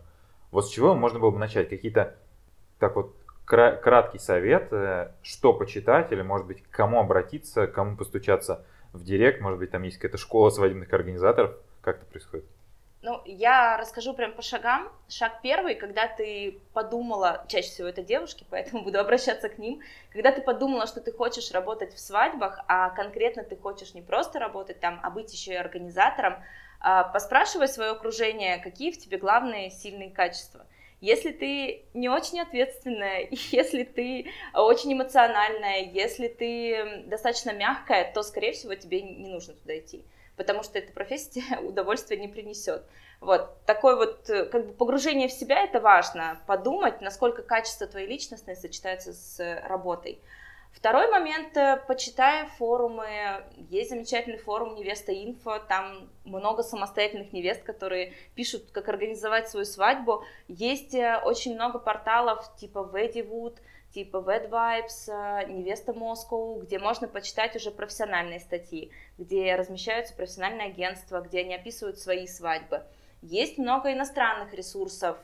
Вот 0.52 0.66
с 0.66 0.70
чего 0.70 0.96
можно 0.96 1.20
было 1.20 1.32
бы 1.32 1.40
начать? 1.40 1.70
Какие-то, 1.70 2.16
так 2.80 2.96
вот, 2.96 3.16
кра- 3.46 3.76
краткий 3.76 4.20
совет, 4.20 4.72
э, 4.72 5.12
что 5.22 5.54
почитать, 5.54 6.12
или, 6.12 6.22
может 6.22 6.48
быть, 6.48 6.64
к 6.64 6.70
кому 6.70 7.00
обратиться, 7.00 7.68
кому 7.68 7.98
постучаться 7.98 8.66
в 8.94 9.04
директ, 9.04 9.42
может 9.42 9.60
быть, 9.60 9.72
там 9.72 9.84
есть 9.84 9.98
какая-то 9.98 10.18
школа 10.18 10.50
свадебных 10.50 10.92
организаторов, 10.94 11.56
как 11.82 11.98
это 11.98 12.06
происходит? 12.06 12.46
Ну, 13.08 13.22
я 13.24 13.78
расскажу 13.78 14.14
прям 14.14 14.34
по 14.34 14.42
шагам. 14.42 14.92
Шаг 15.08 15.40
первый, 15.42 15.76
когда 15.76 16.08
ты 16.08 16.60
подумала, 16.74 17.46
чаще 17.48 17.70
всего 17.70 17.88
это 17.88 18.02
девушки, 18.02 18.46
поэтому 18.50 18.84
буду 18.84 19.00
обращаться 19.00 19.48
к 19.48 19.58
ним, 19.58 19.80
когда 20.12 20.34
ты 20.34 20.42
подумала, 20.42 20.88
что 20.88 21.00
ты 21.00 21.14
хочешь 21.14 21.52
работать 21.52 21.94
в 21.94 22.00
свадьбах, 22.02 22.60
а 22.68 22.90
конкретно 22.90 23.44
ты 23.44 23.56
хочешь 23.56 23.94
не 23.94 24.02
просто 24.02 24.40
работать 24.40 24.82
там, 24.82 25.00
а 25.04 25.10
быть 25.10 25.32
еще 25.32 25.54
и 25.54 25.56
организатором, 25.56 26.44
а, 26.82 27.06
поспрашивай 27.06 27.70
свое 27.70 27.92
окружение, 27.92 28.58
какие 28.58 28.92
в 28.92 28.98
тебе 28.98 29.18
главные 29.18 29.70
сильные 29.70 30.10
качества. 30.10 30.68
Если 31.00 31.32
ты 31.32 31.86
не 31.94 32.10
очень 32.10 32.42
ответственная, 32.42 33.30
если 33.32 33.86
ты 33.86 34.32
очень 34.54 34.92
эмоциональная, 34.92 35.84
если 35.94 36.28
ты 36.28 37.06
достаточно 37.06 37.54
мягкая, 37.54 38.12
то, 38.12 38.22
скорее 38.22 38.52
всего, 38.52 38.76
тебе 38.76 39.02
не 39.02 39.30
нужно 39.30 39.54
туда 39.54 39.80
идти 39.80 40.04
потому 40.38 40.64
что 40.64 40.80
эта 40.80 40.94
профессия 40.94 41.60
удовольствия 41.62 42.18
не 42.18 42.30
принесет. 42.30 42.84
Вот, 43.20 43.66
такое 43.66 43.96
вот 43.96 44.30
э, 44.30 44.46
как 44.46 44.68
бы 44.68 44.74
погружение 44.74 45.28
в 45.28 45.34
себя 45.34 45.64
это 45.64 45.82
важно, 45.82 46.40
подумать, 46.46 47.02
насколько 47.02 47.42
качество 47.42 47.88
твоей 47.88 48.08
личностной 48.08 48.56
сочетается 48.56 49.12
с 49.12 49.62
работой. 49.68 50.22
Второй 50.72 51.10
момент, 51.10 51.58
э, 51.58 51.82
почитай 51.88 52.46
форумы, 52.60 53.08
есть 53.72 53.90
замечательный 53.90 54.38
форум 54.38 54.76
Невеста 54.76 55.12
Инфо, 55.12 55.58
там 55.58 56.08
много 56.24 56.62
самостоятельных 56.62 57.34
невест, 57.34 57.64
которые 57.64 58.14
пишут, 58.36 58.70
как 58.72 58.88
организовать 58.88 59.50
свою 59.50 59.66
свадьбу. 59.66 60.24
Есть 60.48 60.94
э, 60.94 61.20
очень 61.26 61.56
много 61.56 61.80
порталов 61.80 62.56
типа 62.58 62.88
Ведивуд, 62.94 63.58
типа 63.94 64.18
Wed 64.18 64.50
Vibes, 64.50 65.08
э, 65.08 65.52
Невеста 65.52 65.94
Москву, 65.94 66.60
где 66.62 66.80
можно 66.80 67.08
почитать 67.08 67.56
уже 67.56 67.72
профессиональные 67.72 68.40
статьи, 68.40 68.92
где 69.18 69.56
размещаются 69.56 70.16
профессиональные 70.16 70.68
агентства, 70.68 71.22
где 71.22 71.42
они 71.42 71.56
описывают 71.56 72.00
свои 72.00 72.28
свадьбы. 72.28 72.84
Есть 73.22 73.58
много 73.58 73.92
иностранных 73.92 74.54
ресурсов, 74.54 75.18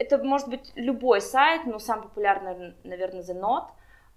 это 0.00 0.16
может 0.16 0.48
быть 0.48 0.72
любой 0.76 1.20
сайт, 1.20 1.66
но 1.66 1.78
самый 1.78 2.04
популярный, 2.04 2.74
наверное, 2.84 3.22
The 3.22 3.38
Note, 3.38 3.68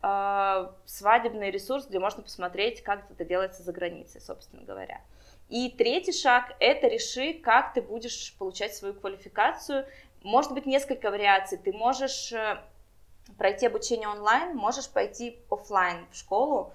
э, 0.02 0.72
свадебный 0.86 1.52
ресурс, 1.52 1.88
где 1.88 2.00
можно 2.00 2.24
посмотреть, 2.24 2.82
как 2.84 3.12
это 3.12 3.26
делается 3.26 3.64
за 3.64 3.74
границей, 3.74 4.22
собственно 4.22 4.64
говоря. 4.64 5.02
И 5.50 5.70
третий 5.70 6.14
шаг– 6.14 6.56
это 6.62 6.88
реши, 6.88 7.34
как 7.34 7.74
ты 7.74 7.82
будешь 7.82 8.34
получать 8.40 8.74
свою 8.74 8.94
квалификацию. 8.94 9.86
Может 10.24 10.54
быть 10.54 10.66
несколько 10.66 11.12
вариаций. 11.12 11.58
Ты 11.58 11.74
можешь 11.74 12.32
э, 12.32 12.64
пройти 13.38 13.66
обучение 13.66 14.08
онлайн, 14.08 14.56
можешь 14.56 14.90
пойти 14.90 15.40
офлайн 15.50 16.06
в 16.12 16.16
школу, 16.16 16.74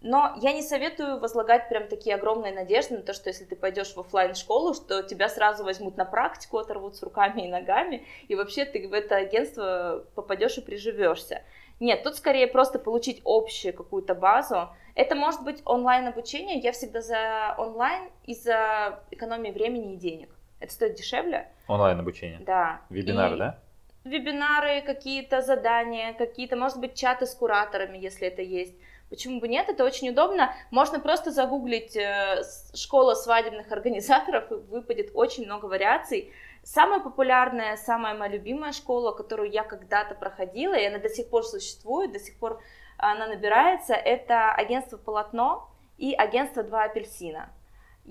но 0.00 0.36
я 0.40 0.52
не 0.52 0.62
советую 0.62 1.18
возлагать 1.18 1.68
прям 1.68 1.88
такие 1.88 2.14
огромные 2.14 2.52
надежды 2.52 2.96
на 2.96 3.02
то, 3.02 3.12
что 3.12 3.30
если 3.30 3.44
ты 3.44 3.56
пойдешь 3.56 3.94
в 3.94 3.98
офлайн 3.98 4.34
школу, 4.34 4.74
что 4.74 5.02
тебя 5.02 5.28
сразу 5.28 5.64
возьмут 5.64 5.96
на 5.96 6.04
практику, 6.04 6.58
оторвут 6.58 6.96
с 6.96 7.02
руками 7.02 7.42
и 7.42 7.48
ногами, 7.48 8.06
и 8.28 8.34
вообще 8.36 8.64
ты 8.64 8.86
в 8.86 8.92
это 8.92 9.16
агентство 9.16 10.04
попадешь 10.14 10.56
и 10.58 10.60
приживешься. 10.60 11.42
Нет, 11.80 12.02
тут 12.02 12.16
скорее 12.16 12.46
просто 12.46 12.78
получить 12.78 13.22
общую 13.24 13.74
какую-то 13.74 14.14
базу. 14.14 14.68
Это 14.94 15.14
может 15.14 15.42
быть 15.44 15.62
онлайн-обучение. 15.64 16.58
Я 16.58 16.72
всегда 16.72 17.00
за 17.00 17.54
онлайн 17.56 18.10
из-за 18.24 19.00
экономии 19.10 19.50
времени 19.50 19.94
и 19.94 19.96
денег. 19.96 20.28
Это 20.58 20.72
стоит 20.72 20.94
дешевле. 20.94 21.48
Онлайн-обучение? 21.68 22.40
Да. 22.40 22.80
Вебинары, 22.90 23.36
и... 23.36 23.38
да? 23.38 23.58
Вебинары, 24.04 24.82
какие-то 24.82 25.42
задания, 25.42 26.12
какие-то, 26.12 26.56
может 26.56 26.78
быть, 26.78 26.94
чаты 26.94 27.26
с 27.26 27.34
кураторами, 27.34 27.98
если 27.98 28.28
это 28.28 28.42
есть. 28.42 28.74
Почему 29.10 29.40
бы 29.40 29.48
нет? 29.48 29.68
Это 29.68 29.84
очень 29.84 30.10
удобно. 30.10 30.54
Можно 30.70 31.00
просто 31.00 31.30
загуглить 31.30 31.96
э, 31.96 32.42
школа 32.74 33.14
свадебных 33.14 33.72
организаторов, 33.72 34.50
и 34.52 34.54
выпадет 34.54 35.10
очень 35.14 35.46
много 35.46 35.66
вариаций. 35.66 36.32
Самая 36.62 37.00
популярная, 37.00 37.76
самая 37.76 38.14
моя 38.14 38.32
любимая 38.32 38.72
школа, 38.72 39.12
которую 39.12 39.50
я 39.50 39.64
когда-то 39.64 40.14
проходила, 40.14 40.74
и 40.74 40.84
она 40.84 40.98
до 40.98 41.08
сих 41.08 41.30
пор 41.30 41.44
существует, 41.44 42.12
до 42.12 42.18
сих 42.18 42.38
пор 42.38 42.60
она 42.98 43.26
набирается, 43.28 43.94
это 43.94 44.52
агентство 44.52 44.96
«Полотно» 44.96 45.70
и 45.96 46.12
агентство 46.14 46.62
«Два 46.62 46.84
апельсина». 46.84 47.50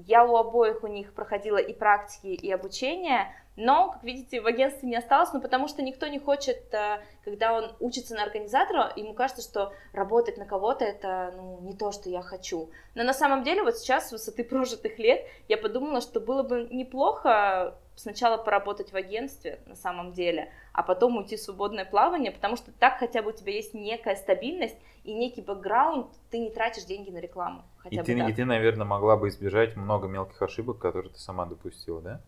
Я 0.05 0.25
у 0.25 0.35
обоих 0.35 0.83
у 0.83 0.87
них 0.87 1.13
проходила 1.13 1.57
и 1.57 1.73
практики, 1.73 2.27
и 2.27 2.51
обучение, 2.51 3.33
но, 3.55 3.89
как 3.89 4.03
видите, 4.03 4.39
в 4.39 4.45
агентстве 4.45 4.87
не 4.87 4.95
осталось, 4.95 5.33
ну, 5.33 5.41
потому 5.41 5.67
что 5.67 5.81
никто 5.81 6.05
не 6.05 6.19
хочет, 6.19 6.71
э, 6.71 7.01
когда 7.25 7.53
он 7.53 7.75
учится 7.79 8.13
на 8.13 8.21
организатора, 8.21 8.93
ему 8.95 9.15
кажется, 9.15 9.41
что 9.41 9.73
работать 9.93 10.37
на 10.37 10.45
кого-то 10.45 10.85
это, 10.85 11.33
ну, 11.35 11.59
не 11.61 11.75
то, 11.75 11.91
что 11.91 12.07
я 12.11 12.21
хочу. 12.21 12.69
Но 12.93 13.03
на 13.03 13.13
самом 13.13 13.43
деле, 13.43 13.63
вот 13.63 13.77
сейчас, 13.77 14.09
с 14.09 14.11
высоты 14.11 14.43
прожитых 14.43 14.99
лет, 14.99 15.25
я 15.47 15.57
подумала, 15.57 16.01
что 16.01 16.19
было 16.19 16.43
бы 16.43 16.67
неплохо 16.69 17.75
сначала 17.95 18.37
поработать 18.37 18.91
в 18.91 18.95
агентстве 18.95 19.59
на 19.65 19.75
самом 19.75 20.13
деле, 20.13 20.51
а 20.77 20.83
потом 20.83 21.17
уйти 21.17 21.37
в 21.37 21.41
свободное 21.41 21.85
плавание, 21.85 22.31
потому 22.31 22.55
что 22.55 22.71
так 22.71 22.99
хотя 22.99 23.23
бы 23.23 23.29
у 23.29 23.33
тебя 23.33 23.51
есть 23.51 23.73
некая 23.73 24.15
стабильность 24.15 24.77
и 25.03 25.11
некий 25.11 25.41
бэкграунд, 25.41 26.11
ты 26.29 26.37
не 26.37 26.51
тратишь 26.51 26.83
деньги 26.83 27.09
на 27.09 27.17
рекламу. 27.17 27.63
Хотя 27.77 27.95
и, 27.95 27.99
бы 27.99 28.05
ты, 28.05 28.15
так. 28.15 28.29
и 28.29 28.33
ты, 28.33 28.45
наверное, 28.45 28.85
могла 28.85 29.17
бы 29.17 29.29
избежать 29.29 29.75
много 29.75 30.07
мелких 30.07 30.39
ошибок, 30.39 30.77
которые 30.77 31.11
ты 31.11 31.17
сама 31.17 31.47
допустила, 31.47 31.99
да? 32.01 32.21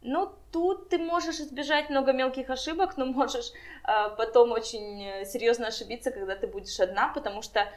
Ну, 0.00 0.32
тут 0.50 0.88
ты 0.88 0.96
можешь 0.96 1.38
избежать 1.38 1.90
много 1.90 2.14
мелких 2.14 2.48
ошибок, 2.48 2.96
но 2.96 3.04
можешь 3.04 3.52
э, 3.86 4.16
потом 4.16 4.52
очень 4.52 5.04
э, 5.04 5.24
серьезно 5.26 5.66
ошибиться, 5.66 6.12
когда 6.12 6.36
ты 6.36 6.46
будешь 6.46 6.80
одна, 6.80 7.12
потому 7.12 7.42
что 7.42 7.68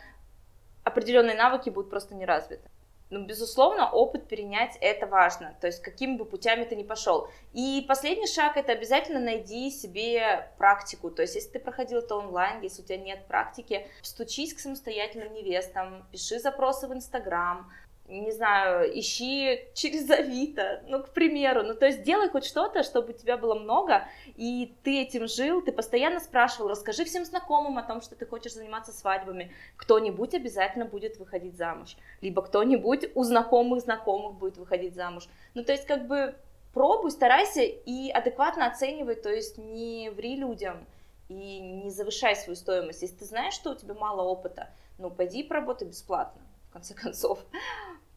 определенные 0.85 1.35
навыки 1.35 1.69
будут 1.69 1.89
просто 1.89 2.15
не 2.15 2.25
развиты. 2.25 2.71
Ну, 3.13 3.25
безусловно, 3.25 3.91
опыт 3.91 4.27
перенять 4.27 4.75
это 4.81 5.05
важно, 5.05 5.55
то 5.61 5.67
есть 5.67 5.83
какими 5.83 6.17
бы 6.17 6.25
путями 6.25 6.63
ты 6.63 6.75
ни 6.75 6.81
пошел. 6.81 7.27
И 7.53 7.85
последний 7.87 8.25
шаг 8.25 8.57
это 8.57 8.71
обязательно 8.71 9.19
найди 9.19 9.69
себе 9.69 10.51
практику, 10.57 11.11
то 11.11 11.21
есть 11.21 11.35
если 11.35 11.51
ты 11.51 11.59
проходил 11.59 11.99
это 11.99 12.15
онлайн, 12.15 12.61
если 12.61 12.81
у 12.81 12.85
тебя 12.85 12.97
нет 12.97 13.27
практики, 13.27 13.85
стучись 14.01 14.55
к 14.55 14.59
самостоятельным 14.59 15.31
невестам, 15.31 16.07
пиши 16.11 16.39
запросы 16.39 16.87
в 16.87 16.93
Инстаграм, 16.93 17.71
не 18.07 18.31
знаю, 18.31 18.99
ищи 18.99 19.59
через 19.73 20.09
Авито, 20.09 20.83
ну, 20.87 21.01
к 21.01 21.09
примеру. 21.09 21.63
Ну, 21.63 21.73
то 21.73 21.85
есть 21.85 22.03
делай 22.03 22.29
хоть 22.29 22.45
что-то, 22.45 22.83
чтобы 22.83 23.09
у 23.09 23.13
тебя 23.13 23.37
было 23.37 23.55
много, 23.55 24.05
и 24.35 24.75
ты 24.83 25.01
этим 25.01 25.27
жил, 25.27 25.61
ты 25.61 25.71
постоянно 25.71 26.19
спрашивал, 26.19 26.69
расскажи 26.69 27.05
всем 27.05 27.23
знакомым 27.23 27.77
о 27.77 27.83
том, 27.83 28.01
что 28.01 28.15
ты 28.15 28.25
хочешь 28.25 28.53
заниматься 28.53 28.91
свадьбами. 28.91 29.53
Кто-нибудь 29.77 30.33
обязательно 30.33 30.85
будет 30.85 31.17
выходить 31.17 31.55
замуж, 31.55 31.95
либо 32.21 32.41
кто-нибудь 32.41 33.09
у 33.15 33.23
знакомых 33.23 33.81
знакомых 33.81 34.35
будет 34.35 34.57
выходить 34.57 34.95
замуж. 34.95 35.23
Ну, 35.53 35.63
то 35.63 35.71
есть 35.71 35.85
как 35.85 36.05
бы 36.05 36.35
пробуй, 36.73 37.11
старайся 37.11 37.61
и 37.61 38.09
адекватно 38.09 38.67
оценивай, 38.67 39.15
то 39.15 39.29
есть 39.29 39.57
не 39.57 40.09
ври 40.09 40.35
людям 40.35 40.85
и 41.29 41.59
не 41.59 41.89
завышай 41.89 42.35
свою 42.35 42.57
стоимость. 42.57 43.01
Если 43.01 43.15
ты 43.15 43.25
знаешь, 43.25 43.53
что 43.53 43.71
у 43.71 43.75
тебя 43.75 43.93
мало 43.93 44.23
опыта, 44.23 44.69
ну, 44.97 45.09
пойди 45.09 45.41
поработай 45.43 45.87
бесплатно 45.87 46.41
конце 46.73 46.93
концов. 47.01 47.39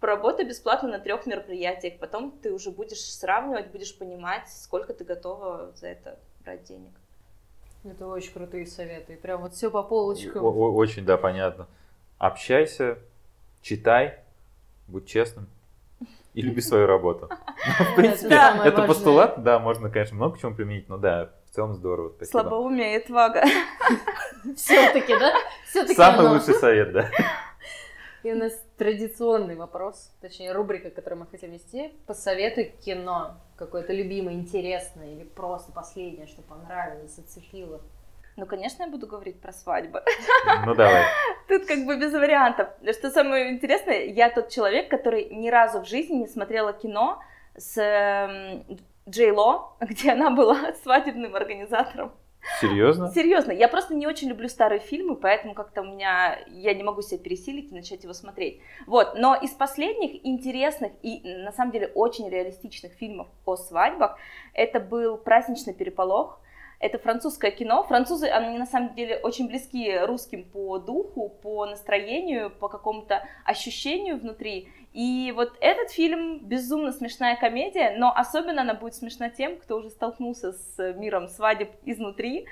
Поработай 0.00 0.44
бесплатно 0.46 0.88
на 0.88 0.98
трех 0.98 1.26
мероприятиях, 1.26 1.98
потом 1.98 2.30
ты 2.42 2.52
уже 2.52 2.70
будешь 2.70 3.00
сравнивать, 3.00 3.70
будешь 3.70 3.96
понимать, 3.96 4.48
сколько 4.50 4.92
ты 4.92 5.04
готова 5.04 5.72
за 5.74 5.88
это 5.88 6.18
брать 6.44 6.64
денег. 6.64 6.92
Это 7.84 8.06
очень 8.06 8.32
крутые 8.32 8.66
советы. 8.66 9.14
И 9.14 9.16
прям 9.16 9.42
вот 9.42 9.54
все 9.54 9.70
по 9.70 9.82
полочкам. 9.82 10.44
Очень, 10.44 11.04
да, 11.04 11.16
понятно. 11.16 11.68
Общайся, 12.18 12.98
читай, 13.62 14.18
будь 14.88 15.06
честным 15.06 15.48
и 16.36 16.42
люби 16.42 16.60
свою 16.60 16.86
работу. 16.86 17.28
В 17.92 17.96
принципе, 17.96 18.34
это 18.64 18.82
постулат, 18.82 19.42
да, 19.42 19.58
можно, 19.58 19.88
конечно, 19.88 20.16
много 20.16 20.38
чему 20.38 20.54
применить, 20.54 20.88
но 20.88 20.98
да, 20.98 21.30
в 21.50 21.54
целом 21.54 21.74
здорово. 21.74 22.12
Слабоумие 22.22 22.94
и 22.94 22.96
отвага. 23.02 23.42
Все-таки, 24.56 25.14
да? 25.18 25.32
Самый 25.94 26.28
лучший 26.28 26.54
совет, 26.54 26.92
да. 26.92 27.10
И 28.26 28.32
у 28.32 28.34
нас 28.34 28.60
традиционный 28.76 29.54
вопрос, 29.54 30.10
точнее 30.20 30.50
рубрика, 30.50 30.90
которую 30.90 31.20
мы 31.20 31.26
хотим 31.26 31.52
вести. 31.52 31.92
Посоветуй 32.08 32.74
кино, 32.84 33.36
какое-то 33.54 33.92
любимое, 33.92 34.34
интересное 34.34 35.12
или 35.12 35.22
просто 35.22 35.70
последнее, 35.70 36.26
что 36.26 36.42
понравилось, 36.42 37.14
зацепило. 37.14 37.80
Ну, 38.34 38.44
конечно, 38.46 38.82
я 38.82 38.88
буду 38.88 39.06
говорить 39.06 39.40
про 39.40 39.52
свадьбы. 39.52 40.02
Ну, 40.66 40.74
давай. 40.74 41.04
Тут 41.48 41.66
как 41.66 41.86
бы 41.86 42.00
без 42.00 42.12
вариантов. 42.14 42.68
Что 42.98 43.10
самое 43.10 43.54
интересное, 43.54 44.06
я 44.06 44.28
тот 44.28 44.48
человек, 44.48 44.90
который 44.90 45.28
ни 45.30 45.48
разу 45.48 45.82
в 45.82 45.86
жизни 45.86 46.16
не 46.16 46.26
смотрела 46.26 46.72
кино 46.72 47.22
с 47.56 47.80
эм, 47.80 48.76
Джей 49.08 49.30
Ло, 49.30 49.76
где 49.80 50.10
она 50.10 50.32
была 50.32 50.72
свадебным 50.82 51.36
организатором. 51.36 52.10
Серьезно? 52.60 53.10
Серьезно. 53.12 53.52
Я 53.52 53.68
просто 53.68 53.94
не 53.94 54.06
очень 54.06 54.28
люблю 54.28 54.48
старые 54.48 54.80
фильмы, 54.80 55.16
поэтому 55.16 55.54
как-то 55.54 55.82
у 55.82 55.84
меня 55.84 56.38
я 56.48 56.74
не 56.74 56.82
могу 56.82 57.02
себя 57.02 57.18
пересилить 57.18 57.70
и 57.70 57.74
начать 57.74 58.02
его 58.02 58.12
смотреть. 58.12 58.60
Вот. 58.86 59.14
Но 59.16 59.34
из 59.34 59.50
последних 59.50 60.24
интересных 60.26 60.92
и 61.02 61.20
на 61.24 61.52
самом 61.52 61.72
деле 61.72 61.88
очень 61.94 62.28
реалистичных 62.28 62.92
фильмов 62.92 63.28
о 63.44 63.56
свадьбах 63.56 64.18
это 64.54 64.80
был 64.80 65.16
«Праздничный 65.16 65.74
переполох». 65.74 66.40
Это 66.78 66.98
французское 66.98 67.50
кино. 67.50 67.84
Французы, 67.84 68.26
они 68.26 68.58
на 68.58 68.66
самом 68.66 68.94
деле 68.94 69.18
очень 69.22 69.48
близки 69.48 69.98
русским 70.00 70.44
по 70.44 70.78
духу, 70.78 71.30
по 71.42 71.64
настроению, 71.64 72.50
по 72.50 72.68
какому-то 72.68 73.26
ощущению 73.44 74.18
внутри. 74.18 74.68
И 74.96 75.30
вот 75.36 75.58
этот 75.60 75.90
фильм 75.90 76.38
безумно 76.38 76.90
смешная 76.90 77.36
комедия, 77.36 77.94
но 77.98 78.10
особенно 78.16 78.62
она 78.62 78.72
будет 78.72 78.94
смешна 78.94 79.28
тем, 79.28 79.58
кто 79.58 79.76
уже 79.76 79.90
столкнулся 79.90 80.54
с 80.54 80.94
миром 80.94 81.28
свадеб 81.28 81.70
изнутри. 81.84 82.46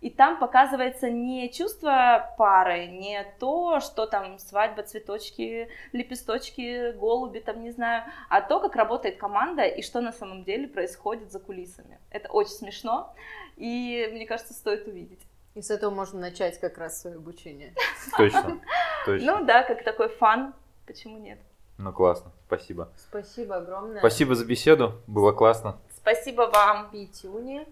И 0.00 0.08
там 0.08 0.38
показывается 0.38 1.10
не 1.10 1.52
чувство 1.52 2.34
пары, 2.38 2.86
не 2.86 3.22
то, 3.38 3.80
что 3.80 4.06
там 4.06 4.38
свадьба, 4.38 4.82
цветочки, 4.82 5.68
лепесточки, 5.92 6.92
голуби, 6.92 7.40
там 7.40 7.60
не 7.60 7.70
знаю, 7.70 8.04
а 8.30 8.40
то, 8.40 8.60
как 8.60 8.76
работает 8.76 9.18
команда 9.18 9.64
и 9.64 9.82
что 9.82 10.00
на 10.00 10.12
самом 10.12 10.42
деле 10.42 10.68
происходит 10.68 11.30
за 11.30 11.38
кулисами. 11.38 11.98
Это 12.10 12.30
очень 12.30 12.52
смешно, 12.52 13.14
и 13.58 14.08
мне 14.10 14.24
кажется, 14.24 14.54
стоит 14.54 14.88
увидеть. 14.88 15.20
И 15.54 15.60
с 15.60 15.70
этого 15.70 15.90
можно 15.90 16.18
начать 16.18 16.58
как 16.60 16.78
раз 16.78 17.02
свое 17.02 17.16
обучение. 17.16 17.74
Точно, 18.16 18.58
точно. 19.04 19.38
Ну 19.38 19.44
да, 19.44 19.64
как 19.64 19.84
такой 19.84 20.08
фан, 20.08 20.54
почему 20.86 21.18
нет? 21.18 21.38
Ну, 21.82 21.94
классно. 21.94 22.30
Спасибо. 22.46 22.92
Спасибо 22.94 23.56
огромное. 23.56 24.00
Спасибо 24.00 24.34
за 24.34 24.44
беседу. 24.44 25.00
Было 25.06 25.32
классно. 25.32 25.80
Спасибо 25.96 26.42
вам. 26.42 26.90
Пятюни. 26.90 27.66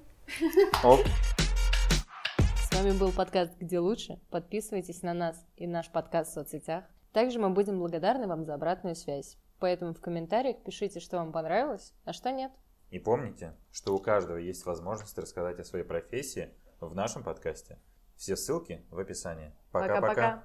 Оп. 0.82 1.00
вами 2.72 2.98
был 2.98 3.12
подкаст 3.12 3.52
«Где 3.60 3.78
лучше?». 3.78 4.18
Подписывайтесь 4.30 5.02
на 5.02 5.12
нас 5.12 5.46
и 5.56 5.66
наш 5.66 5.90
подкаст 5.90 6.30
в 6.30 6.34
соцсетях. 6.34 6.84
Также 7.12 7.38
мы 7.38 7.50
будем 7.50 7.78
благодарны 7.78 8.26
вам 8.26 8.46
за 8.46 8.54
обратную 8.54 8.96
связь. 8.96 9.36
Поэтому 9.58 9.92
в 9.92 10.00
комментариях 10.00 10.56
пишите, 10.64 11.00
что 11.00 11.18
вам 11.18 11.30
понравилось, 11.30 11.92
а 12.06 12.14
что 12.14 12.30
нет. 12.30 12.50
И 12.88 12.98
помните, 12.98 13.54
что 13.72 13.94
у 13.94 13.98
каждого 13.98 14.38
есть 14.38 14.64
возможность 14.64 15.18
рассказать 15.18 15.60
о 15.60 15.64
своей 15.64 15.84
профессии 15.84 16.48
в 16.80 16.94
нашем 16.94 17.22
подкасте. 17.22 17.78
Все 18.16 18.36
ссылки 18.36 18.86
в 18.90 18.98
описании. 18.98 19.52
Пока-пока. 19.70 20.44